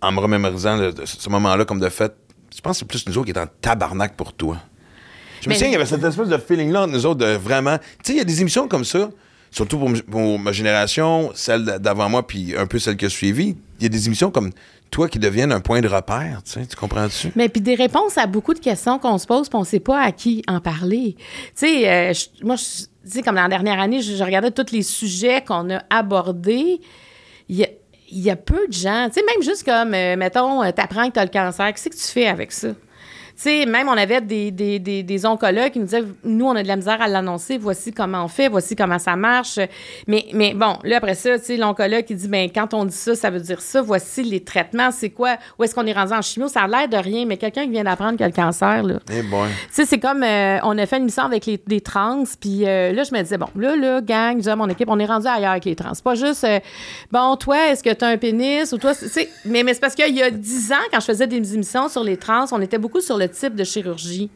[0.00, 2.12] en me remémorisant de ce moment-là comme de fait,
[2.54, 4.56] je pense que c'est plus nous autres qui est en tabarnak pour toi.
[5.42, 7.78] Je me souviens, il y avait cette espèce de feeling-là entre nous autres de vraiment.
[7.78, 9.10] Tu sais, il y a des émissions comme ça,
[9.50, 9.78] surtout
[10.10, 13.56] pour, ma génération, celle d'avant moi, puis un peu celle qui a suivi.
[13.78, 14.50] Il y a des émissions comme
[14.90, 17.30] toi qui deviennent un point de repère, tu sais, tu comprends-tu?
[17.36, 20.00] Mais puis des réponses à beaucoup de questions qu'on se pose, puis on sait pas
[20.00, 21.16] à qui en parler.
[21.18, 24.50] Tu sais, euh, je- moi, je- tu sais, comme la dernière année, je, je regardais
[24.52, 26.80] tous les sujets qu'on a abordés.
[27.48, 27.68] Il y a,
[28.16, 31.08] il y a peu de gens, tu sais, même juste comme, euh, mettons, euh, t'apprends
[31.08, 32.68] que t'as le cancer, qu'est-ce que tu fais avec ça?
[33.36, 36.56] Tu sais, même on avait des, des, des, des oncologues qui nous disaient, nous, on
[36.56, 39.58] a de la misère à l'annoncer, voici comment on fait, voici comment ça marche.
[40.06, 42.96] Mais, mais bon, là, après ça, tu sais, l'oncologue qui dit, ben quand on dit
[42.96, 46.14] ça, ça veut dire ça, voici les traitements, c'est quoi, où est-ce qu'on est rendu
[46.14, 48.32] en chimio, ça a l'air de rien, mais quelqu'un qui vient d'apprendre qu'il a le
[48.32, 49.00] cancer, là.
[49.10, 49.48] Eh boy.
[49.68, 52.92] Tu sais, c'est comme, euh, on a fait une mission avec les, trans, puis euh,
[52.92, 55.50] là, je me disais, bon, là, là, gang, je mon équipe, on est rendu ailleurs
[55.50, 55.92] avec les trans.
[55.92, 56.58] C'est pas juste, euh,
[57.12, 59.80] bon, toi, est-ce que tu as un pénis ou toi, tu sais, mais, mais c'est
[59.80, 62.62] parce qu'il y a dix ans, quand je faisais des émissions sur les trans, on
[62.62, 64.30] était beaucoup sur le type de chirurgie.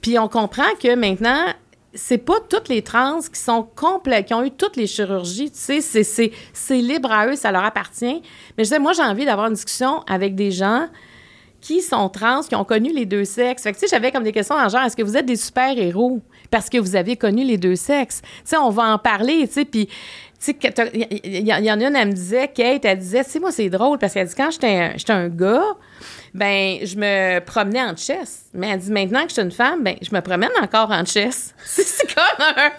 [0.00, 1.46] Puis on comprend que maintenant,
[1.94, 5.58] c'est pas toutes les trans qui sont complètes, qui ont eu toutes les chirurgies, tu
[5.80, 6.32] sais, c'est-
[6.74, 8.22] libre à eux, ça leur appartient.
[8.56, 10.88] Mais je disais, moi, j'ai envie d'avoir une discussion avec des gens
[11.60, 13.62] qui sont trans, qui ont connu les deux sexes.
[13.62, 15.36] Fait que, tu sais, j'avais comme des questions en genre, est-ce que vous êtes des
[15.36, 16.20] super-héros?
[16.50, 18.20] Parce que vous avez connu les deux sexes?
[18.22, 19.88] Tu sais, on va en parler, tu sais, puis...
[20.42, 20.56] Sais,
[20.92, 23.38] il y, y- y en a une, elle me disait, Kate, elle disait, tu sais,
[23.38, 25.62] moi, c'est drôle, parce qu'elle dit, quand j'étais un, j'étais un gars,
[26.34, 28.46] ben, je me promenais en chess.
[28.52, 31.04] Mais elle dit, maintenant que je suis une femme, ben, je me promène encore en
[31.04, 31.54] chess.
[31.64, 32.70] C'est comme un...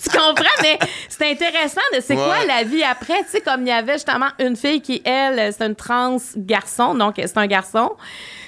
[0.00, 0.44] Tu comprends?
[0.62, 3.18] Mais c'est intéressant de c'est quoi la vie après?
[3.24, 6.94] Tu sais, comme il y avait justement une fille qui, elle, c'est une trans garçon,
[6.94, 7.90] donc c'est un garçon.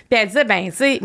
[0.08, 1.00] Puis elle disait, ben, tu sais,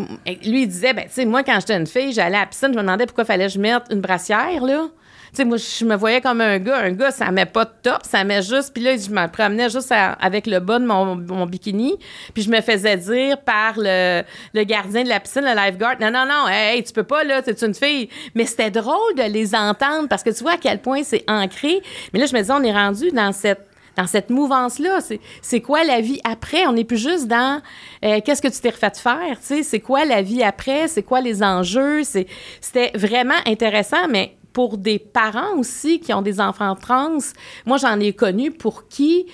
[0.46, 2.68] lui, il disait, ben, tu sais, moi, quand j'étais une fille, j'allais à la piscine,
[2.74, 4.86] je me demandais pourquoi fallait que je mette une brassière, là.
[5.34, 6.78] Sais, moi, je me voyais comme un gars.
[6.78, 8.72] Un gars, ça met pas de top, ça met juste.
[8.72, 11.96] Puis là, je me promenais juste avec le bas de mon, bikini.
[12.36, 14.22] Puis je me faisais dire par le,
[14.54, 17.42] le gardien de la piscine, le lifeguard, non, non, non, hey, tu peux pas, là,
[17.42, 18.10] t'es une fille.
[18.36, 21.82] Mais c'était drôle de les entendre parce que tu vois à quel point c'est ancré.
[22.14, 25.00] Mais là, je me disais, on est rendu dans cette dans cette mouvance-là.
[25.42, 26.66] C'est- quoi la vie après?
[26.66, 27.62] On n'est plus juste dans
[28.04, 30.88] euh, qu'est-ce que tu t'es refait faire, c'est quoi la vie après?
[30.88, 32.02] C'est quoi les enjeux?
[32.04, 37.18] C'était vraiment intéressant, mais pour des parents aussi qui ont des enfants trans,
[37.66, 39.26] moi, j'en ai connu pour qui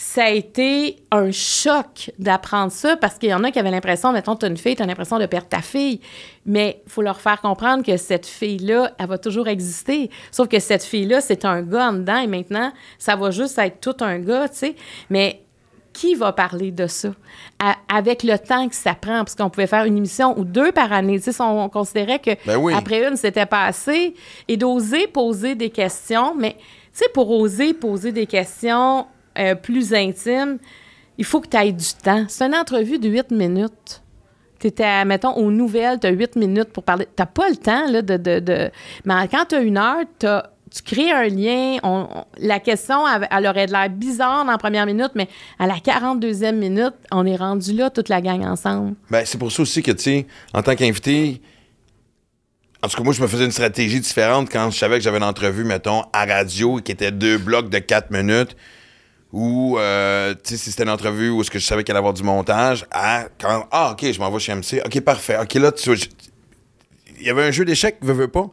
[0.00, 4.12] ça a été un choc d'apprendre ça parce qu'il y en a qui avaient l'impression,
[4.12, 6.00] mettons, tu as une fille, tu as l'impression de perdre ta fille.
[6.46, 10.08] Mais il faut leur faire comprendre que cette fille-là, elle va toujours exister.
[10.30, 13.80] Sauf que cette fille-là, c'est un gars en dedans et maintenant, ça va juste être
[13.80, 14.76] tout un gars, tu sais.
[15.10, 15.42] Mais
[15.98, 17.10] qui va parler de ça?
[17.58, 19.18] À- avec le temps que ça prend?
[19.18, 21.18] Parce qu'on pouvait faire une émission ou deux par année.
[21.18, 22.72] Tu sais, si on, on considérait que Ben oui.
[22.76, 24.14] après une, c'était pas assez.
[24.48, 26.34] Et d'oser poser des questions.
[26.36, 26.58] Mais, tu
[26.92, 29.06] sais, pour oser poser des questions
[29.38, 30.58] euh, plus intimes,
[31.16, 32.24] il faut que tu aies du temps.
[32.28, 34.02] C'est une entrevue de huit minutes.
[34.60, 37.06] Tu étais, mettons, aux nouvelles, tu as huit minutes pour parler.
[37.16, 38.16] Tu pas le temps, là, de.
[38.16, 38.70] de, de-
[39.04, 41.78] Mais quand tu as une heure, t'as- tu crées un lien.
[42.38, 46.56] La question, elle, aurait de l'air bizarre dans la première minute, mais à la 42e
[46.56, 48.94] minute, on est rendu là, toute la gang ensemble.
[49.10, 51.40] Ben, c'est pour ça aussi que, tu sais, en tant qu'invité,
[52.82, 55.18] en tout cas, moi, je me faisais une stratégie différente quand je savais que j'avais
[55.18, 58.56] une entrevue, mettons, à radio, qui était deux blocs de quatre minutes,
[59.32, 61.98] ou, euh, tu sais, si c'était une entrevue où est-ce que je savais qu'il allait
[61.98, 65.54] avoir du montage, à quand, ah, OK, je m'en vais chez MC, OK, parfait, OK,
[65.54, 65.90] là, tu
[67.20, 68.48] il y avait un jeu d'échecs, veux, veux pas,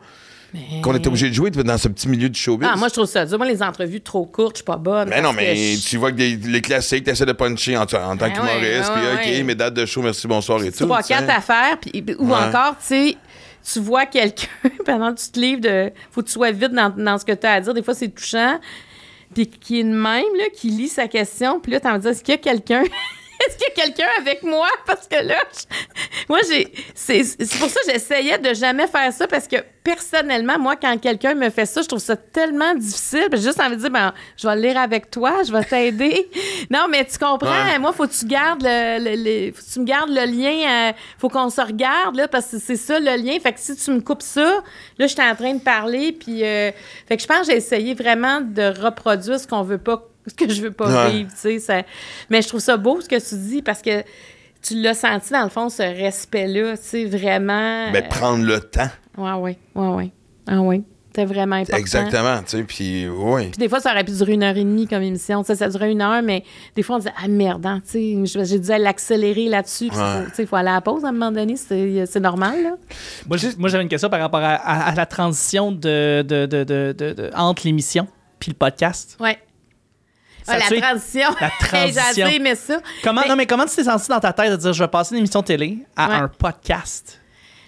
[0.81, 2.67] qu'on était obligé de jouer dans ce petit milieu du showbiz.
[2.71, 3.37] Ah, moi, je trouve ça dur.
[3.37, 5.09] Moi, les entrevues trop courtes, je suis pas bonne.
[5.09, 7.85] Mais non, mais tu vois que des- les classiques, tu essaies de puncher en, en
[7.85, 9.43] tant Ben qu'humoriste, ouais, puis ouais, OK, ouais.
[9.43, 10.85] mes dates de show, merci, bonsoir et tout.
[10.85, 13.17] trois, quatre affaires, puis, ou encore, tu sais,
[13.71, 14.47] tu vois quelqu'un
[14.85, 15.91] pendant que tu te livres de.
[16.11, 17.73] Faut que tu sois vite dans, dans ce que tu as à dire.
[17.73, 18.59] Des fois, c'est touchant.
[19.33, 22.07] Puis qui est de même, là, qui lit sa question, puis là, tu en dis
[22.07, 22.83] est-ce qu'il y a quelqu'un.
[23.47, 24.67] Est-ce qu'il y a quelqu'un avec moi?
[24.85, 26.71] Parce que là, je- moi, j'ai.
[26.93, 30.97] C'est c'est pour ça que j'essayais de jamais faire ça parce que personnellement, moi, quand
[30.99, 33.27] quelqu'un me fait ça, je trouve ça tellement difficile.
[33.33, 36.29] J'ai juste envie de dire, ben, je vais le lire avec toi, je vais t'aider.
[36.71, 37.77] non, mais tu comprends, Ouais.
[37.79, 40.89] moi, faut que tu gardes le, le- le- faut que tu me gardes le lien,
[40.89, 43.37] euh, faut qu'on se regarde, là, parce que c'est ça le lien.
[43.39, 44.63] Fait que si tu me coupes ça,
[44.97, 46.43] là, j'étais en train de parler, puis.
[46.43, 46.71] euh,
[47.07, 50.01] fait que je pense que j'ai essayé vraiment de reproduire ce qu'on veut pas,
[50.37, 51.11] que je veux pas Ouais.
[51.11, 51.59] vivre, tu sais.
[51.59, 51.81] ça-
[52.29, 54.03] Mais je trouve ça beau ce que tu dis parce que
[54.61, 57.91] tu l'as senti dans le fond, ce respect-là, tu sais, vraiment.
[57.91, 58.89] Ben, euh, prendre le temps.
[59.17, 60.11] Ouais, ouais, ouais, ouais.
[60.47, 60.81] Ah, ouais.
[61.07, 61.77] C'était vraiment important.
[61.77, 63.43] Exactement, tu sais, puis oui.
[63.47, 65.43] Puis des fois, ça aurait pu durer une heure et demie comme émission.
[65.43, 66.43] Tu sais, ça durait une heure, mais
[66.75, 69.87] des fois, on disait, ah merde, hein, tu sais, j'ai dû l'accélérer là-dessus.
[69.91, 71.55] Tu sais, il faut aller à la pause à un moment donné.
[71.55, 72.71] C'est c'est normal, là.
[73.29, 73.37] Moi,
[73.69, 77.13] j'avais une question par rapport à, à- à la transition de, de, de, de- de-
[77.13, 78.07] de- entre l'émission
[78.39, 79.15] puis le podcast.
[79.21, 79.37] Ouais.
[80.45, 81.29] Ça Ah, la transition.
[81.41, 82.27] La J'ai transition.
[82.27, 82.79] aimé ça.
[83.03, 84.87] Comment, Mais- non, mais comment tu t'es senti dans ta tête de dire je vais
[84.87, 86.15] passer une émission télé à Ouais.
[86.15, 87.19] un podcast?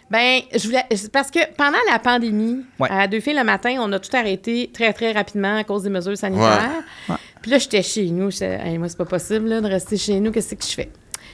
[0.09, 0.86] Ben, je voulais.
[1.11, 2.88] Parce que pendant la pandémie, Ouais.
[2.89, 5.89] à deux filles le matin, on a tout arrêté très, très rapidement à cause des
[5.89, 6.69] mesures sanitaires.
[7.09, 7.15] Ouais.
[7.41, 8.32] Puis là, j'étais chez nous.
[8.32, 10.32] J'étais, Hey, moi, c'est pas possible là, de rester chez nous.
[10.32, 10.89] Qu'est-ce que je fais?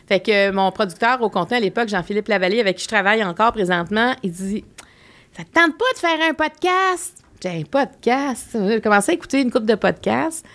[0.08, 3.24] Fait que euh, mon producteur au contenu à l'époque, Jean-Philippe Lavallée, avec qui je travaille
[3.24, 4.66] encore présentement, il dit
[5.38, 7.18] Ça te tente pas de faire un podcast?
[7.42, 8.58] J'ai un podcast?
[8.68, 10.46] J'ai commencé à écouter une couple de podcasts.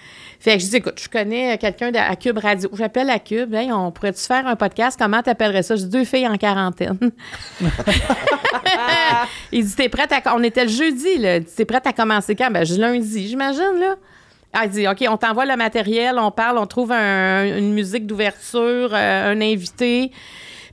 [0.41, 2.70] Fait que je dis, écoute, je connais quelqu'un de- à Cube Radio.
[2.72, 3.53] J'appelle à Cube.
[3.55, 4.97] Hey, on pourrait-tu faire un podcast?
[5.01, 5.74] Comment t'appellerais ça?
[5.74, 6.97] J'ai deux filles en quarantaine.
[9.53, 10.20] Il dit, t'es prête à.
[10.36, 11.41] On était le jeudi, là.
[11.41, 12.51] T'es prête à commencer quand?
[12.51, 13.97] Ben, je lundi, j'imagine, là.
[14.53, 18.07] Ah, il dit, OK, on t'envoie le matériel, on parle, on trouve un- une musique
[18.07, 20.11] d'ouverture, euh, un invité.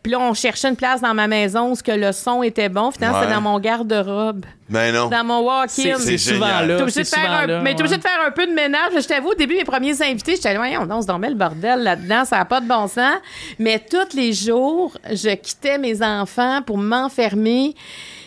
[0.06, 2.70] Puis là, on cherchait une place dans ma maison où ce que le son était
[2.70, 2.92] bon.
[2.92, 3.24] Finalement, Ouais.
[3.24, 5.08] c'était dans mon garde-robe, Ben non.
[5.10, 5.96] dans mon walk-in.
[5.98, 6.68] C'est souvent génial.
[6.68, 6.76] là.
[6.76, 7.62] T'es obligé C'est de faire souvent un, là.
[7.64, 7.98] mais t'es obligé ouais.
[7.98, 8.92] de faire un peu de ménage.
[9.02, 11.82] Je t'avoue, au début, mes premiers invités, j'étais là, voyons, on se dormait le bordel
[11.82, 13.16] là-dedans, ça n'a pas de bon sens.
[13.58, 17.74] Mais tous les jours, je quittais mes enfants pour m'enfermer.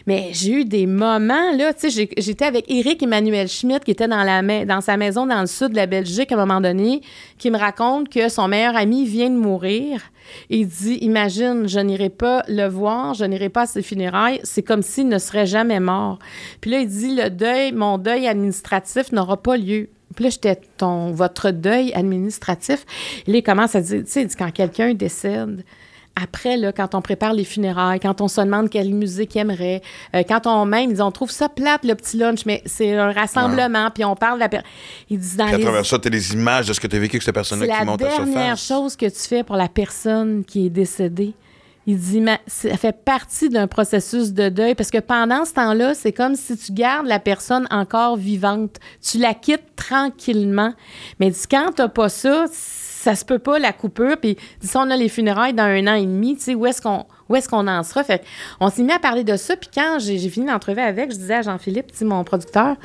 [0.09, 4.09] Mais j'ai eu des moments, là, tu sais, j'étais avec Éric Emmanuel Schmitt, qui était
[4.09, 7.03] dans, la dans sa maison dans le sud de la Belgique à un moment donné,
[7.37, 10.01] qui me raconte que son meilleur ami vient de mourir.
[10.49, 14.63] Il dit, imagine, je n'irai pas le voir, je n'irai pas à ses funérailles, c'est
[14.63, 16.19] comme s'il ne serait jamais mort.
[16.63, 19.91] Puis là, il dit, le deuil, mon deuil administratif n'aura pas lieu.
[20.17, 22.87] Puis là, j'étais ton, votre deuil administratif.
[23.27, 25.65] Il commence à dire, tu sais, quand quelqu'un décède,
[26.23, 29.83] après, là, quand on prépare les funérailles, quand on se demande quelle musique il aimerait,
[30.14, 32.95] euh, quand on même, ils disent, on trouve ça plate, le petit lunch, mais c'est
[32.97, 34.49] un rassemblement, puis on parle de la...
[34.49, 34.61] per-
[35.11, 35.62] Il dit, dans Puis à les...
[35.64, 37.79] travers ça, t'as des images de ce que t'as vécu avec cette C'est personne-là qui
[37.79, 38.66] la monte à dernière surface.
[38.66, 41.35] chose que tu fais pour la personne qui est décédée.
[41.87, 45.95] Il dit, ma- ça fait partie d'un processus de deuil parce que pendant ce temps-là,
[45.95, 48.77] c'est comme si tu gardes la personne encore vivante.
[49.03, 50.75] Tu la quittes tranquillement.
[51.19, 52.45] Mais quand t'as pas ça,
[52.99, 54.16] ça se peut pas la coupure.
[54.16, 56.82] Puis si on a les funérailles dans un an et demi, tu sais, où est-ce
[56.82, 58.03] qu'on où est-ce qu'on en sera?
[58.03, 58.24] Fait
[58.61, 59.57] on s'est mis à parler de ça.
[59.57, 62.76] Puis quand j'ai fini l'entrevue avec, je disais à Jean-Philippe, mon producteur,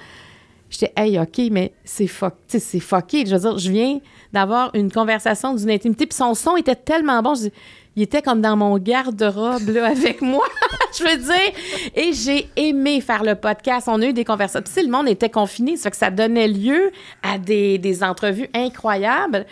[0.70, 3.28] J'étais, hey, OK, mais c'est fuck, c'est fucké.
[3.28, 4.00] Je veux dire, je viens
[4.32, 7.36] d'avoir une conversation d'une intimité, puis son son était tellement bon.
[7.36, 7.52] Je dis,
[7.96, 10.48] il était comme dans mon garde-robe avec moi,
[10.98, 11.94] je veux dire.
[11.96, 13.88] Et j'ai aimé faire le podcast.
[13.88, 14.64] On a eu des conversations.
[14.64, 16.92] Puis, sais, le monde était confiné, ça que ça donnait lieu
[17.22, 19.46] à des, des entrevues incroyables.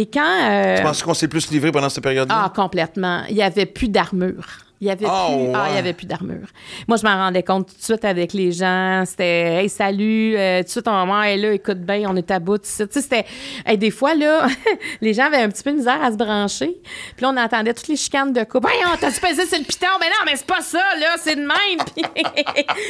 [0.00, 0.50] Et quand...
[0.50, 2.42] euh, Tu penses qu'on s'est plus livré pendant cette période-là?
[2.46, 3.22] ah, complètement.
[3.28, 4.46] Il n'y avait plus d'armure.
[4.82, 5.52] Il y avait Ah, plus, ouais.
[5.54, 6.46] ah, il y avait plus d'armure.
[6.88, 9.04] Moi, je m'en rendais compte tout de suite avec les gens.
[9.06, 12.30] C'était, hey, salut, euh, tout de suite, on maman est là, écoute bien, on est
[12.30, 12.56] à bout.
[12.56, 12.86] tout ça.
[12.86, 13.26] Tu sais, c'était,
[13.66, 14.46] hey, des fois, là,
[15.02, 16.80] les gens avaient un petit peu de misère à se brancher.
[17.16, 18.68] Puis là, on entendait toutes les chicanes de couple.
[18.72, 19.86] Hey, on t'a-tu pesé sur le piton?
[20.00, 21.84] Mais non, mais c'est pas ça, là, c'est de même.
[21.94, 22.02] Puis,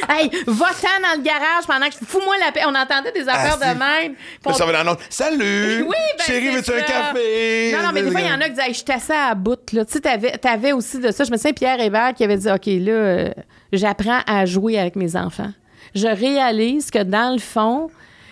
[0.09, 2.61] hey, va-t'en dans le garage pendant que je fous-moi la paix.
[2.67, 4.15] On entendait des affaires Ah, de même.
[4.45, 5.01] On- ça va dans l'autre.
[5.09, 5.81] Salut!
[5.83, 7.73] oui, ben, Chérie, veux-tu un café?
[7.75, 9.35] Non, non, mais des fois, il y en a qui disaient, Hey, je t'assais à
[9.35, 9.59] bout.
[9.73, 9.83] Là.
[9.83, 11.25] Tu sais, t'avais, t'avais aussi de ça.
[11.25, 11.80] Je me souviens, Pierre
[12.15, 13.29] Qui avait dit, OK, là, euh,
[13.73, 15.51] j'apprends à jouer avec mes enfants.
[15.95, 17.89] Je réalise que dans le fond,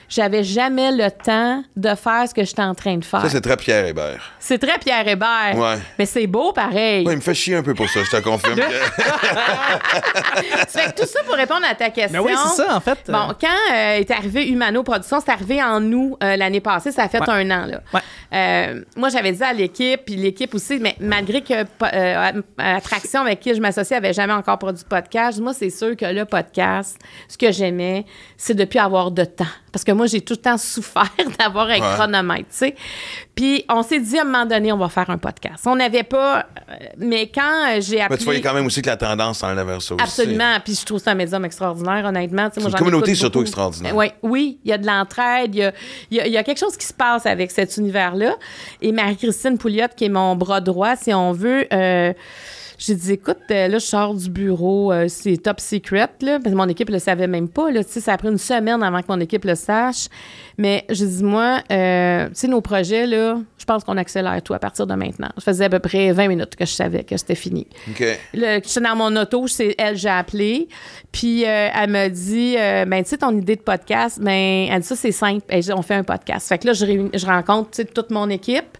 [0.09, 3.21] j'avais jamais le temps de faire ce que j'étais en train de faire.
[3.21, 4.33] Ça, c'est très Pierre Hébert.
[4.39, 5.53] c'est très Pierre Hébert.
[5.55, 5.77] Ouais.
[5.97, 7.05] Mais c'est beau pareil.
[7.05, 8.55] Ouais, il me fait chier un peu pour ça, je te confirme.
[8.59, 8.63] que-
[10.67, 12.23] Ça fait que tout ça pour répondre à ta question.
[12.23, 12.99] Mais oui, c'est ça, en fait.
[13.07, 17.03] Bon, quand euh, est arrivé Humano Production, c'est arrivé en août euh, l'année passée, ça
[17.03, 17.29] a fait Ouais.
[17.29, 17.65] un an.
[17.65, 17.81] Là.
[17.93, 17.99] Ouais.
[18.33, 23.39] Euh, moi, j'avais dit à l'équipe, puis l'équipe aussi, mais malgré que euh, Attraction avec
[23.41, 26.97] qui je m'associais avait jamais encore produit de podcast, moi, c'est sûr que le podcast,
[27.27, 28.05] ce que j'aimais,
[28.37, 29.45] c'est de plus avoir de temps.
[29.71, 31.09] Parce que moi, j'ai tout le temps souffert
[31.39, 31.95] d'avoir un Ouais.
[31.95, 32.75] chronomètre, tu sais.
[33.35, 35.63] Puis on s'est dit à un moment donné, on va faire un podcast.
[35.65, 36.39] On n'avait pas...
[36.39, 38.07] euh, mais quand euh, j'ai appelé...
[38.15, 40.03] Mais tu voyais quand même aussi que la tendance en vers ça aussi.
[40.03, 40.57] Absolument.
[40.63, 42.49] Puis je trouve ça un médium extraordinaire, honnêtement.
[42.53, 43.95] C'est une communauté surtout extraordinaire.
[43.95, 45.71] Oui, oui, il y a de l'entraide, il
[46.11, 48.35] y a quelque chose qui se passe avec cet univers-là.
[48.81, 52.13] Et Marie-Christine Pouliot, qui est mon bras droit, si on veut, euh,
[52.79, 56.53] j'ai dit, écoute, euh, là, je sors du bureau, euh, c'est top secret, là, parce
[56.53, 58.81] que mon équipe le savait même pas, là, tu sais, ça a pris une semaine
[58.81, 60.07] avant que mon équipe le sache.
[60.57, 64.53] Mais j'ai dit, moi, euh, tu sais, nos projets, là, je pense qu'on accélère tout
[64.53, 65.27] à partir de maintenant.
[65.37, 67.67] Ça faisait à peu près 20 minutes que je savais que c'était fini.
[67.89, 68.03] OK.
[68.33, 70.69] Le, j'étais dans mon auto, c'est elle, j'ai appelé.
[71.11, 74.87] Puis euh, elle me dit, ben, tu sais, ton idée de podcast, ben, elle dit
[74.87, 75.43] ça, c'est simple.
[75.49, 76.47] Elle dit, on fait un podcast.
[76.47, 78.77] Fait que là, je, je rencontre, tu sais, toute mon équipe,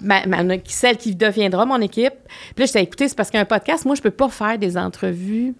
[0.00, 2.14] ma, ma- celle qui deviendra mon équipe.
[2.54, 4.76] Puis là, je t'ai écouté, c'est parce qu'un podcast, moi, je peux pas faire des
[4.76, 5.54] entrevues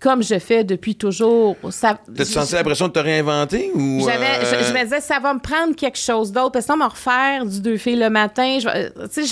[0.00, 1.56] comme je fais depuis toujours.
[1.62, 4.00] T'as-tu senti l'impression de te réinventer ou.
[4.04, 6.52] j'avais, euh, je, je me disais, ça va me prendre quelque chose d'autre.
[6.52, 8.58] Parce que ça me refaire du deux filles le matin.
[9.12, 9.22] Tu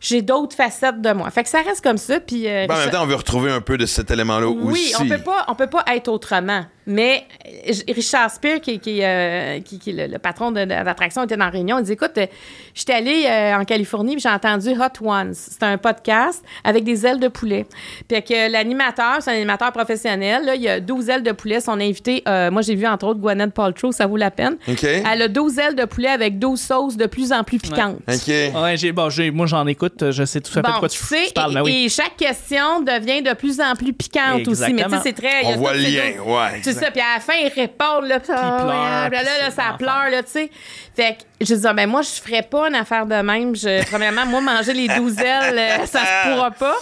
[0.00, 1.30] j'ai d'autres facettes de moi.
[1.30, 2.20] Fait que ça reste comme ça.
[2.20, 4.92] Puis, euh, ben, en même temps, on veut retrouver un peu de cet élément-là oui,
[4.92, 4.94] aussi.
[5.00, 6.64] on peut pas, on peut pas être autrement.
[6.86, 7.24] Mais
[7.68, 11.24] euh, Richard Spear, qui, qui, euh, qui- qui est le, le patron de, de l'attraction,
[11.24, 11.78] était dans la réunion.
[11.78, 12.26] Il dit Écoute, euh,
[12.74, 15.34] j'étais allé euh, en Californie puis j'ai entendu Hot Ones.
[15.34, 17.66] C'est un podcast avec des ailes de poulet.
[18.08, 20.44] Puis que l'animateur, c'est un animateur professionnel.
[20.44, 21.60] Là, il y a 12 ailes de poulet.
[21.60, 24.56] Son invité, euh, moi, j'ai vu entre autres Gwyneth Paltrow, ça vaut la peine.
[24.68, 24.84] OK.
[24.84, 27.96] Elle a 12 ailes de poulet avec 12 sauces de plus en plus piquantes.
[28.08, 28.28] OK.
[28.28, 30.88] Ouais, j'ai, bon, j'ai, moi, j'en écoute, je sais tout à fait de Bon, quoi
[30.88, 31.52] tu sais, tu parles.
[31.52, 31.84] et, mais oui.
[31.86, 34.72] et chaque question devient de plus en plus piquante aussi.
[34.72, 35.44] Mais tu sais, c'est très.
[35.46, 36.60] On voit le lien, ouais.
[36.78, 36.90] C'est ça.
[36.90, 38.06] Puis à la fin, ils répondent.
[38.06, 40.50] Là, puis, ah, puis là, ça pleure, là, tu sais.
[40.94, 43.54] Fait que je dis, ah, ben moi, je ferais pas une affaire de même.
[43.56, 46.76] Je, premièrement, moi, manger les douze ailes, euh, ça se pourra pas.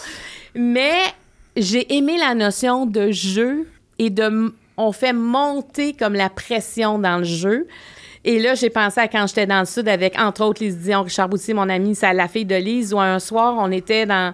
[0.54, 0.98] Mais
[1.56, 3.68] j'ai aimé la notion de jeu
[3.98, 4.22] et de.
[4.24, 7.66] m- On fait monter comme la pression dans le jeu.
[8.24, 11.02] Et là, j'ai pensé à quand j'étais dans le sud avec, entre autres, Lise Dion,
[11.02, 14.32] Richard Boutier, mon ami, c'est la fille de Lise, où un soir, on était dans,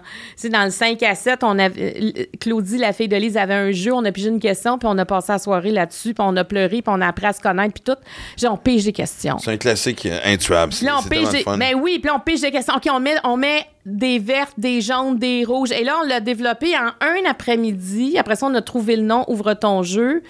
[0.49, 3.71] dans le 5 à 7, on avait, euh, Claudie, la fille de Lise, avait un
[3.71, 6.35] jeu, on a pigé une question, puis on a passé la soirée là-dessus, puis on
[6.37, 7.99] a pleuré, puis on a appris à se connaître, puis tout.
[8.37, 9.37] Genre, on pige des questions.
[9.39, 10.73] C'est un classique euh, intuable.
[10.73, 11.43] Puis là, on pige des...
[11.57, 12.75] Mais oui, puis là, on pige des questions.
[12.75, 15.71] OK, on met, on met des vertes, des jaunes, des rouges.
[15.71, 18.17] Et là, on l'a développé en un après-midi.
[18.17, 20.21] Après ça, on a trouvé le nom, Ouvre ton jeu.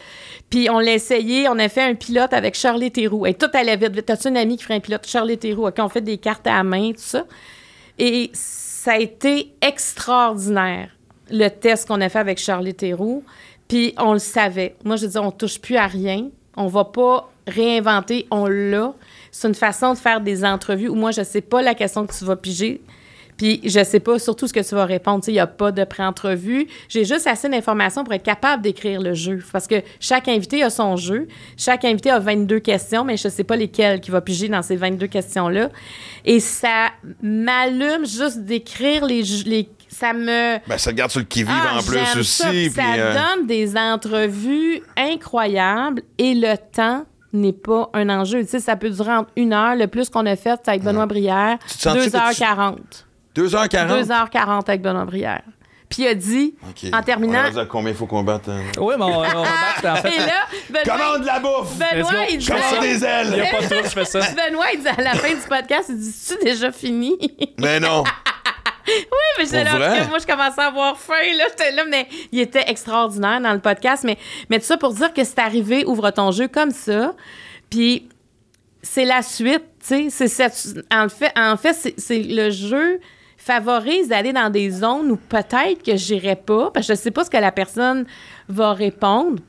[0.50, 1.48] Puis on l'a essayé.
[1.50, 3.26] On a fait un pilote avec Charlie Théroux.
[3.26, 4.06] Et tout allait vite.
[4.06, 5.06] T'as-tu une amie qui ferait un pilote?
[5.06, 5.68] Charlie Théroux.
[5.68, 7.26] OK, on fait des cartes à la main, tout ça.
[8.00, 10.90] Et ça a été extraordinaire,
[11.30, 13.24] le test qu'on a fait avec Charlie Théroux.
[13.68, 14.76] Puis on le savait.
[14.84, 16.30] Moi, je dis, on touche plus à rien.
[16.58, 18.94] On va pas réinventer, on l'a.
[19.32, 22.14] C'est une façon de faire des entrevues où moi, je sais pas la question que
[22.14, 22.82] tu vas piger.
[23.42, 25.24] Puis je sais pas surtout ce que tu vas répondre.
[25.28, 26.68] Il n'y a pas de pré-entrevue.
[26.88, 29.40] J'ai juste assez d'informations pour être capable d'écrire le jeu.
[29.52, 31.28] Parce que chaque invité a son jeu.
[31.58, 34.76] Chaque invité a 22 questions, mais je sais pas lesquelles qui va piger dans ces
[34.76, 35.70] 22 questions-là.
[36.24, 36.90] Et ça
[37.24, 39.24] m'allume juste d'écrire les.
[39.90, 40.60] Ça me...
[40.70, 42.44] Ben, ça te garde sur le qui-vive Ah, en plus aussi.
[42.44, 48.42] Ça, puis ça euh, donne des entrevues incroyables et le temps n'est pas un enjeu.
[48.44, 49.76] Tu sais, ça peut durer entre une heure.
[49.76, 53.04] Le plus qu'on a fait, c'est avec Benoît Brière, Tu te sens-tu que tu-
[53.36, 54.04] 2h40.
[54.06, 54.06] 2h40.
[54.32, 55.42] 2h40 avec Benoît Brière.
[55.90, 56.56] Puis il a dit,
[56.94, 57.42] en terminant.
[57.44, 58.48] On a dit à combien il faut qu'on batte.
[58.48, 58.62] hein?
[58.80, 60.16] Oui, mais on, on va battre, en fait.
[60.16, 61.78] Et là, Benoît, Commande la bouffe!
[61.78, 63.52] Benoît, il disait, Commande des Il n'y a ailes!
[63.70, 64.20] pas de je fais ça.
[64.50, 67.18] Benoît, il dit à la fin du podcast, il dit, c'est-tu déjà fini?
[67.60, 68.06] Mais non!
[69.38, 71.44] mais j'étais là, parce que moi, je commençais à avoir faim, là.
[71.50, 74.06] J'étais là, mais il était extraordinaire dans le podcast.
[74.06, 74.18] Mais,
[74.50, 77.14] mais tout ça pour dire que c'est arrivé, ouvre ton jeu comme ça.
[77.70, 78.08] Puis
[78.82, 80.10] c'est la suite, tu sais.
[80.10, 83.00] C'est cette- En fait, en fait c'est, c'est le jeu
[83.44, 87.24] favorise d'aller dans des zones où peut-être que j'irai pas, parce que je sais pas
[87.24, 88.06] ce que la personne
[88.48, 89.42] va répondre.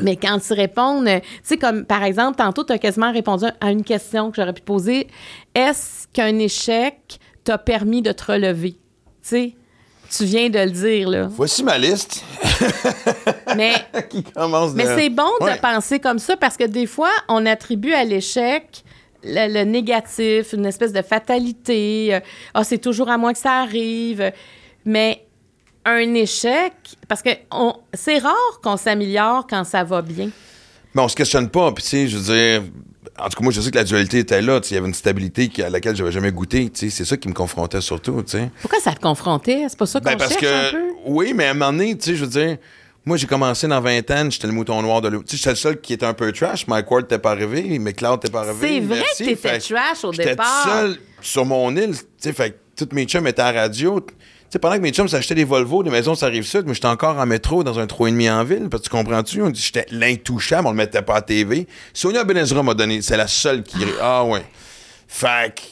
[0.00, 3.46] Mais quand tu réponds, euh, tu sais, comme par exemple, tantôt, tu as quasiment répondu
[3.60, 5.08] à une question que j'aurais pu poser.
[5.56, 8.72] Est-ce qu'un échec t'a permis de te relever?
[8.74, 8.78] Tu
[9.22, 9.54] sais,
[10.16, 11.26] tu viens de le dire, là.
[11.28, 12.24] Voici ma liste
[13.56, 13.72] Mais,
[14.08, 14.76] qui commence de...
[14.76, 15.56] mais c'est bon Ouais.
[15.56, 18.84] de penser comme ça parce que des fois, on attribue à l'échec
[19.24, 22.14] le, le négatif, une espèce de fatalité.
[22.14, 22.20] euh,
[22.54, 24.32] Ah, c'est toujours à moi que ça arrive.
[24.84, 25.24] Mais
[25.84, 26.72] un échec,
[27.08, 30.30] parce que on- c'est rare qu'on s'améliore quand ça va bien.
[30.94, 31.70] Mais on se questionne pas.
[31.72, 32.62] Puis, tu sais, je veux dire,
[33.18, 34.60] en tout cas, moi, je sais que la dualité était là.
[34.70, 36.70] Il y avait une stabilité à laquelle j'avais jamais goûté.
[36.74, 38.22] C'est ça qui me confrontait surtout.
[38.22, 38.50] tu sais.
[38.60, 39.66] Pourquoi ça te confrontait?
[39.68, 40.88] C'est pas ça qu'on Ben, cherche un que, peu?
[41.06, 42.56] oui, mais à un moment donné, je veux dire,
[43.08, 45.22] moi, j'ai commencé dans 20 ans, j'étais le mouton noir de l'eau.
[45.22, 46.66] Tu sais, j'étais le seul qui était un peu trash.
[46.66, 48.68] Mike Ward n'était pas arrivé, McLeod n'était pas arrivé.
[48.68, 49.24] C'est vrai Merci.
[49.24, 50.62] que t'étais trash au J'étais départ.
[50.62, 51.92] tout seul sur mon île.
[51.96, 53.98] Tu sais, fait que tous mes chums étaient à la radio.
[54.00, 54.14] Tu
[54.50, 56.86] sais, pendant que mes chums s'achetaient des Volvo, des maisons, ça arrive sud, mais j'étais
[56.86, 58.68] encore en métro dans un 3,5 en ville.
[58.70, 59.42] Parce que tu comprends-tu?
[59.42, 61.66] On dit j'étais l'intouchable, on le mettait pas à TV.
[61.94, 63.78] Sonia Benezra m'a donné, c'est la seule qui.
[64.00, 64.44] Ah ouais.
[65.06, 65.62] Fait que.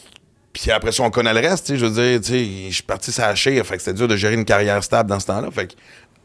[0.53, 2.75] Puis après ça, on connaît le reste, tu sais, je veux dire, tu sais, je
[2.77, 5.51] suis parti chire, fait que c'était dur de gérer une carrière stable dans ce temps-là.
[5.51, 5.75] Fait que,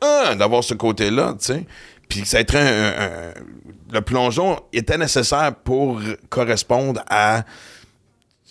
[0.01, 1.65] d'avoir ce côté-là, tu sais.
[2.09, 3.33] Puis ça été un, un- un-
[3.93, 7.43] Le plongeon était nécessaire pour correspondre à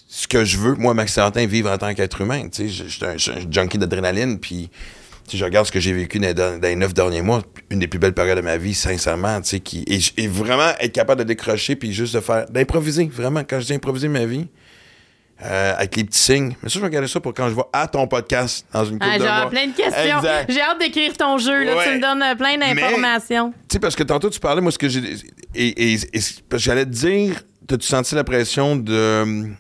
[0.09, 2.49] ce que je veux, moi, Max Salentin, vivre en tant qu'être humain.
[2.49, 4.71] Tu sais, je suis un, junkie d'adrénaline, puis
[5.25, 7.87] tu sais, je regarde ce que j'ai vécu dans les neuf derniers mois, une des
[7.89, 11.21] plus belles périodes de ma vie, sincèrement, tu sais, qui, et, et vraiment être capable
[11.21, 14.49] de décrocher, puis juste de faire, d'improviser, vraiment, quand je dis improviser ma vie,
[15.43, 16.57] euh, avec les petits signes.
[16.63, 18.99] Mais ça, je vais regarder ça pour quand je vais à ton podcast dans une
[18.99, 19.51] couple Ah, de mois.
[19.51, 20.19] plein de questions.
[20.19, 20.51] Exact.
[20.51, 21.65] J'ai hate d'écrire ton jeu.
[21.65, 21.77] Là.
[21.77, 21.85] Ouais.
[21.85, 23.51] Tu me donnes euh, plein d'informations.
[23.69, 25.01] Tu sais, parce que tantôt, tu parlais, moi, ce que j'ai.
[25.55, 25.99] Et,
[26.55, 29.51] j'allais te dire, t'as-tu senti la pression de.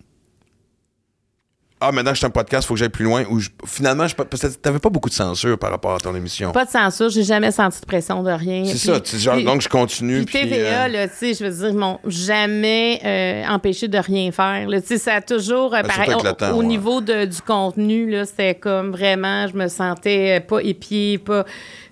[1.82, 3.24] Ah, maintenant, je suis un podcast, faut que j'aille plus loin.
[3.30, 6.14] Ou je- finalement, je, parce que t'avais pas beaucoup de censure par rapport à ton
[6.14, 6.52] émission.
[6.52, 7.08] Pas de censure.
[7.08, 8.64] J'ai jamais senti de pression de rien.
[8.66, 10.24] C'est ça, genre, puis- donc je continue.
[10.26, 13.88] Puis Puis, TVA, euh, là, tu sais, je veux dire, ils m'ont jamais euh, empêché
[13.88, 14.66] de rien faire.
[14.68, 16.66] Tu sais, ça a toujours, euh, Ben, pareil, au, le temps, au ouais.
[16.66, 21.46] niveau de- du contenu, là, c'était comme vraiment, je me sentais euh, pas épiée, pas,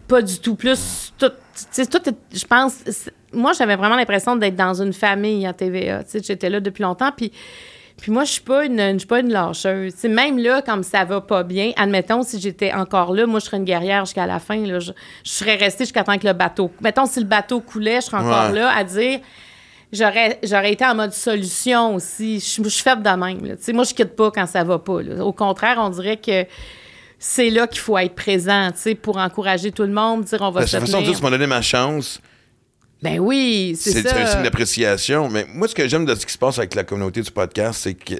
[0.06, 0.54] pas du tout.
[0.54, 2.74] Plus, tout, tout, je pense,
[3.32, 6.04] moi, j'avais vraiment l'impression d'être dans une famille à TVA.
[6.04, 7.32] Tu sais, j'étais là depuis longtemps, puis...
[8.00, 9.92] Puis moi, je suis pas une, je suis pas une lâcheuse.
[9.94, 13.40] Tu sais, même là, comme ça va pas bien, admettons, si j'étais encore là, moi,
[13.40, 14.56] je serais une guerrière jusqu'à la fin.
[14.64, 14.78] Là.
[14.78, 14.92] Je,
[15.24, 16.70] je serais restée jusqu'à temps que le bateau...
[16.80, 18.58] Mettons, si le bateau coulait, je serais encore Ouais.
[18.60, 19.18] là à dire...
[19.90, 22.40] J'aurais, j'aurais été en mode solution aussi.
[22.40, 23.44] Je, suis- je suis faite de même.
[23.46, 23.56] là.
[23.56, 25.00] Tu sais, moi, je quitte pas quand ça va pas.
[25.02, 25.24] là.
[25.24, 26.44] Au contraire, on dirait que
[27.18, 30.50] c'est là qu'il faut être présent tu sais, pour encourager tout le monde, dire on
[30.50, 32.20] va de se toute façon, tu m'as donné ma chance.
[33.02, 34.10] Ben oui, c'est ça.
[34.10, 35.28] c'est un signe d'appréciation.
[35.28, 37.80] Mais moi, ce que j'aime de ce qui se passe avec la communauté du podcast,
[37.82, 38.14] c'est que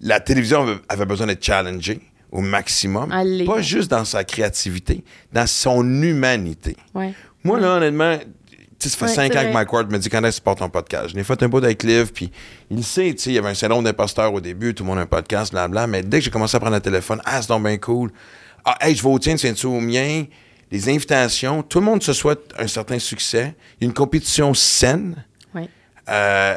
[0.00, 2.00] la télévision avait- besoin d'être challengée
[2.32, 3.10] au maximum.
[3.46, 6.76] Pas juste dans sa créativité, dans son humanité.
[6.94, 7.12] Ouais.
[7.44, 8.18] Moi, là, honnêtement,
[8.78, 9.52] ça fait Ouais, cinq ans que.
[9.52, 11.10] Mike Ward me dit quand est-ce que tu portes ton podcast?
[11.10, 12.32] Je l'ai fait un bout avec Liv, puis
[12.70, 14.98] il sait, tu sais, il y avait un salon d'imposteur au début, tout le monde
[14.98, 17.48] a un podcast, blabla, mais dès que j'ai commencé à prendre le téléphone, ah, c'est
[17.48, 18.10] donc bien cool.
[18.64, 20.24] Ah, hey, je vais au tien, tiens-tu au mien?
[20.72, 23.54] Les invitations, tout le monde se souhaite un certain succès.
[23.78, 25.24] Il y a une compétition saine.
[25.54, 25.68] Ouais.
[26.08, 26.56] Euh,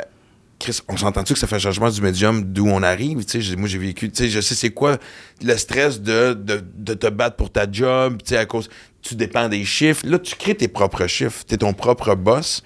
[0.58, 3.18] Chris, on s'entend-tu que ça fait un changement du médium d'où on arrive?
[3.58, 4.98] Moi, j'ai vécu, je sais c'est quoi
[5.44, 8.70] le stress de, de, de te battre pour ta job, à cause,
[9.02, 10.06] tu dépends des chiffres.
[10.08, 12.64] Là, tu crées tes propres chiffres, tu es ton propre boss.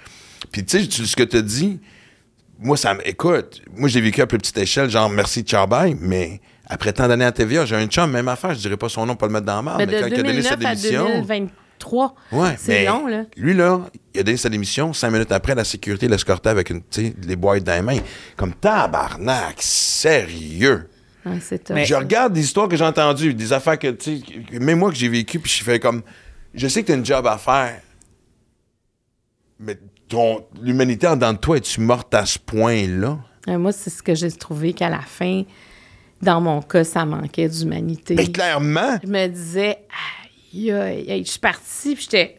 [0.51, 1.79] Puis, tu sais, ce que tu dis,
[2.59, 3.07] moi, ça me.
[3.07, 7.07] Écoute, moi, j'ai vécu à plus petite échelle, genre merci, ciao, bye, mais après tant
[7.07, 9.33] d'années à TVA, j'ai un chum, même affaire, je dirais pas son nom pour le
[9.33, 11.05] mettre dans la marde, Mais mais, de quand il a donné 2009 cette à émission.
[11.21, 13.23] 2023, Ouais, c'est mais long, là.
[13.37, 13.81] Lui, là,
[14.13, 14.93] il a donné sa démission.
[14.93, 16.81] Cinq minutes après, la sécurité l'escortait avec une,
[17.23, 17.99] les boîtes dans les mains.
[18.35, 20.89] Comme tabarnak, sérieux.
[21.23, 21.33] Top.
[21.75, 24.19] Mais- Je regarde des histoires que j'ai entendues, des affaires que, tu
[24.51, 26.01] sais, même moi que j'ai vécues, puis je fais comme.
[26.53, 27.79] Je sais que tu as une job à faire,
[29.59, 33.19] mais ton, l'humanité en dedans de toi, es-tu morte à ce point-là?
[33.47, 35.43] Euh, moi, c'est ce que j'ai trouvé qu'à la fin,
[36.21, 38.15] dans mon cas, ça manquait d'humanité.
[38.15, 39.77] Mais clairement, Je me disais,
[40.53, 41.23] aïe, aïe, aïe.
[41.25, 42.35] je suis partie, puis j'étais.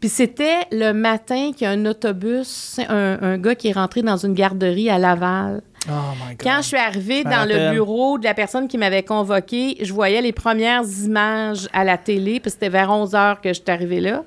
[0.00, 4.02] Puis c'était le matin qu'il y a un autobus, un, un gars qui est rentré
[4.02, 5.60] dans une garderie à Laval.
[5.88, 5.92] Oh
[6.24, 6.42] my God.
[6.42, 9.92] Quand je suis arrivée me dans le bureau de la personne qui m'avait convoquée, je
[9.92, 13.70] voyais les premières images à la télé, puis c'était vers 11 heures que je suis
[13.70, 14.24] arrivée là.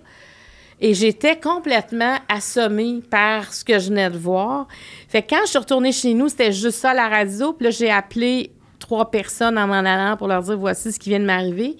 [0.81, 4.67] Et j'étais complètement assommée par ce que je venais de voir.
[5.07, 7.53] Fait que quand je suis retournée chez nous, c'était juste ça la radio.
[7.53, 8.51] Puis là, j'ai appelé
[8.91, 11.77] trois personnes en m'en allant pour leur dire voici ce qui vient de m'arriver.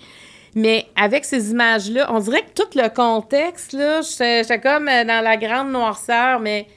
[0.56, 5.22] Mais avec ces images-là, on dirait que tout le contexte, là, j'étais comme euh, dans
[5.22, 6.68] la grande noirceur, mais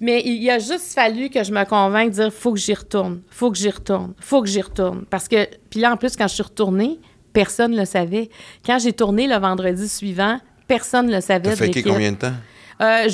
[0.00, 3.20] mais il a juste fallu que je me convainque de dire faut que j'y retourne,
[3.28, 5.04] faut que j'y retourne, faut que j'y retourne.
[5.10, 6.98] Parce que, puis là, en plus, quand je suis retournée,
[7.32, 8.30] personne ne le savait.
[8.64, 11.50] Quand j'ai tourné le vendredi suivant, personne ne le savait.
[11.50, 12.32] De fait combien de temps?
[12.80, 13.06] Euh,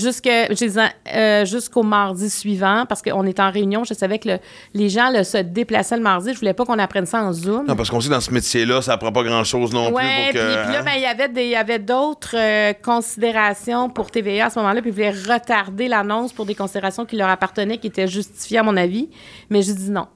[1.15, 4.39] euh, jusqu'au mardi suivant, parce qu'on était en réunion, je savais que le-
[4.75, 6.33] les gens là, se déplaçaient le mardi.
[6.33, 7.67] Je voulais pas qu'on apprenne ça en Zoom.
[7.67, 10.39] Non, parce qu'on sait dans ce métier-là, ça prend pas grand-chose non Ouais, plus puis,
[10.39, 10.65] pour que.
[10.65, 10.83] puis là, hein?
[10.85, 14.59] ben, il y avait des, il y avait d'autres euh, considérations pour TVA à ce
[14.59, 18.59] moment-là, puis ils voulaient retarder l'annonce pour des considérations qui leur appartenaient, qui étaient justifiées
[18.59, 19.09] à mon avis.
[19.51, 20.07] Mais j'ai dit non.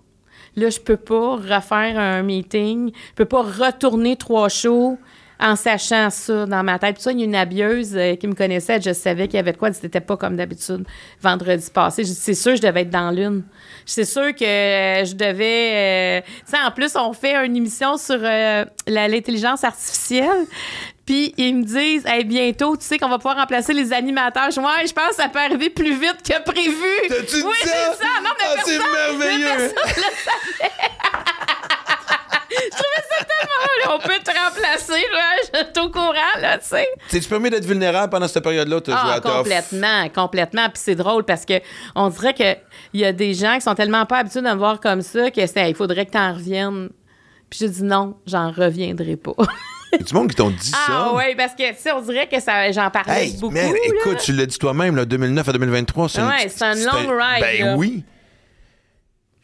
[0.56, 4.98] Là, je peux pas refaire un meeting, je peux pas retourner trois shows
[5.40, 6.94] en sachant ça dans ma tête.
[6.94, 9.40] Puis ça, il y a une habilleuse euh, qui me connaissait, je savais qu'il y
[9.40, 10.84] avait de quoi, c'était pas comme d'habitude
[11.22, 12.04] vendredi passé.
[12.04, 13.42] C'est sûr, je devais être dans l'une.
[13.86, 16.20] C'est sûr que euh, je devais...
[16.20, 18.18] euh, Tu sais, en plus, on fait une émission sur
[18.86, 20.46] l'intelligence artificielle.
[21.06, 24.50] Puis ils me disent, hey, bientôt, tu sais qu'on va pouvoir remplacer les animateurs.
[24.50, 27.24] Je dis, ouais, je pense que ça peut arriver plus vite que prévu.
[27.26, 28.20] Dit oui, c'est ça.
[28.22, 29.48] Non, mais Ah, c'est personne, merveilleux.
[29.48, 30.70] mais personne le savait.
[32.50, 33.94] je trouvais ça tellement...
[33.94, 35.30] On peut te remplacer, là.
[35.52, 36.88] Je suis au courant, là, tu sais.
[37.10, 38.80] T'es-tu permis d'être vulnérable pendant cette période-là?
[38.84, 40.64] Joué Ah, complètement, complètement.
[40.68, 41.54] Puis c'est drôle parce que
[41.94, 42.56] on dirait que
[42.92, 45.30] il y a des gens qui sont tellement pas habitués de me voir comme ça
[45.30, 46.90] que c'est, il faudrait que t'en reviennes.
[47.48, 49.32] Puis j'ai dit non, j'en reviendrai pas.
[49.92, 50.76] Y a du monde qui t'ont dit ça?
[50.88, 53.54] ah oui, parce que tu sais, on dirait que ça, j'en parlais Hey, beaucoup.
[53.56, 53.62] là.
[53.84, 57.40] écoute, tu l'as dit toi-même, là, 2009 à 2023, c'est Ouais, c'est un long ride,
[57.40, 57.74] Ben là.
[57.76, 58.04] oui.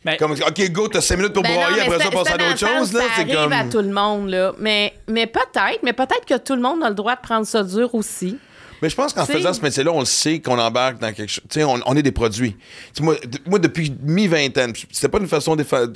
[0.05, 2.37] Ben, Comme, OK, go, t'as 5 minutes pour Ben broyer, après ça, c'est- passe à
[2.39, 3.01] d'autres choses, là.
[3.01, 3.53] Ça arrive comme.
[3.53, 4.53] à tout le monde, là.
[4.61, 7.65] Mais, mais peut-être, mais peut-être que tout le monde a le droit de prendre ça
[7.65, 8.39] dur aussi.
[8.83, 11.43] Mais je pense qu'en faisant ce métier-là, on le sait qu'on embarque dans quelque chose.
[11.51, 12.55] Tu sais, on, on est des produits.
[13.01, 13.17] Moi,
[13.47, 15.87] moi, depuis mi-vingtaine, c'était pas une façon de faire.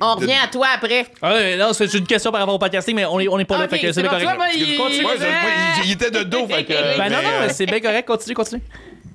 [0.00, 1.06] On revient à toi après.
[1.22, 3.44] ah ouais, non, c'est une question par rapport au podcasting, mais on est, on est
[3.44, 3.64] pas là.
[3.64, 4.36] Ok, fait que c'est c'est bien correct.
[4.36, 5.04] moi, il- Continue.
[5.06, 5.50] Ouais, je- moi,
[5.84, 6.72] il, il était de dos, fait que.
[6.98, 8.06] Ben non, mais, non, euh, mais c'est bien correct.
[8.06, 8.62] Continue, continue.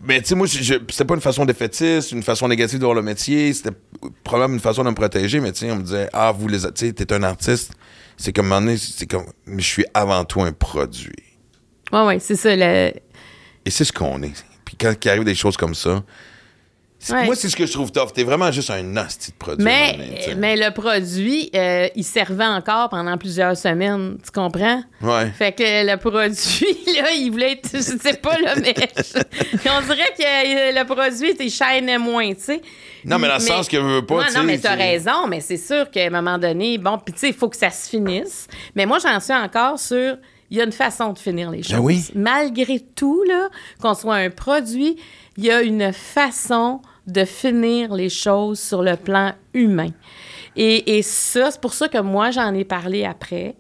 [0.08, 3.02] Mais tu sais, moi, c'était pas une façon défaitiste, une façon négative de voir le
[3.02, 3.54] métier.
[3.54, 3.76] C'était
[4.24, 6.60] probablement une façon de me protéger, mais tu sais, on me disait, ah, vous les.
[6.60, 7.74] Tu sais, t'es un artiste.
[8.16, 11.12] C'est comme, c'est comme, mais je suis avant tout un produit.
[11.92, 12.56] Oui, oui, c'est ça.
[12.56, 12.94] Le...
[13.66, 14.46] Et c'est ce qu'on est.
[14.64, 16.04] Puis quand il arrive des choses comme ça,
[17.10, 17.26] Ouais.
[17.26, 18.12] moi, c'est ce que je trouve tough.
[18.14, 19.64] T'es vraiment juste un nasty de produit.
[19.64, 19.98] Mais,
[20.38, 24.18] mais le produit, euh, il servait encore pendant plusieurs semaines.
[24.24, 24.82] Tu comprends?
[25.02, 25.32] Ouais.
[25.32, 27.70] Fait que le produit, là, il voulait être.
[27.74, 28.74] Je sais pas, là, mais.
[28.76, 32.62] on dirait que euh, le produit, il shine moins, tu sais.
[33.06, 34.76] Non, mais dans le sens que je veux pas, Non, tu sais, non, mais t'as
[34.76, 37.58] raison, mais c'est sûr qu'à un moment donné, bon, puis tu sais, il faut que
[37.58, 38.48] ça se finisse.
[38.76, 40.18] Mais moi, j'en suis encore sur.
[40.50, 41.74] Il y a une façon de finir les choses.
[41.74, 42.06] Ben oui.
[42.16, 43.50] Malgré tout, là,
[43.82, 44.96] qu'on soit un produit,
[45.36, 49.90] il y a une façon de finir les choses sur le plan humain.
[50.56, 53.56] Et, et ça, c'est pour ça que moi, j'en ai parlé après.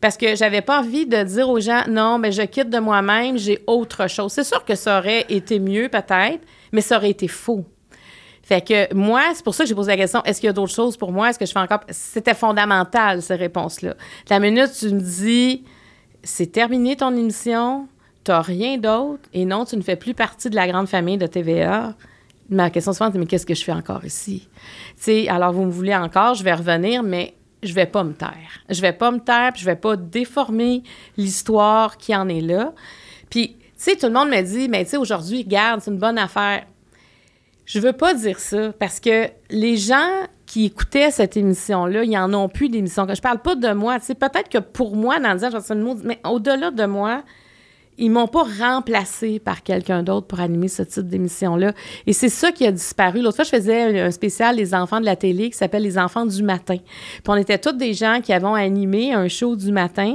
[0.00, 3.38] Parce que j'avais pas envie de dire aux gens, non, mais je quitte de moi-même,
[3.38, 4.32] j'ai autre chose.
[4.32, 6.40] C'est sûr que ça aurait été mieux, peut-être,
[6.72, 7.64] mais ça aurait été faux.
[8.42, 10.52] Fait que moi, c'est pour ça que j'ai posé la question est-ce qu'il y a
[10.52, 11.30] d'autres choses pour moi?
[11.30, 11.80] Est-ce que je fais encore?
[11.88, 13.94] C'était fondamental, ces réponses-là.
[14.28, 15.64] La minute, tu me dis
[16.24, 17.86] c'est terminé ton émission,
[18.24, 21.26] t'as rien d'autre, et non, tu ne fais plus partie de la grande famille de
[21.26, 21.94] TVA.
[22.48, 24.48] Ma question suivante, c'est mais qu'est-ce que je fais encore ici?
[24.96, 28.12] Tu sais, alors vous me voulez encore, je vais revenir, mais je vais pas me
[28.12, 28.60] taire.
[28.68, 30.82] Je vais pas me taire, puis je vais pas déformer
[31.16, 32.72] l'histoire qui en est là.
[33.30, 35.98] Puis, tu sais, tout le monde me dit, mais tu sais, aujourd'hui, regarde, c'est une
[35.98, 36.64] bonne affaire.
[37.64, 42.34] Je veux pas dire ça parce que les gens qui écoutaient cette émission-là, ils en
[42.34, 43.06] ont plus d'émission.
[43.08, 43.98] Je parle pas de moi.
[44.00, 47.22] Tu sais, peut-être que pour moi, dans le le mot, mais au-delà de moi,
[48.04, 51.72] ils m'ont pas remplacé par quelqu'un d'autre pour animer ce type d'émission-là.
[52.06, 53.20] Et c'est ça qui a disparu.
[53.22, 56.26] L'autre fois, je faisais un spécial Les enfants de la télé qui s'appelle Les enfants
[56.26, 56.76] du matin.
[56.76, 60.14] Puis on était tous des gens qui avaient animé un show du matin.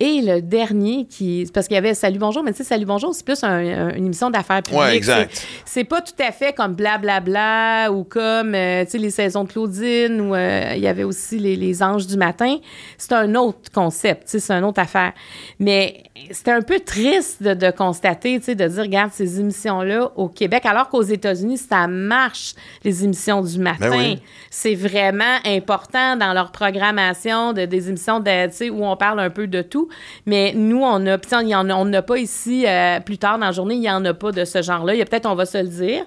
[0.00, 1.48] Et le dernier qui.
[1.54, 3.94] Parce qu'il y avait Salut Bonjour, mais tu sais, Salut Bonjour, c'est plus un- un-
[3.94, 4.80] une émission d'affaires publiques.
[4.82, 5.46] Ouais, exact.
[5.64, 9.52] C'est- pas tout à fait comme Blablabla ou comme, euh, tu sais, les saisons de
[9.52, 12.56] Claudine ou euh, il y avait aussi les, les Anges du matin.
[12.98, 15.12] C'est un autre concept, tu sais, c'est une autre affaire.
[15.60, 20.12] Mais c'était un peu triste de, de constater, tu sais, de dire, regarde, ces émissions-là
[20.14, 22.54] au Québec, alors qu'aux États-Unis, ça marche,
[22.84, 23.90] les émissions du matin.
[23.90, 24.22] Ben oui.
[24.48, 29.18] C'est vraiment important dans leur programmation de, des émissions de, tu sais, où on parle
[29.18, 29.88] un peu de tout.
[30.24, 33.74] Mais nous, on puis a- on n'a pas ici, euh, plus tard dans la journée,
[33.74, 34.94] il n'y en a pas de ce genre-là.
[34.94, 36.04] Il y a peut-être, on va se le dire.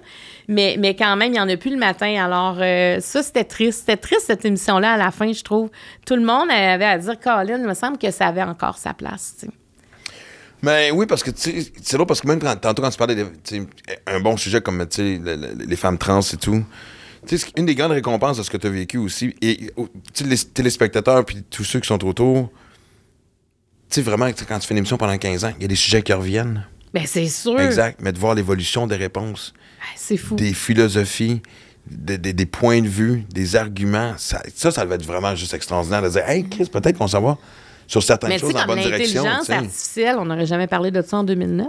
[0.48, 2.24] Mais, mais quand même, il n'y en a plus le matin.
[2.24, 3.80] Alors, euh, ça, c'était triste.
[3.80, 5.68] C'était triste, cette émission-là, à la fin, je trouve.
[6.06, 8.94] Tout le monde avait à dire, Colin, il me semble que ça avait encore sa
[8.94, 9.34] place.
[9.38, 9.52] tu sais.
[10.62, 13.24] Mais oui, parce que c'est drôle parce que même quand, tantôt quand tu parlais
[14.06, 16.64] un bon sujet comme le- le- les femmes trans et tout,
[17.56, 19.70] une des grandes récompenses de ce que tu as vécu aussi, et
[20.24, 22.50] les téléspectateurs puis tous ceux qui sont autour,
[23.90, 25.74] tu sais, vraiment, quand tu fais une émission pendant 15 ans, il y a des
[25.76, 26.66] sujets qui reviennent.
[26.92, 27.58] Ben, c'est sûr.
[27.60, 28.00] Exact.
[28.02, 30.34] Mais de voir l'évolution des réponses, Ben, c'est fou.
[30.36, 31.40] des philosophies,
[31.86, 35.54] des, des- des points de vue, des arguments, ça, ça, ça va être vraiment juste
[35.54, 37.38] extraordinaire de dire, hey, Chris, peut-être qu'on s'en va
[37.88, 39.24] sur certaines Mais choses en bonne direction.
[39.24, 41.66] l'intelligence artificielle, on n'aurait jamais parlé de ça en 2009.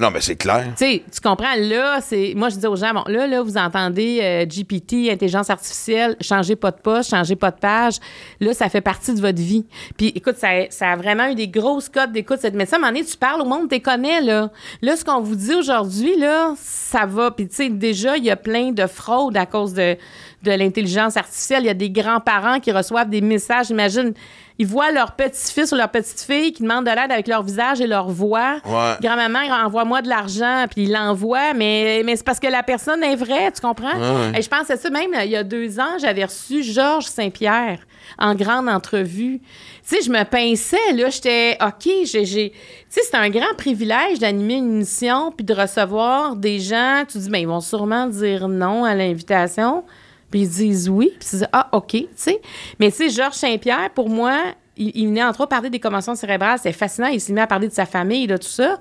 [0.00, 0.64] Non, mais c'est clair.
[0.76, 2.32] Tu sais, tu comprends, là, c'est.
[2.36, 6.54] Moi, je dis aux gens, bon, là, là, vous entendez euh, GPT, intelligence artificielle, changez
[6.54, 7.94] pas de poste, changez pas de page.
[8.38, 9.66] Là, ça fait partie de votre vie.
[9.96, 12.38] Puis, écoute, ça, a- ça a vraiment eu des grosses cotes d'écoute.
[12.54, 14.50] Mais ça, à un moment donné, tu parles au monde, tu connais, là.
[14.82, 17.32] Là, ce qu'on vous dit aujourd'hui, là, ça va.
[17.32, 19.96] Puis, tu sais, déjà, il y a plein de fraudes à cause de,
[20.42, 21.62] de l'intelligence artificielle.
[21.64, 23.70] Il y a des grands-parents qui reçoivent des messages.
[23.70, 24.14] Imagine,
[24.58, 27.86] ils voient leur petit-fils ou leur petite-fille qui demandent de l'aide avec leur visage et
[27.86, 28.58] leur voix.
[28.64, 28.94] Ouais.
[29.02, 33.16] Grand-maman, envoie-moi de l'argent, puis il l'envoie, mais, mais c'est parce que la personne est
[33.16, 33.94] vraie, tu comprends?
[33.98, 34.38] Ouais, ouais.
[34.38, 37.80] Et je pense à ça, même il y a deux ans, j'avais reçu Georges Saint-Pierre
[38.18, 39.40] en grande entrevue.
[39.88, 42.24] Tu sais, je me pinçais, là, j'étais, OK, j'ai...
[42.24, 42.56] j'ai- Tu
[42.88, 47.28] sais, c'est un grand privilège d'animer une émission puis de recevoir des gens, tu dis,
[47.28, 49.84] ben ils vont sûrement dire non à l'invitation,
[50.30, 52.40] puis ils disent oui, puis tu dis, ah, OK, tu sais.
[52.78, 54.36] Mais tu sais, Georges Saint-Pierre, pour moi,
[54.76, 57.46] il, il venait entre autres parler des commotions cérébrales, c'est fascinant, il s'est mis à
[57.46, 58.78] parler de sa famille, là, tout ça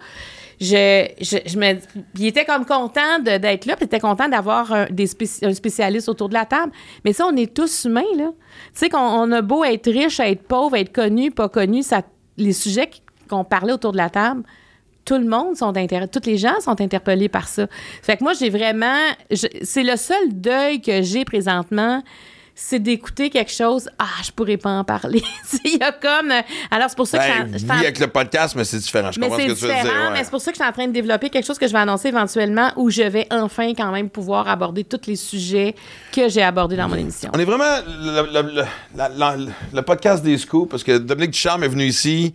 [0.59, 1.37] je, je,
[2.17, 4.87] il était comme content de- d'être là, puis il était content d'avoir un,
[5.53, 6.71] spécialiste autour de la table.
[7.05, 8.31] Mais ça, on est tous humains, là.
[8.73, 12.01] Tu sais, qu'on on a beau être riche, être pauvre, être connu, pas connu, ça,
[12.37, 12.89] les sujets
[13.29, 14.43] qu'on parlait autour de la table,
[15.07, 16.01] tout le monde sont inter...
[16.11, 17.65] toutes les gens sont interpellés par ça.
[18.03, 18.99] Fait que moi, j'ai vraiment,
[19.63, 22.03] c'est le seul deuil que j'ai présentement,
[22.59, 23.87] c'est d'écouter quelque chose.
[23.99, 25.21] Ah, je pourrais pas en parler.
[25.63, 26.31] Il y a comme,
[26.71, 28.79] alors c'est pour ça que Ben, je suis oui, en- avec le podcast, mais c'est
[28.79, 29.11] différent.
[29.11, 29.93] Je mais comprends ce c'est que tu veux différent, dire.
[30.07, 30.13] ouais.
[30.13, 31.71] mais c'est pour ça que je suis en train de développer quelque chose que je
[31.73, 35.75] vais annoncer éventuellement où je vais enfin quand même pouvoir aborder tous les sujets
[36.11, 37.29] que j'ai abordés dans mon émission.
[37.33, 39.37] On est vraiment le, le- le- la- la-
[39.73, 42.33] le podcast des scoops parce que Dominique Ducharme est venu ici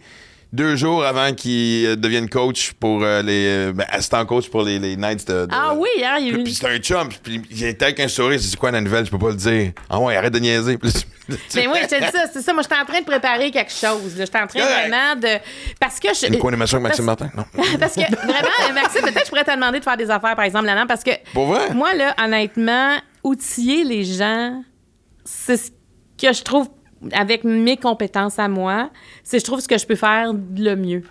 [0.53, 3.47] deux jours avant qu'il euh, devienne coach pour euh, les.
[3.47, 5.47] euh, Ben, assistant coach pour les, les Knights de.
[5.47, 6.43] de- Ah oui, hein, il.
[6.45, 9.11] Puis c'est un chum, puis il était avec un sourire, c'est quoi la nouvelle, je
[9.11, 9.73] peux pas le dire.
[9.89, 10.79] Ah ouais, arrête de niaiser.
[11.55, 12.53] Mais oui, dis ça, c'est ça.
[12.53, 14.13] Moi, je suis en train de préparer quelque chose.
[14.13, 14.89] suis en train Correct.
[14.89, 15.39] vraiment de...
[15.81, 16.27] Parce que je...
[16.27, 17.37] Une co-animation avec Maxime parce- Martin?
[17.37, 17.45] Non.
[17.79, 20.45] parce que vraiment, Maxime, peut-être que je pourrais te demander de faire des affaires, par
[20.45, 21.73] exemple, là-dedans, parce que Pour vrai?
[21.75, 24.63] moi, là, honnêtement, outiller les gens,
[25.25, 25.71] c'est ce
[26.21, 26.69] que je trouve,
[27.13, 28.91] avec mes compétences à moi,
[29.25, 31.03] c'est je trouve ce que je peux faire le mieux.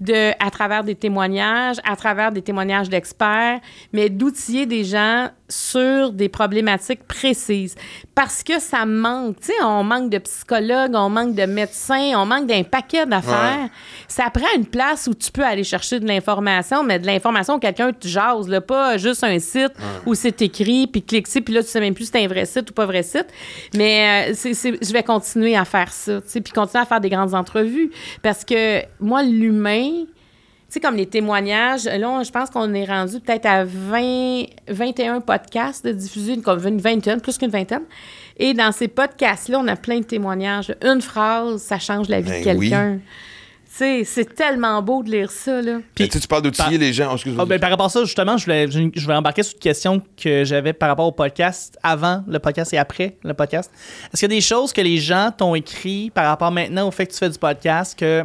[0.00, 3.60] De, à travers des témoignages, à travers des témoignages d'experts,
[3.92, 7.74] mais d'outiller des gens sur des problématiques précises.
[8.14, 9.40] Parce que ça manque.
[9.40, 13.58] Tu sais, on manque de psychologues, on manque de médecins, on manque d'un paquet d'affaires.
[13.64, 13.70] Ouais.
[14.08, 17.58] Ça prend une place où tu peux aller chercher de l'information, mais de l'information où
[17.58, 19.72] quelqu'un te jase, là, pas juste un site
[20.06, 22.28] où c'est écrit, puis clique ici, puis là, tu sais même plus si c'est un
[22.28, 23.26] vrai site ou pas vrai site.
[23.74, 26.86] Mais euh, c'est- c'est- je vais continuer à faire ça, tu sais, puis continuer à
[26.86, 27.90] faire des grandes entrevues.
[28.22, 30.04] Parce que moi, l'humain,
[30.74, 35.20] sais, comme les témoignages, là, on- je pense qu'on est rendu peut-être à 20, 21
[35.20, 37.82] podcasts de diffusés, une, vingtaine, plus qu'une vingtaine.
[38.38, 40.74] Et dans ces podcasts-là, on a plein de témoignages.
[40.82, 42.70] Une phrase, ça change la vie de Ben oui.
[42.70, 42.98] quelqu'un.
[43.74, 45.78] Tu sais, c'est tellement beau de lire ça, là.
[45.98, 47.14] Mais tu sais, tu parles d'outiller par- les gens.
[47.16, 47.30] Oh.
[47.38, 49.60] Ah, ben, par rapport à ça, justement, je voulais, je, je voulais embarquer sur une
[49.60, 53.70] question que j'avais par rapport au podcast, avant le podcast et après le podcast.
[54.12, 56.90] Est-ce qu'il y a des choses que les gens t'ont écrit par rapport maintenant au
[56.90, 58.24] fait que tu fais du podcast que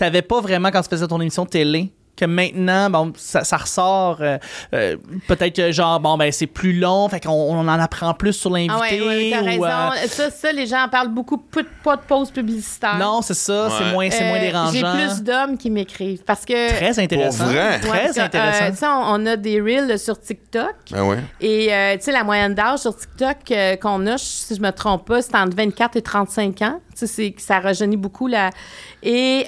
[0.00, 1.92] tu n'avais pas vraiment quand tu faisais ton émission de télé?
[2.16, 4.36] Que maintenant, bon, ça, ça ressort, euh,
[4.74, 4.96] euh,
[5.26, 8.50] peut-être que genre, bon, ben, c'est plus long, fait qu'on on en apprend plus sur
[8.50, 8.74] l'invité.
[8.76, 9.64] Ah ouais, ouais, t'as ou, raison.
[9.64, 11.38] euh, Ça, ça, les gens en parlent beaucoup.
[11.38, 12.98] Pas de- Pas de pause publicitaire.
[12.98, 14.70] non, c'est ça, c'est moins, c'est moins dérangeant.
[14.72, 16.68] J'ai plus d'hommes qui m'écrivent parce que...
[16.76, 17.44] Très intéressant.
[17.46, 17.80] vrai?
[17.84, 18.70] Ouais, Très euh, intéressant.
[18.70, 20.74] tu sais, on, on a des reels sur TikTok.
[20.94, 21.20] Ah ouais.
[21.40, 24.72] Et euh, tu sais, la moyenne d'âge sur TikTok euh, qu'on a, si je me
[24.72, 26.80] trompe pas, c'est entre 24 et 35 ans.
[27.06, 28.28] Ça rajeunit beaucoup.
[28.28, 28.32] Et.
[28.32, 28.50] Là,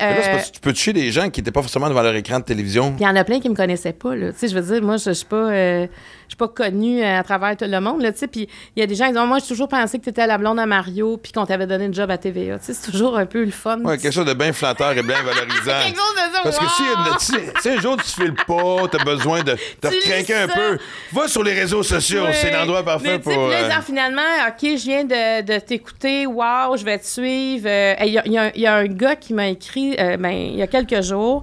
[0.00, 2.38] euh, parce que tu peux toucher des gens qui n'étaient pas forcément devant leur écran
[2.40, 2.94] de télévision.
[2.98, 4.32] Il y en a plein qui me connaissaient pas, là.
[4.32, 5.86] Tu sais, je veux dire, moi, je je suis pas, euh,
[6.32, 8.26] suis pas connue à travers tout le monde, là, tu sais.
[8.26, 10.26] Puis il y a des gens qui disent, moi, j'ai toujours pensé que tu étais
[10.26, 12.58] la blonde à Mario, puis qu'on t'avait donné une job à TVA.
[12.58, 13.78] Tu sais, c'est toujours un peu le fun.
[13.80, 15.84] Ouais, quelque chose de bien flatteur et bien valorisant.
[15.84, 17.18] Quelque chose de ça, Parce que si, wow!
[17.18, 20.78] si, si un jour tu files pas, t'as besoin de te lis un peu,
[21.12, 22.24] va sur les réseaux sociaux.
[22.32, 23.32] C'est l'endroit parfait Mais pour.
[23.32, 26.26] puis là, euh, genre, finalement, OK, je viens de, de t'écouter.
[26.26, 27.66] Wow, je vais te suivre.
[27.68, 30.16] Euh, Il y, a- y un- il y a un gars qui m'a écrit euh,
[30.16, 31.42] ben, il y a quelques jours.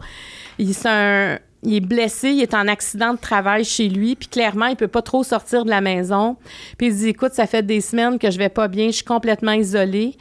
[0.57, 4.28] Il, c'est un- il est blessé, il est en accident de travail chez lui, puis
[4.28, 6.38] clairement, il peut pas trop sortir de la maison.
[6.78, 9.05] Puis il dit Écoute, ça fait des semaines que je vais pas bien, je suis
[9.05, 10.16] complètement isolé.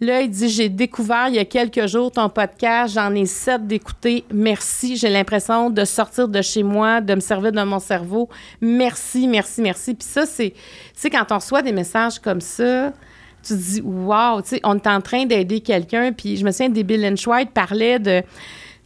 [0.00, 3.66] Là, il dit J'ai découvert il y a quelques jours ton podcast, j'en ai sept
[3.66, 4.24] d'écouter.
[4.32, 4.96] Merci.
[4.96, 8.28] J'ai l'impression de sortir de chez moi, de me servir de mon cerveau.
[8.60, 9.94] Merci, merci, merci.
[9.94, 10.54] Puis ça, c'est.
[10.94, 12.92] Sais, quand on reçoit des messages comme ça,
[13.42, 16.12] tu te dis Wow, tu sais, on est en train d'aider quelqu'un.
[16.12, 18.22] Puis je me souviens, des Bill Lynch White parlait de.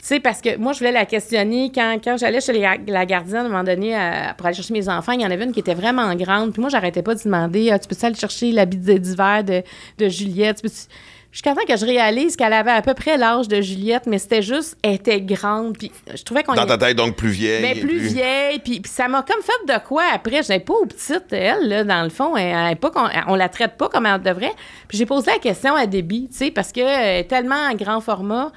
[0.05, 3.07] Tu sais, parce que moi, je voulais la questionner quand, quand j'allais chez les- la
[3.07, 5.45] gardienne, à un moment donné, à- pour aller chercher mes enfants, il y en avait
[5.45, 6.53] une qui était vraiment grande.
[6.53, 9.63] Puis moi, j'arrêtais pas de demander Ah, Tu peux-tu aller chercher l'habit d'hiver de,
[9.97, 10.57] de Juliette?
[10.57, 10.95] Tu peux-tu-
[11.33, 14.43] Jusqu'à temps que je réalise qu'elle avait à peu près l'âge de Juliette, mais c'était
[14.43, 15.77] juste, elle était grande.
[15.79, 17.65] Puis je trouvais qu'on Dans y- ta tête, donc plus vieille.
[17.79, 20.43] et plus vieille, puis, puis ça m'a comme fait de quoi après?
[20.45, 22.37] Je n'ai pas aux petites, elle, là, dans le fond.
[22.37, 24.53] Elle, elle pas qu'on- on la traite pas comme elle devrait.
[24.87, 26.87] Puis j'ai posé la question à Debbie, tu sais, parce qu'elle
[27.21, 28.53] est tellement en grand format.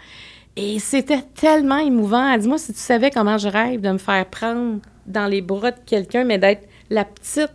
[0.58, 2.30] Et c'était tellement émouvant.
[2.30, 5.41] Elle dit Moi, si tu savais comment je rêve de me faire prendre dans les
[5.41, 7.51] bras de quelqu'un, mais d'être la petite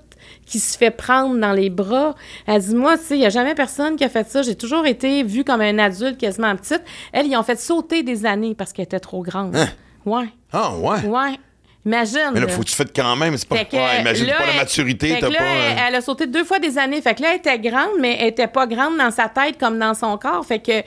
[0.47, 2.15] qui se fait prendre dans les bras.
[2.47, 4.43] Elle dit, moi, tu sais, il n'y a jamais personne qui a fait ça.
[4.43, 6.83] J'ai toujours été vue comme un adulte quasiment petite.
[7.13, 9.57] Elle, ils ont fait sauter des années parce qu'elle était trop grande.
[9.57, 9.69] Hein?
[10.05, 10.29] Ouais.
[10.53, 11.05] Ah, ouais.
[11.07, 11.39] Ouais.
[11.85, 12.31] Imagine.
[12.33, 13.37] Mais là, faut que tu fasses quand même.
[13.37, 13.65] C'est pas.
[13.65, 15.27] Que, ouais, imagine là, pas la maturité, là, pas.
[15.27, 17.01] elle, euh, elle a sauté deux fois des années.
[17.03, 19.79] Fait que là, elle était grande, mais elle était pas grande dans sa tête comme
[19.79, 20.47] dans son corps.
[20.47, 20.83] Fait que,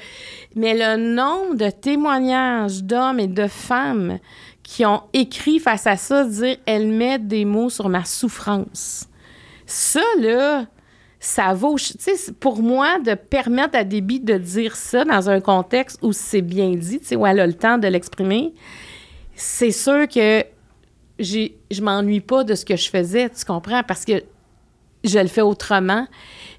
[0.55, 4.19] mais le nombre de témoignages d'hommes et de femmes
[4.63, 9.07] qui ont écrit face à ça, dire elle met des mots sur ma souffrance.
[9.65, 10.65] Ça, là,
[11.19, 11.77] ça vaut.
[11.77, 16.13] Tu sais, pour moi, de permettre à Déby de dire ça dans un contexte où
[16.13, 18.53] c'est bien dit, tu sais, où elle a le temps de l'exprimer,
[19.35, 20.45] c'est sûr que
[21.19, 23.83] j'ai, je m'ennuie pas de ce que je faisais, tu comprends?
[23.83, 24.23] Parce que
[25.03, 26.07] je le fais autrement.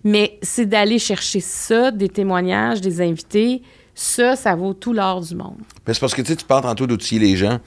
[0.05, 3.63] Mais c'est d'aller chercher ça, des témoignages, des invités.
[3.95, 5.59] Ça, ça vaut tout l'or du monde.
[5.87, 7.59] Mais c'est parce que tu tu parles tantôt d'outiller les gens.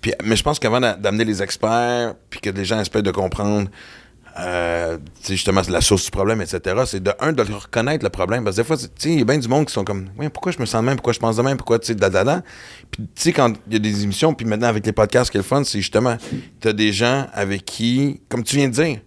[0.00, 3.10] Puis, mais je pense qu'avant d'a- d'amener les experts, puis que les gens espèrent de
[3.10, 3.68] comprendre,
[4.40, 8.44] euh, justement, la source du problème, etc., c'est de un, de le reconnaître le problème.
[8.44, 10.10] Parce que des fois, tu sais, il y a bien du monde qui sont comme,
[10.18, 11.94] oui, pourquoi je me sens de même, pourquoi je pense de même, pourquoi, tu sais,
[11.94, 12.42] dadada.
[12.90, 15.30] Puis, tu sais, quand il y a des émissions, puis maintenant, avec les podcasts, ce
[15.32, 16.16] qui est le fun, c'est justement,
[16.60, 18.98] tu as des gens avec qui, comme tu viens de dire,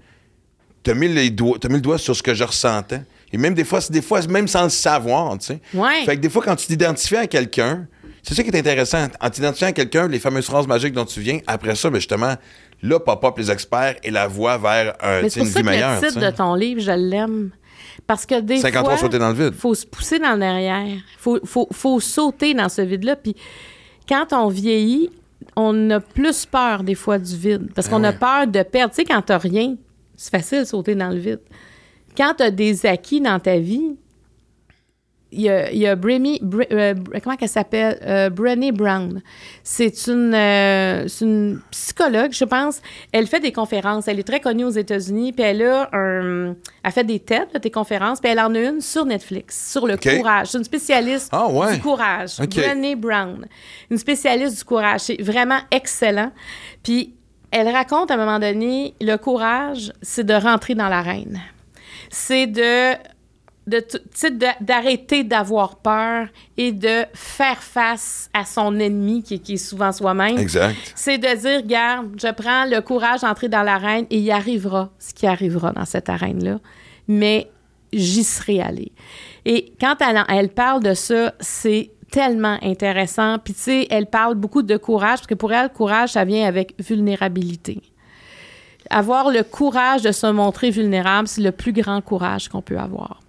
[0.83, 3.01] tu as mis, les doigts- t'as mis le doigt sur ce que je ressentais.
[3.33, 5.61] Et même des fois, c'est des fois, même sans le savoir, tu sais.
[5.73, 6.03] Ouais.
[6.05, 7.87] Fait que des fois, quand tu t'identifies à quelqu'un,
[8.23, 9.07] c'est ça qui est intéressant.
[9.21, 12.35] En t'identifiant à quelqu'un, les fameuses phrases magiques dont tu viens, après ça, ben justement,
[12.81, 15.69] là, pop-up les experts et la voie vers euh, Mais c'est une ça vie que
[15.71, 16.01] meilleure.
[16.01, 17.51] le titre de ton livre, je l'aime.
[18.07, 19.53] Parce que des 53 fois, sauter dans le vide.
[19.53, 20.97] faut se pousser dans le derrière.
[21.17, 23.15] faut, faut, faut sauter dans ce vide-là.
[23.15, 23.35] Puis
[24.07, 25.09] quand on vieillit,
[25.55, 27.69] on a plus peur des fois du vide.
[27.73, 28.93] Parce qu'on a peur de perdre.
[28.93, 29.75] Tu sais, quand t'as rien,
[30.15, 31.41] c'est facile de sauter dans le vide.
[32.17, 33.95] Quand t'as des acquis dans ta vie,
[35.33, 37.97] il y a, il y a Bremy, euh, comment qu'elle s'appelle?
[38.03, 39.21] Euh, Brené Brown.
[39.63, 42.81] C'est une, euh, une psychologue, je pense.
[43.11, 44.07] Elle fait des conférences.
[44.07, 45.31] Elle est très connue aux États-Unis.
[45.31, 48.19] Puis elle a un, elle fait des TED, des conférences.
[48.19, 50.47] Puis elle en a une sur Netflix, sur le courage.
[50.47, 51.75] C'est une spécialiste Ah, ouais.
[51.75, 52.39] du courage.
[52.41, 52.55] OK.
[52.55, 53.45] Brené Brown.
[53.89, 55.01] Une spécialiste du courage.
[55.01, 56.31] C'est vraiment excellent.
[56.83, 57.15] Puis
[57.51, 61.39] elle raconte à un moment donné, le courage, c'est de rentrer dans l'arène.
[62.09, 62.95] C'est de
[63.67, 70.37] d'arrêter d'avoir peur et de faire face à son ennemi qui, qui est souvent soi-même.
[70.37, 70.75] Exact.
[70.95, 75.13] C'est de dire, regarde, je prends le courage d'entrer dans l'arène et il arrivera ce
[75.13, 76.59] qui arrivera dans cette arène-là.
[77.07, 77.49] Mais
[77.93, 78.91] j'y serai allée.
[79.45, 83.39] Et quand elle, elle parle de ça, c'est tellement intéressant.
[83.39, 86.45] Puis, tu sais, elle parle beaucoup de courage, parce que pour elle, courage, ça vient
[86.45, 87.81] avec vulnérabilité.
[88.89, 93.21] Avoir le courage de se montrer vulnérable, c'est le plus grand courage qu'on peut avoir.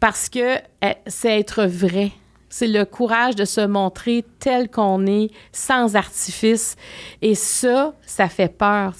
[0.00, 2.12] Parce que euh, c'est être vrai.
[2.48, 6.76] C'est le courage de se montrer tel qu'on est, sans artifice.
[7.20, 8.94] Et ça, ça fait peur.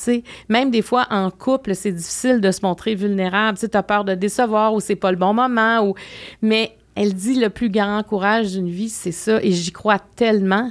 [0.49, 3.57] Même des fois, en couple, c'est difficile de se montrer vulnérable.
[3.57, 5.87] Tu as peur de décevoir ou c'est pas le bon moment.
[5.87, 5.95] Ou...
[6.43, 9.41] Mais elle dit le plus grand courage d'une vie, c'est ça.
[9.43, 10.71] Et j'y crois tellement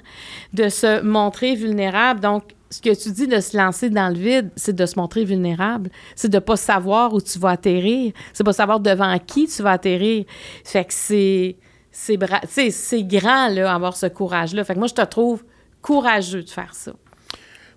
[0.51, 2.19] de se montrer vulnérable.
[2.19, 2.43] Donc,
[2.73, 5.91] ce que tu dis de se lancer dans le vide, c'est de se montrer vulnérable.
[6.15, 8.13] C'est de pas savoir où tu vas atterrir.
[8.33, 10.25] C'est pas savoir devant qui tu vas atterrir.
[10.63, 11.57] Fait que c'est
[11.91, 14.63] c'est grand là avoir ce courage là.
[14.63, 15.43] Fait que moi je te trouve
[15.83, 16.93] courageux de faire ça.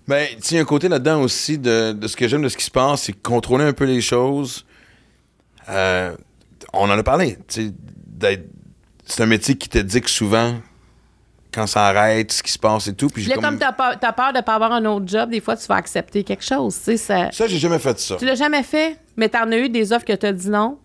[0.07, 2.71] Ben, tu un côté là-dedans aussi de, de ce que j'aime de ce qui se
[2.71, 4.65] passe, c'est contrôler un peu les choses.
[5.69, 6.15] Euh,
[6.73, 7.71] on en a parlé, c'est
[9.19, 10.55] un métier qui te dit que souvent,
[11.57, 13.07] quand ça arrête, ce qui se passe et tout.
[13.07, 15.57] Puis Là, comme- comme t'as peur, peur de pas avoir un autre job, des fois,
[15.57, 16.75] tu vas accepter quelque chose.
[16.75, 17.31] Ça...
[17.31, 18.15] Ça, j'ai jamais fait ça.
[18.17, 20.77] Tu l'as jamais fait, mais t'en as eu des offres que t'as dit non?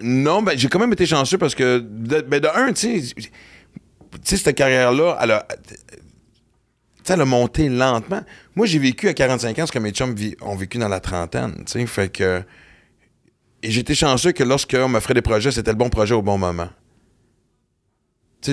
[0.00, 3.14] Non, ben, j'ai quand même été chanceux parce que, de, ben, de un, tu sais,
[3.14, 3.30] tu
[4.22, 5.46] sais, cette carrière-là, elle a,
[7.08, 8.22] elle a monté lentement.
[8.54, 11.62] Moi, j'ai vécu à 45 ans ce que mes chums ont vécu dans la trentaine,
[11.66, 12.42] tu sais, fait que...
[13.62, 16.68] Et j'étais chanceux que lorsqu'on m'offrait des projets, c'était le bon projet au bon moment.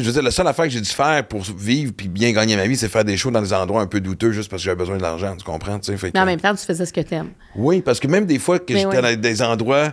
[0.01, 2.55] Je veux dire, la seule affaire que j'ai dû faire pour vivre puis bien gagner
[2.55, 4.65] ma vie, c'est faire des shows dans des endroits un peu douteux juste parce que
[4.65, 7.29] j'avais besoin de l'argent, tu comprends, Mais en même temps, tu faisais ce que t'aimes.
[7.55, 9.91] oui, parce que même des fois que j'étais dans des endroits,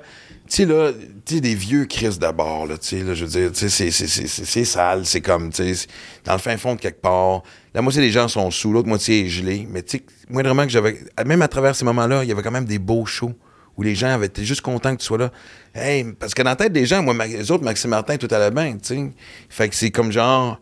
[0.49, 0.91] tu sais, là,
[1.25, 3.91] tu sais, des vieux Chris d'abord, là, tu sais, là, je veux dire, tu sais,
[3.91, 5.87] c'est- sale, c'est comme, tu sais,
[6.25, 7.43] dans le fin fond de quelque part.
[7.73, 9.69] La moitié des gens sont sous, l'autre moitié est gelée.
[9.71, 12.51] Mais tu sais, moindrement que j'avais, même à travers ces moments-là, il y avait quand
[12.51, 13.33] même des beaux shows
[13.81, 15.31] où les gens avaient été juste contents que tu sois là.
[15.75, 18.29] Hey, parce que dans la tête des gens, moi, Ma- les autres, Maxime Martin, tout
[18.31, 19.11] allait bien, tu sais.
[19.49, 20.61] Fait que c'est comme genre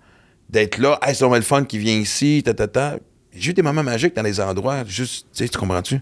[0.49, 2.97] d'être là, hey, c'est le fun qui vient ici, ta, ta, ta.
[3.35, 6.01] J'ai eu des moments magiques dans les endroits, juste, tu sais, tu comprends-tu?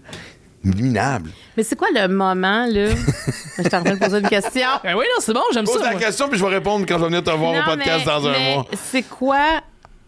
[0.63, 1.31] Minable.
[1.55, 2.89] Mais c'est quoi le moment, là?
[3.57, 4.67] je suis en train de poser une question.
[4.83, 5.85] Ben oui, non, c'est bon, j'aime Pose ça.
[5.85, 5.99] la moi.
[5.99, 8.11] question, puis je vais répondre quand je vais venir te voir Non, au podcast mais-
[8.11, 8.65] dans un mais mois.
[8.91, 9.61] C'est quoi.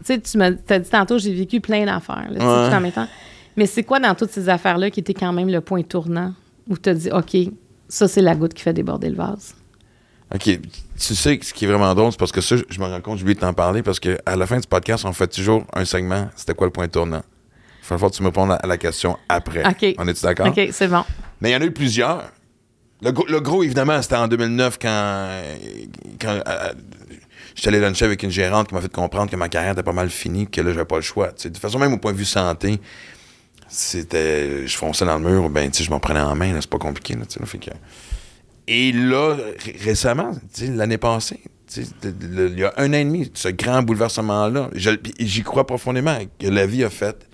[0.04, 2.68] Tu sais, tu m'as t'as dit tantôt, j'ai vécu plein d'affaires, là, Ouais.
[2.70, 3.08] tout en même temps.
[3.56, 6.32] Mais c'est quoi dans toutes ces affaires-là qui était quand même le point tournant?
[6.70, 7.36] Où tu as dit, OK,
[7.88, 9.54] ça, c'est la goutte qui fait déborder le vase?
[10.34, 10.42] OK.
[10.44, 10.60] Tu
[11.14, 13.22] sais, ce qui est vraiment drôle, c'est parce que ça, je me rends compte, j'ai
[13.24, 16.30] oublié de t'en parler, parce qu'à la fin du podcast, on fait toujours un segment.
[16.36, 17.22] C'était quoi le point tournant?
[17.22, 19.66] Il va falloir que tu me répondes à la question après.
[19.66, 19.94] OK.
[19.98, 20.46] On est-tu d'accord?
[20.46, 21.02] OK, c'est bon.
[21.40, 22.30] Mais il y en a eu plusieurs.
[23.02, 25.30] Le, gros- le gros, évidemment, c'était en 2009 quand,
[26.20, 26.72] quand euh,
[27.56, 29.92] j'étais allé luncher avec une gérante qui m'a fait comprendre que ma carrière était pas
[29.94, 31.28] mal finie, que là, j'avais pas le choix.
[31.32, 32.78] De toute façon, même au point de vue santé,
[33.70, 34.66] c'était.
[34.66, 36.78] Je fonçais dans le mur, ben, tu sais, je m'en prenais en main, c'est pas
[36.78, 37.70] compliqué, là, là, fait que-
[38.68, 41.40] Et là, ré- récemment, l'année passée,
[41.76, 46.66] il y a un an et demi, ce grand bouleversement-là, j'y crois profondément que la
[46.66, 47.26] vie a fait.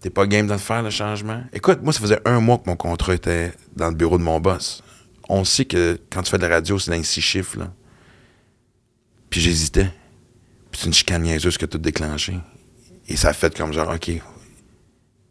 [0.00, 1.42] T'es pas game de faire, le changement?
[1.52, 4.40] Écoute, moi, ça faisait un mois que mon contrat était dans le bureau de mon
[4.40, 4.82] boss.
[5.28, 7.72] On sait que quand tu fais de la radio, c'est dans six chiffres, là.
[9.30, 9.90] Puis j'hésitais.
[10.72, 12.34] Puis c'est une chicane niaiseuse que tout déclenché.
[13.08, 14.10] Et ça a fait comme genre, OK,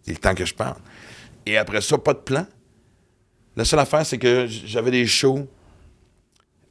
[0.04, 0.78] c'est le temps que je parle.
[1.46, 2.46] Et après ça, pas de plan.
[3.56, 5.48] La seule affaire, c'est que j'avais des shows.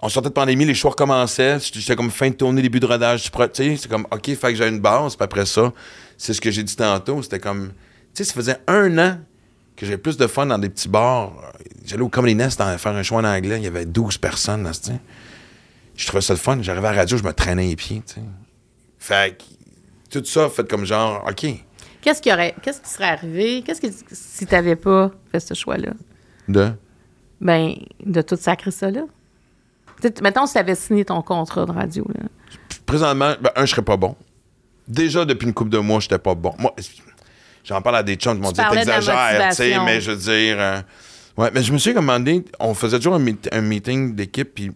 [0.00, 1.58] On sortait de pandémie, les shows recommençaient.
[1.60, 3.24] J'étais comme fin de tournée, début de rodage.
[3.24, 5.14] Tu sais, c'est comme, OK, fait que j'ai une base.
[5.14, 5.72] Puis après ça,
[6.16, 7.22] c'est ce que j'ai dit tantôt.
[7.22, 7.72] C'était comme,
[8.14, 9.18] tu sais, ça faisait un an
[9.76, 11.34] que j'avais plus de fun dans des petits bars.
[11.84, 13.58] J'allais au Comedy Nest faire un show en anglais.
[13.58, 14.70] Il y avait 12 personnes.
[15.96, 16.62] Je trouvais ça le fun.
[16.62, 18.20] J'arrivais à la radio, je me traînais les pieds, tu sais.
[18.98, 21.46] Fait que, tout ça fait comme genre, OK.
[22.02, 23.62] Qu'est-ce qui aurait, qu'est-ce qui serait arrivé?
[23.62, 25.90] Qu'est-ce que si t'avais pas fait ce choix-là?
[26.48, 26.72] De?
[27.40, 27.74] Ben,
[28.04, 29.02] de tout sacrer ça là.
[30.00, 32.24] Tu sais, mettons si t'avais signé ton contrat de radio, là.
[32.86, 34.16] présentement, ben, un, je serais pas bon.
[34.88, 36.52] Déjà, depuis une couple de mois, j'étais pas bon.
[36.58, 36.74] Moi,
[37.64, 40.16] j'en parle à des chums qui m'ont Tu dit t'exagères, tu sais, mais je veux
[40.16, 40.56] dire.
[40.58, 40.80] euh,
[41.36, 44.72] ouais, mais je me moment donné, on faisait toujours un, meet- un meeting d'équipe, puis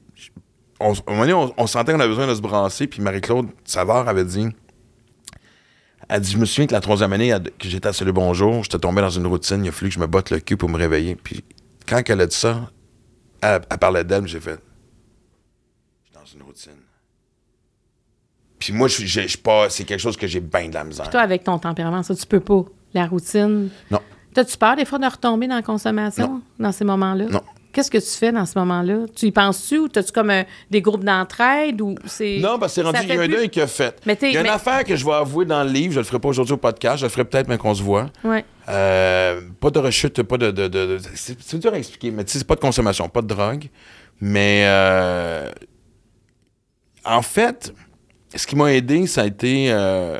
[0.78, 3.00] on, à un moment donné, on, on sentait qu'on avait besoin de se brasser, puis
[3.02, 4.48] Marie-Claude Savard avait dit.
[6.08, 8.62] Elle dit, je me souviens que la troisième année elle- que j'étais à Salut Bonjour,
[8.62, 10.68] j'étais tombé dans une routine, il a fallu que je me batte le cul pour
[10.68, 11.16] me réveiller.
[11.16, 11.42] Puis
[11.88, 12.70] quand elle a dit ça,
[13.40, 14.60] elle, elle parlait d'elle, j'ai fait,
[16.04, 16.72] je suis dans une routine.
[18.58, 19.68] Puis moi, je suis- je je pas.
[19.68, 21.10] C'est quelque chose que j'ai bien de la misère.
[21.10, 22.64] Toi, avec ton tempérament, ça, tu peux pas.
[22.94, 23.68] La routine.
[23.90, 24.00] Non.
[24.32, 26.42] T'as-tu peur des fois de retomber dans la consommation Non.
[26.58, 27.26] dans ces moments-là?
[27.26, 27.42] Non.
[27.74, 29.00] Qu'est-ce que tu fais dans ce moment-là?
[29.14, 32.38] Tu y penses-tu ou t'as-tu comme euh, des groupes d'entraide ou c'est.
[32.40, 34.00] Non, parce que c'est rendu, il y a un deuil qui a fait.
[34.06, 36.04] Mais il y a une affaire que je vais avouer dans le livre, je le
[36.04, 38.06] ferai pas aujourd'hui au podcast, je le ferai peut-être, mais qu'on se voit.
[38.22, 38.44] Ouais.
[38.68, 40.50] Euh, pas de rechute, pas de.
[40.50, 43.08] de- de- de- c'est, c'est dur à expliquer, mais tu sais, c'est pas de consommation,
[43.08, 43.64] pas de drogue.
[44.20, 45.50] Mais euh,
[47.04, 47.74] en fait,
[48.34, 50.18] ce qui m'a aidé, ça a été euh,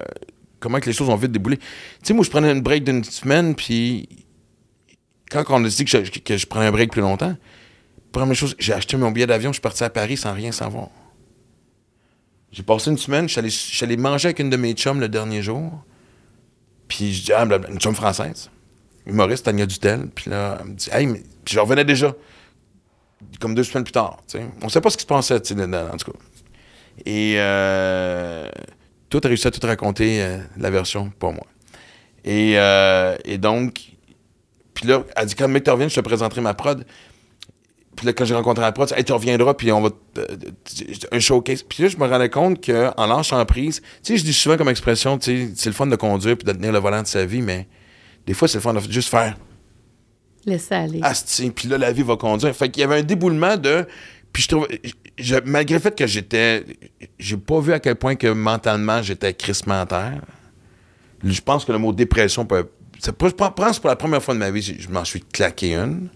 [0.61, 1.57] comment que les choses ont vite déboulé.
[1.59, 1.65] Tu
[2.03, 4.09] sais, moi, je prenais une break d'une semaine, puis
[5.31, 7.37] quand on a dit que je, que je prenais un break plus longtemps,
[8.13, 10.89] première chose, j'ai acheté mon billet d'avion, je suis parti à Paris sans rien savoir.
[12.53, 15.43] J'ai passé une semaine, je suis allé- manger avec une de mes chums le dernier
[15.43, 15.73] jour.
[16.87, 18.49] Puis je dis, ah, une chum française,
[19.07, 20.09] humoriste, Tania Dutel.
[20.15, 21.23] Puis là, elle me dit, hey, mais.
[21.45, 22.15] Puis je revenais déjà,
[23.41, 24.23] comme deux semaines plus tard.
[24.63, 26.19] On ne sait pas ce qui se passait, en tout cas.
[27.05, 28.49] Et euh,
[29.11, 31.47] tout a réussi à tout raconter, euh, la version, pas moi.
[32.25, 33.94] Et, euh, et donc,
[34.75, 36.85] puis là, elle dit, quand mec te revient, je te présenterai ma prod.
[37.97, 39.91] Puis là, quand j'ai rencontré la prod, hey, tu reviendras, puis on va.
[40.19, 40.27] euh,
[41.13, 41.63] un showcase.
[41.63, 44.69] Puis là, je me rendais compte qu'en lâchant prise, tu sais, je dis souvent comme
[44.69, 47.25] expression, tu sais, c'est le fun de conduire puis de tenir le volant de sa
[47.25, 47.69] vie, mais
[48.27, 49.37] des fois, c'est le fun de juste faire
[50.45, 51.01] Laissez aller.
[51.03, 52.55] asti, puis là, la vie va conduire.
[52.55, 53.87] Fait qu'il y avait un déboulement de.
[54.33, 54.67] Puis je trouve.
[55.17, 56.65] je- malgré le fait que j'étais.
[57.19, 60.21] J'ai pas vu à quel point que mentalement j'étais crissement à terre.
[61.23, 62.69] Je pense que le mot dépression peut.
[63.05, 66.09] Je pense pour la première fois de ma vie, je m'en suis claqué une.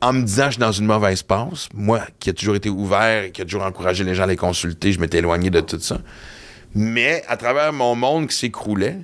[0.00, 1.68] En me disant que je suis dans une mauvaise passe.
[1.72, 4.36] Moi, qui a toujours été ouvert et qui a toujours encouragé les gens à les
[4.36, 5.98] consulter, je m'étais éloigné de tout ça.
[6.74, 8.98] Mais à travers mon monde qui s'écroulait,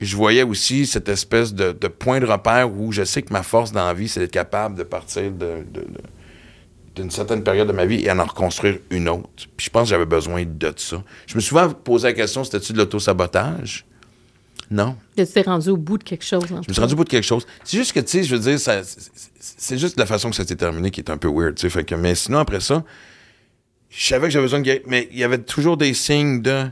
[0.00, 3.72] je voyais aussi cette espèce de, point de repère où je sais que ma force
[3.72, 5.32] dans la vie, c'est d'être capable de partir
[6.94, 9.48] d'une certaine période de ma vie et en en reconstruire une autre.
[9.56, 11.02] Puis je pense que j'avais besoin de ça.
[11.26, 13.84] Je me suis souvent posé la question, c'était-tu de l'autosabotage?
[14.70, 14.96] Non.
[15.16, 16.44] Tu t'es rendu au bout de quelque chose.
[16.52, 17.46] en Je me suis rendu au bout de quelque chose.
[17.64, 20.56] C'est juste que, tu sais, je veux dire, c'est- juste la façon que ça s'est
[20.56, 21.70] terminé qui est un peu weird, tu sais.
[21.70, 22.82] Fait que, mais sinon, après ça,
[23.90, 26.66] je savais que j'avais besoin de guérir, mais il y avait toujours des signes de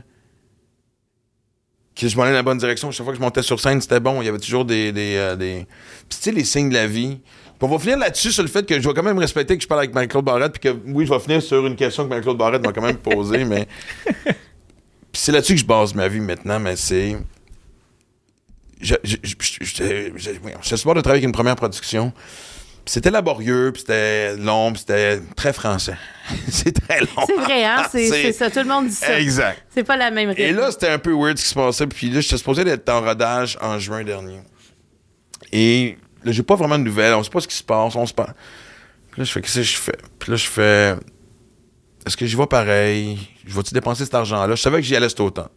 [1.95, 2.91] que je m'allais dans la bonne direction.
[2.91, 4.21] Chaque fois que je montais sur scène, c'était bon.
[4.21, 4.91] Il y avait toujours des...
[4.91, 5.65] des, euh, des...
[6.09, 7.19] Puis, tu sais, les signes de la vie.
[7.57, 9.63] Puis on va finir là-dessus sur le fait que je vais quand même respecter que
[9.63, 12.09] je parle avec Marie-Claude Barrette, puis que, oui, je vais finir sur une question que
[12.09, 13.65] Marie-Claude Barrette m'a quand même posée, mais...
[14.05, 17.11] Puis c'est là-dessus que je base ma vie maintenant, mais c'est...
[17.13, 17.23] Je, je, je, je, je- je- voyons,
[18.51, 22.13] j'étais sur le bord de travailler avec une première production.
[22.87, 25.97] C'était laborieux, puis c'était long, puis c'était très français.
[26.49, 27.25] c'est très long.
[27.25, 27.83] C'est vrai, hein?
[27.91, 28.51] C'est ça.
[28.51, 29.19] Tout le monde dit ça.
[29.19, 29.63] Exact.
[29.73, 30.59] C'est pas la même Et rythme.
[30.59, 31.87] là, c'était un peu weird ce qui se passait.
[31.87, 34.39] Puis là, j'étais supposé d'être en rodage en juin dernier.
[35.51, 37.15] Et là, j'ai pas vraiment de nouvelles.
[37.15, 37.95] On sait pas ce qui se passe.
[37.95, 38.33] On se parle.
[39.11, 39.97] Puis là, je fais, qu'est-ce que je fais?
[40.19, 40.95] Puis là, je fais,
[42.05, 43.17] est-ce que j'y vais pareil?
[43.47, 44.53] Je vais-tu dépenser cet argent-là?
[44.53, 45.49] Je savais que j'y allais cet automne.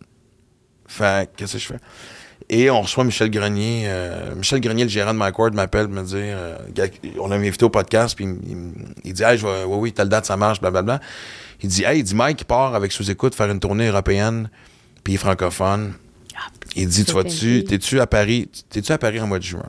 [0.86, 1.78] Fait, qu'est-ce que je fais?
[2.50, 3.82] Et on reçoit Michel Grenier.
[3.86, 6.56] euh, Michel Grenier, le gérant de Ward, m'appelle me dire euh,
[7.18, 8.72] on l'avait invité au podcast, puis il,
[9.04, 11.00] il- dit Hey, je vais, oui, oui, telle date, ça marche, blablabla.
[11.62, 14.48] Il dit Hey, il dit Mike, il part avec sous-écoute faire une tournée européenne,
[15.04, 15.92] puis il est francophone.
[16.76, 19.66] Il dit Tu vas-tu, t'es-tu à Paris, t'es-tu à Paris en mois de juin?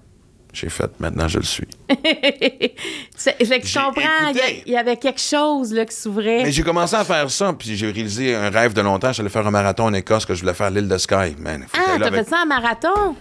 [0.52, 1.68] J'ai fait, maintenant je le suis.
[3.16, 4.34] C'est- fait que je comprends.
[4.66, 6.44] Il y avait quelque chose là, qui s'ouvrait.
[6.44, 9.14] Mais j'ai commencé à faire ça, puis j'ai réalisé un rêve de longtemps.
[9.14, 11.36] J'allais faire un marathon en Écosse que je voulais faire à l'île de Skye.
[11.38, 13.16] Man, Ah, t'as avec- fait ça en marathon?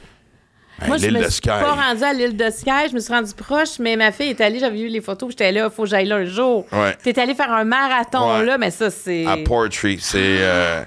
[0.81, 2.89] Hey, Moi, je me suis pas rendue à l'île de Skye.
[2.91, 4.61] Je me suis rendue proche, mais ma fille est allée.
[4.61, 5.31] J'avais vu les photos.
[5.31, 5.65] J'étais là.
[5.65, 6.67] Il faut que j'aille là un jour.
[6.73, 6.97] Ouais.
[7.03, 8.45] T'es allée faire un marathon Ouais.
[8.45, 9.27] là, mais ça, c'est.
[9.27, 9.99] À Portree.
[10.01, 10.19] C'est.
[10.41, 10.85] euh,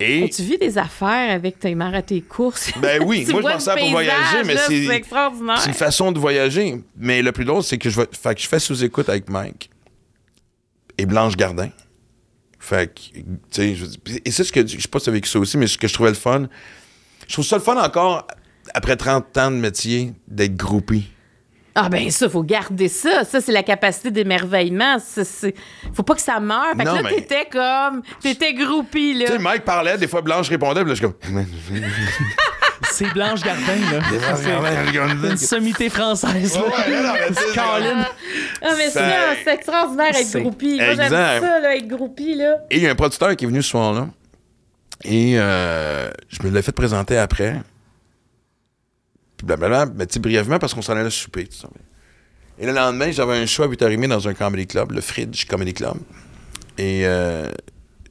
[0.00, 0.28] et.
[0.30, 2.70] Tu vis des affaires avec tes marathons, tes courses?
[2.80, 5.58] Ben oui, moi, je m'en sers pour voyager, mais c'est- extraordinaire.
[5.60, 6.76] C'est une façon de voyager.
[6.96, 9.70] Mais le plus drôle, c'est que je, vais, fait que je fais sous-écoute avec Mike
[10.96, 11.70] et Blanche Gardin.
[12.60, 13.84] Fait que, tu sais, je-
[14.24, 15.78] et c'est ce que, je sais pas si tu as vécu ça aussi, mais ce
[15.78, 16.48] que je trouvais le fun,
[17.26, 18.26] je trouve ça le fun encore,
[18.74, 21.08] après 30 ans de métier, d'être groupie.
[21.80, 23.22] Ah ben ça, faut garder ça.
[23.24, 24.98] Ça, c'est la capacité d'émerveillement.
[24.98, 25.54] Ça, c'est-
[25.94, 26.72] Faut pas que ça meure.
[26.76, 28.02] Fait que Non, là, mais- t'étais comme...
[28.20, 29.26] T'étais groupie, là.
[29.26, 31.44] Tu sais, Mike parlait, des fois Blanche répondait, puis là, je suis comme.
[32.90, 34.00] C'est Blanche Gardin, là.
[34.60, 36.62] Ouais, Une sommité française, là.
[36.62, 37.92] non, mais.
[38.62, 39.04] Ah, mais ça,
[39.44, 40.76] c'est extraordinaire être groupie.
[40.76, 42.56] Moi, j'aime ça, là, être groupie, là.
[42.70, 44.08] Et il y a un producteur qui est venu ce soir-là.
[45.04, 47.54] Et euh, je me l'ai fait présenter après.
[49.46, 51.48] Blablabla, mais tu brièvement, parce qu'on s'en allait souper.
[52.58, 55.74] Et le lendemain, j'avais un show à 8h30 dans un comedy club, le Fridge Comedy
[55.74, 55.96] Club.
[56.76, 57.50] Et euh,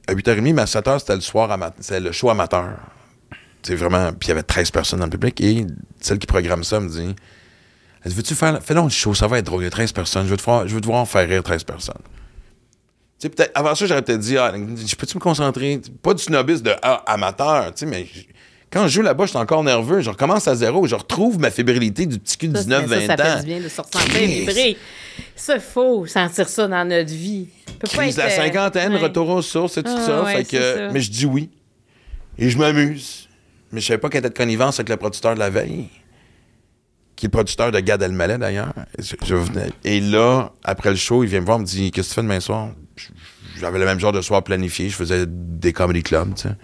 [0.06, 2.78] à 8h30, mais à 7h, c'était le soir, c'était le show amateur.
[3.62, 4.12] C'est vraiment.
[4.12, 5.40] Puis il y avait 13 personnes dans le public.
[5.40, 5.66] Et
[6.00, 7.14] celle qui programme ça me dit
[8.04, 8.62] Veux-tu faire.
[8.62, 9.62] Fais donc le show, ça va être drôle.
[9.62, 10.24] Il y a 13 personnes.
[10.24, 12.00] Je veux te, voir, je veux te voir faire rire 13 personnes.
[13.54, 15.80] Avant ça, j'aurais peut-être dit, ah, peux-tu me concentrer?
[16.02, 18.06] Pas du snobisme de ah, amateur, tu sais, mais
[18.70, 20.00] quand je joue là-bas, je suis encore nerveux.
[20.00, 20.86] Je recommence à zéro.
[20.86, 23.36] Je retrouve ma fébrilité du petit cul de Ça, 19, mais 20 ça, ça ans.
[23.36, 24.76] fait du bien de se ressentir.
[25.34, 27.48] Ça, faut sentir ça dans notre vie.
[27.78, 28.98] Peut pas être, la euh, cinquantaine, ouais.
[29.00, 30.22] retour aux sources et tout Ah, ça.
[30.24, 30.88] ouais, fait que, ça.
[30.92, 31.50] Mais je dis oui.
[32.38, 33.28] Et je m'amuse.
[33.72, 35.88] Mais je savais pas qu'il était de connivence avec le producteur de la veille,
[37.16, 38.72] qui est le producteur de Gad Elmaleh d'ailleurs.
[38.98, 41.90] Je- je venais- Et là, après le show, il vient me voir, il me dit
[41.90, 42.68] Qu'est-ce que tu fais demain soir
[43.60, 44.88] J'avais le même genre de soir planifié.
[44.88, 46.54] Je faisais des comedy clubs, tu sais.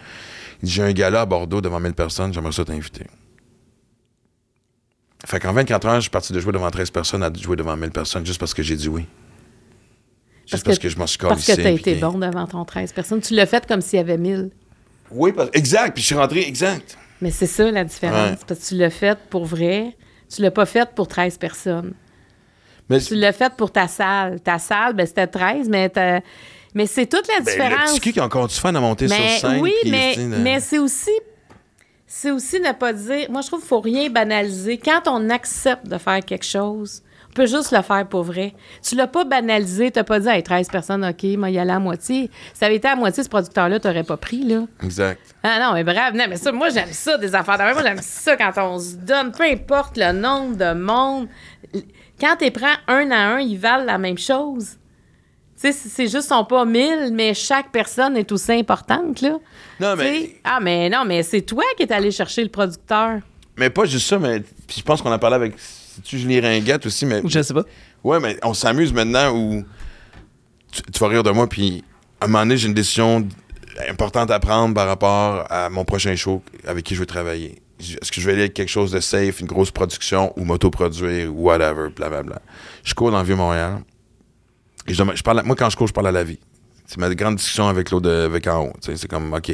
[0.64, 3.04] Il dit J'ai un gala à Bordeaux devant 1000 personnes, j'aimerais ça t'inviter.
[5.26, 7.76] Fait qu'en 24 heures, je suis parti de jouer devant 13 personnes à jouer devant
[7.76, 9.02] 1000 personnes juste parce que j'ai dit oui.
[10.46, 12.64] Juste Parce parce que- que, je m'en suis Parce que t'as été bon devant ton
[12.64, 13.20] 13 personnes.
[13.20, 14.50] Tu l'as fait comme s'il y avait 1000.
[15.10, 15.92] Oui, parce- exact.
[15.94, 16.96] Puis je suis rentré, exact.
[17.20, 18.30] Mais c'est ça la différence.
[18.30, 18.36] Ouais.
[18.46, 19.96] Parce que tu l'as fait pour vrai.
[20.34, 21.92] Tu l'as pas fait pour 13 personnes.
[22.90, 24.40] Mais Tu l'as fait pour ta salle.
[24.40, 26.20] Ta salle, ben, c'était 13, mais, t'as-
[26.74, 27.90] mais c'est toute la ben, le différence.
[27.92, 29.60] petit cul qui a encore du fun à monter mais sur scène.
[29.60, 31.10] oui, mais, tu de- mais c'est aussi.
[32.06, 33.30] C'est aussi ne pas dire.
[33.30, 34.78] Moi, je trouve qu'il faut rien banaliser.
[34.78, 37.02] Quand on accepte de faire quelque chose,
[37.34, 38.54] peux juste le faire pour vrai.
[38.82, 41.78] Tu l'as pas banalisé, t'as pas dit, hey, 13 personnes, OK, moi, y aller à
[41.78, 42.30] moitié.
[42.52, 44.62] Si ça avait été à moitié, ce producteur-là, t'aurais pas pris, là.
[44.82, 45.20] Exact.
[45.42, 47.74] Ah non, mais bref, non, mais ça, moi, j'aime ça, des affaires même.
[47.74, 51.28] Moi, j'aime ça quand on se donne, peu importe le nombre de monde.
[52.20, 54.76] Quand tu prends un à un, ils valent la même chose.
[55.64, 59.38] Sais, c'est juste, sont pas mille, mais chaque personne est aussi importante, là.
[59.80, 63.20] Non, mais, Ah, mais non, mais c'est toi qui es allé chercher le producteur.
[63.56, 65.54] mais pas juste ça, mais puis je pense qu'on en parlait avec.
[66.04, 67.22] tu Julie Ringuette aussi, mais.
[67.24, 67.64] Je sais pas.
[68.02, 69.64] Ouais, mais on s'amuse maintenant où.
[70.70, 71.82] Tu, tu vas rire de moi, puis
[72.20, 73.26] à un moment donné, j'ai une décision
[73.88, 77.62] importante à prendre par rapport à mon prochain show avec qui je veux travailler.
[77.80, 81.34] Est-ce que je vais aller avec quelque chose de safe, une grosse production, ou m'auto-produire,
[81.34, 82.40] ou whatever, blablabla.
[82.84, 83.80] Je cours dans le Vieux-Montréal.
[84.86, 86.38] Je, parle à- moi, quand je cours, je parle à la vie.
[86.86, 88.72] C'est ma grande discussion avec l'autre de- avec en haut.
[88.80, 89.50] C'est comme, OK.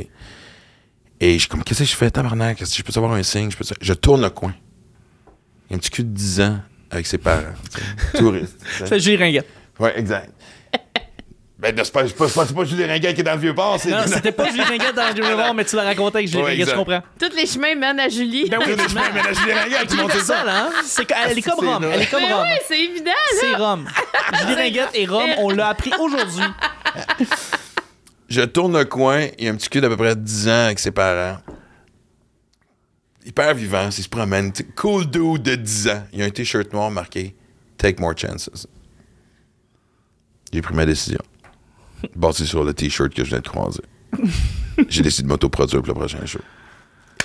[1.23, 2.59] Et je suis comme, qu'est-ce que je fais, tabarnak?
[2.59, 3.51] Qu'est-ce que je peux savoir un signe?
[3.51, 4.55] Je, peux je tourne le coin.
[5.69, 7.52] Il y a un petit cul de 10 ans avec ses parents.
[8.15, 8.59] Touriste.
[8.86, 9.47] C'est Julie Ringuette.
[9.78, 10.32] Ouais, exact.
[11.61, 13.78] Ben, c'est pas, c'est pas, pas, Julie Ringuet qui est dans le vieux port.
[13.87, 16.51] Non, c'était pas Julie Ringuette dans le Voir, mais tu l'as raconté avec Julie Ouais,
[16.53, 17.03] Ringuette, je comprends.
[17.19, 18.49] Tous les chemins mènent à Julie.
[18.49, 20.43] Ben oui, Tous les chemins mènent à Julie Ringuet, tout le monde sait ça.
[20.47, 20.70] hein?
[20.85, 21.85] C'est elle est comme Rome.
[21.93, 22.47] Elle est comme Mais Rome.
[22.51, 23.39] oui, c'est évident, là.
[23.41, 23.89] C'est Rome.
[24.41, 26.45] Julie Ringuette et Rome, on l'a appris aujourd'hui.
[28.28, 30.65] Je tourne le coin, il y a un petit cul d'à peu près 10 ans
[30.66, 31.39] avec ses parents.
[33.27, 34.53] Hyper vivant, il se promène.
[34.53, 36.05] tu Cool dude de 10 ans.
[36.12, 37.35] Il y a un t-shirt noir marqué
[37.77, 38.66] Take more chances.
[40.53, 41.20] J'ai pris ma décision.
[42.16, 43.82] Basé sur le t-shirt que je viens de croiser.
[44.89, 46.39] J'ai décidé de m'autoproduire pour le prochain show.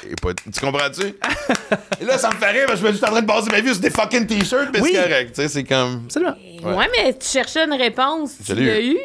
[0.09, 1.07] Et pas- tu comprends-tu?
[2.01, 3.49] Et là, ça me fait rire, parce que je suis juste en train de baser
[3.51, 4.91] ma vie sur des fucking t-shirts, mais Oui.
[4.93, 5.29] c'est correct.
[5.35, 6.03] Tu sais, c'est comme.
[6.05, 6.35] Absolument.
[6.63, 6.87] Ouais.
[6.95, 8.33] mais tu cherchais une réponse.
[8.45, 8.97] Je Tu l'as eu?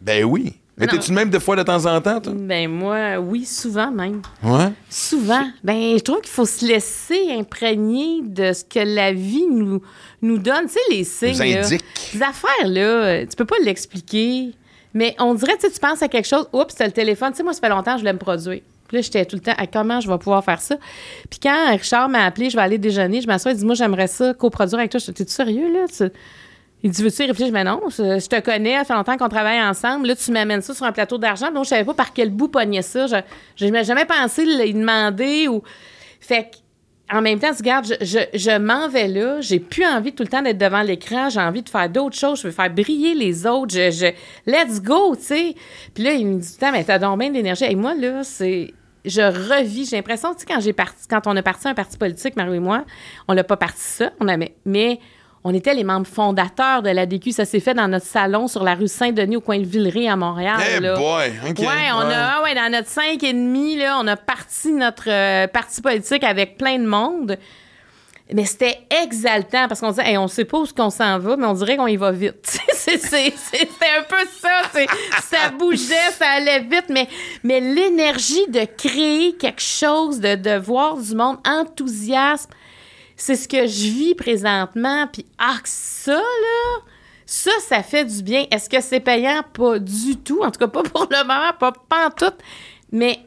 [0.00, 0.54] Ben oui.
[0.80, 2.32] Mais t'es-tu de même de fois de temps en temps, toi?
[2.36, 4.22] Ben moi, oui, souvent même.
[4.44, 4.70] Ouais.
[4.88, 5.44] Souvent.
[5.64, 9.82] Ben, je trouve qu'il faut se laisser imprégner de ce que la vie nous,
[10.22, 10.66] nous donne.
[10.66, 11.32] Tu sais, les signes.
[11.48, 11.64] Nous là.
[11.66, 11.84] indique.
[12.14, 14.52] Les affaires, là, tu peux pas l'expliquer.
[14.94, 16.48] Mais on dirait, tu tu penses à quelque chose.
[16.52, 17.30] Oups, c'est le téléphone.
[17.32, 18.60] Tu sais, moi, ça fait longtemps que je voulais me produire.
[18.88, 20.76] Puis là, j'étais tout le temps, Ah, comment je vais pouvoir faire ça?
[21.28, 24.06] Puis quand Richard m'a appelé, je vais aller déjeuner, je m'assois, il dit, moi, j'aimerais
[24.06, 24.98] ça coproduire avec toi.
[24.98, 25.86] Je dis, t'es-tu sérieux, là?
[25.94, 26.10] Tu-
[26.82, 27.52] Il dit, veux-tu y réfléchir?
[27.52, 30.06] Mais non, je, te connais, ça fait longtemps qu'on travaille ensemble.
[30.06, 31.50] Là, tu m'amènes ça sur un plateau d'argent.
[31.50, 33.06] Donc, je savais pas par quel bout pogner ça.
[33.56, 35.62] Je n'avais jamais pensé lui demander ou.
[36.20, 36.56] Fait que,
[37.12, 39.40] en même temps, tu je, je, je m'en vais là.
[39.40, 41.30] J'ai plus envie tout le temps d'être devant l'écran.
[41.30, 42.40] J'ai envie de faire d'autres choses.
[42.42, 43.74] Je veux faire briller les autres.
[43.74, 45.54] Je, je- let's go, tu sais.
[45.94, 47.64] Puis là, il me dit, mais t'as donc bien d'énergie.
[47.64, 48.74] Et moi, là, c'est.
[49.04, 49.86] Je revis.
[49.86, 52.54] J'ai l'impression, tu sais, quand j'ai parti, quand on a parti un parti politique, Mario
[52.54, 52.84] et moi,
[53.26, 54.10] on l'a pas parti ça.
[54.20, 54.98] On avait, mais
[55.48, 57.32] on était les membres fondateurs de l'ADQ.
[57.32, 60.14] Ça s'est fait dans notre salon sur la rue Saint-Denis au coin de Villeray à
[60.14, 60.58] Montréal.
[60.76, 60.94] Eh là.
[60.94, 61.58] boy, OK.
[61.60, 65.46] Ouais, on a, ouais, dans notre 5 et demi, là, on a parti notre euh,
[65.46, 67.38] parti politique avec plein de monde.
[68.30, 71.46] Mais c'était exaltant parce qu'on disait, Hey, on sait pas où qu'on s'en va, mais
[71.46, 72.58] on dirait qu'on y va vite.
[72.72, 73.32] C'était
[73.98, 74.62] un peu ça.
[75.22, 77.08] Ça bougeait, ça allait vite, mais,
[77.42, 82.50] mais l'énergie de créer quelque chose, de, de voir du monde enthousiasme,
[83.18, 85.06] c'est ce que je vis présentement.
[85.12, 86.82] Puis, ah, ça, là,
[87.26, 88.46] ça, ça fait du bien.
[88.50, 89.42] Est-ce que c'est payant?
[89.52, 90.40] Pas du tout.
[90.42, 92.34] En tout cas, pas pour le moment, pas, pas en tout.
[92.92, 93.18] Mais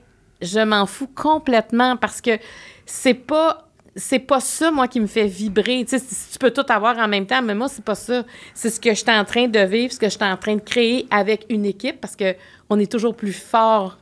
[0.41, 2.39] je m'en fous complètement parce que
[2.85, 3.67] c'est pas.
[3.93, 5.85] C'est pas ça, moi, qui me fait vibrer.
[5.85, 5.99] Tu
[6.39, 8.23] peux tout avoir en même temps, mais moi, c'est pas ça.
[8.53, 10.55] C'est ce que je suis en train de vivre, ce que je suis en train
[10.55, 12.33] de créer avec une équipe parce que
[12.69, 13.97] on est toujours plus fort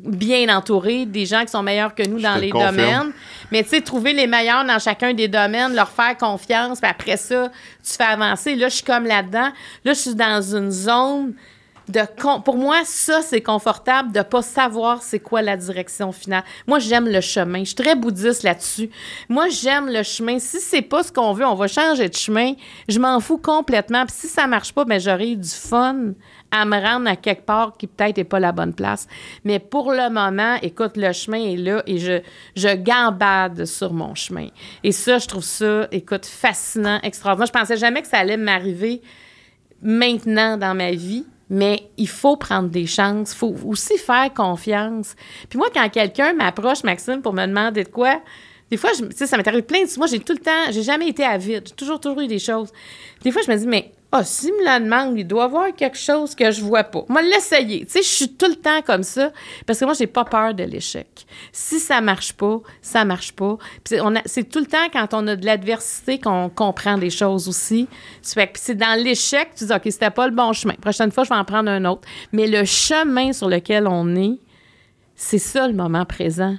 [0.00, 2.76] bien entouré, des gens qui sont meilleurs que nous dans les confirme.
[2.76, 3.12] domaines.
[3.50, 7.16] Mais tu sais, trouver les meilleurs dans chacun des domaines, leur faire confiance, puis après
[7.16, 7.50] ça,
[7.82, 8.54] tu fais avancer.
[8.56, 9.50] Là, je suis comme là-dedans.
[9.84, 11.34] Là, je suis dans une zone
[12.44, 16.42] Pour moi, ça, c'est confortable de pas savoir c'est quoi la direction finale.
[16.66, 17.60] Moi, j'aime le chemin.
[17.60, 18.90] Je suis très bouddhiste là-dessus.
[19.28, 20.38] Moi, j'aime le chemin.
[20.38, 22.54] Si c'est pas ce qu'on veut, on va changer de chemin.
[22.88, 24.06] Je m'en fous complètement.
[24.06, 26.14] Puis si ça marche pas, ben j'aurai du fun
[26.50, 29.06] à me rendre à quelque part qui peut-être n'est pas la bonne place.
[29.44, 32.20] Mais pour le moment, écoute, le chemin est là et je,
[32.56, 34.48] je gambade sur mon chemin.
[34.84, 37.48] Et ça, je trouve ça, écoute, fascinant, extraordinaire.
[37.48, 39.02] Je pensais jamais que ça allait m'arriver
[39.82, 41.26] maintenant dans ma vie.
[41.50, 43.32] Mais il faut prendre des chances.
[43.32, 45.14] Il faut aussi faire confiance.
[45.48, 48.20] Puis moi, quand quelqu'un m'approche, Maxime, pour me demander de quoi,
[48.70, 49.88] des fois, je- ça m'est arrivé plein de...
[49.98, 50.70] Moi, j'ai tout le temps...
[50.70, 51.64] J'ai jamais été avide.
[51.68, 52.70] J'ai toujours, toujours eu des choses.
[53.22, 55.74] Des fois, je me dis, mais ah, s'il me la demande, il doit y avoir
[55.74, 57.04] quelque chose que je vois pas.
[57.08, 57.84] Moi, l'essayer.
[57.84, 59.32] Tu sais, je suis tout le temps comme ça
[59.66, 61.26] parce que moi, j'ai pas peur de l'échec.
[61.50, 63.58] Si ça marche pas, ça marche pas.
[63.84, 67.88] C'est- tout le temps quand on a de l'adversité qu'on comprend des choses aussi.
[68.22, 70.74] C'est dans l'échec, tu dis, OK, c'était pas le bon chemin.
[70.74, 72.02] Prochaine fois, je vais en prendre un autre.
[72.30, 74.38] Mais le chemin sur lequel on est,
[75.16, 76.54] c'est ça le moment présent.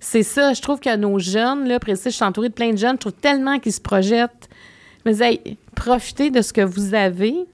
[0.00, 0.54] C'est ça.
[0.54, 3.00] Je trouve que nos jeunes, là, précis, je suis entourée de plein de jeunes, je
[3.00, 4.48] trouve tellement qu'ils se projettent.
[5.04, 7.46] Disais, hey, profitez de ce que vous avez.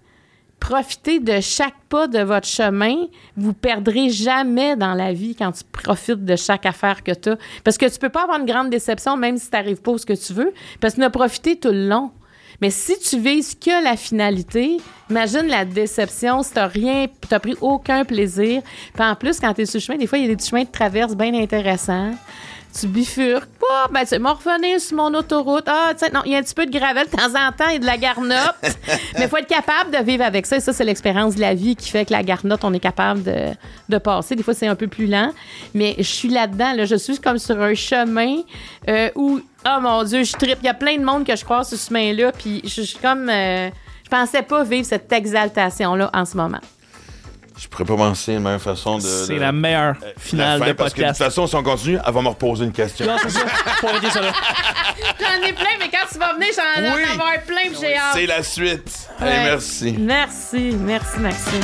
[0.58, 2.94] Profitez de chaque pas de votre chemin.
[3.36, 7.38] Vous perdrez jamais dans la vie quand tu profites de chaque affaire que tu as.
[7.64, 9.98] Parce que tu peux pas avoir une grande déception même si tu n'arrives pas où
[9.98, 10.54] ce que tu veux.
[10.80, 12.12] Parce que tu as profité tout le long.
[12.60, 14.76] Mais si tu vises que la finalité,
[15.10, 17.06] imagine la déception si tu rien,
[17.40, 18.62] pris aucun plaisir.
[18.94, 20.44] Puis en plus, quand tu es sur le chemin, des fois, il y a des
[20.44, 22.12] chemins de traverse bien intéressants.
[22.78, 25.64] Tu bifurques pas, ben tu m'en revenir sur mon autoroute.
[25.66, 27.52] Ah, tu sais, non, il y a un petit peu de gravel de temps en
[27.52, 28.56] temps et de la garnotte.
[28.62, 30.56] mais il faut être capable de vivre avec ça.
[30.56, 33.22] Et ça, c'est l'expérience de la vie qui fait que la garnotte, on est capable
[33.22, 33.48] de,
[33.88, 34.36] de passer.
[34.36, 35.32] Des fois, c'est un peu plus lent.
[35.74, 36.72] Mais je suis là-dedans.
[36.72, 38.36] Là, je suis comme sur un chemin
[38.88, 40.58] euh, où Oh mon Dieu, je tripe.
[40.62, 42.98] Il y a plein de monde que je croise sur ce chemin-là, puis je suis
[42.98, 43.28] comme.
[43.28, 43.68] euh,
[44.04, 46.58] je pensais pas vivre cette exaltation-là en ce moment.
[47.58, 49.02] Je pourrais pas penser une meilleure façon de.
[49.02, 51.62] C'est de- la meilleure la finale fin, de parce que de toute façon, si on
[51.62, 53.06] continue, elle va me reposer une question.
[53.06, 53.40] Non, c'est ça.
[53.80, 54.32] Faut arrêter ça là.
[55.20, 57.02] J'en ai plein, mais quand tu vas venir, j'en ai Oui.
[57.12, 58.14] avoir plein, puis j'ai hâte.
[58.14, 59.08] C'est la suite.
[59.20, 59.26] Ouais.
[59.28, 59.94] Allez, merci.
[59.98, 61.60] Merci, merci, Maxime.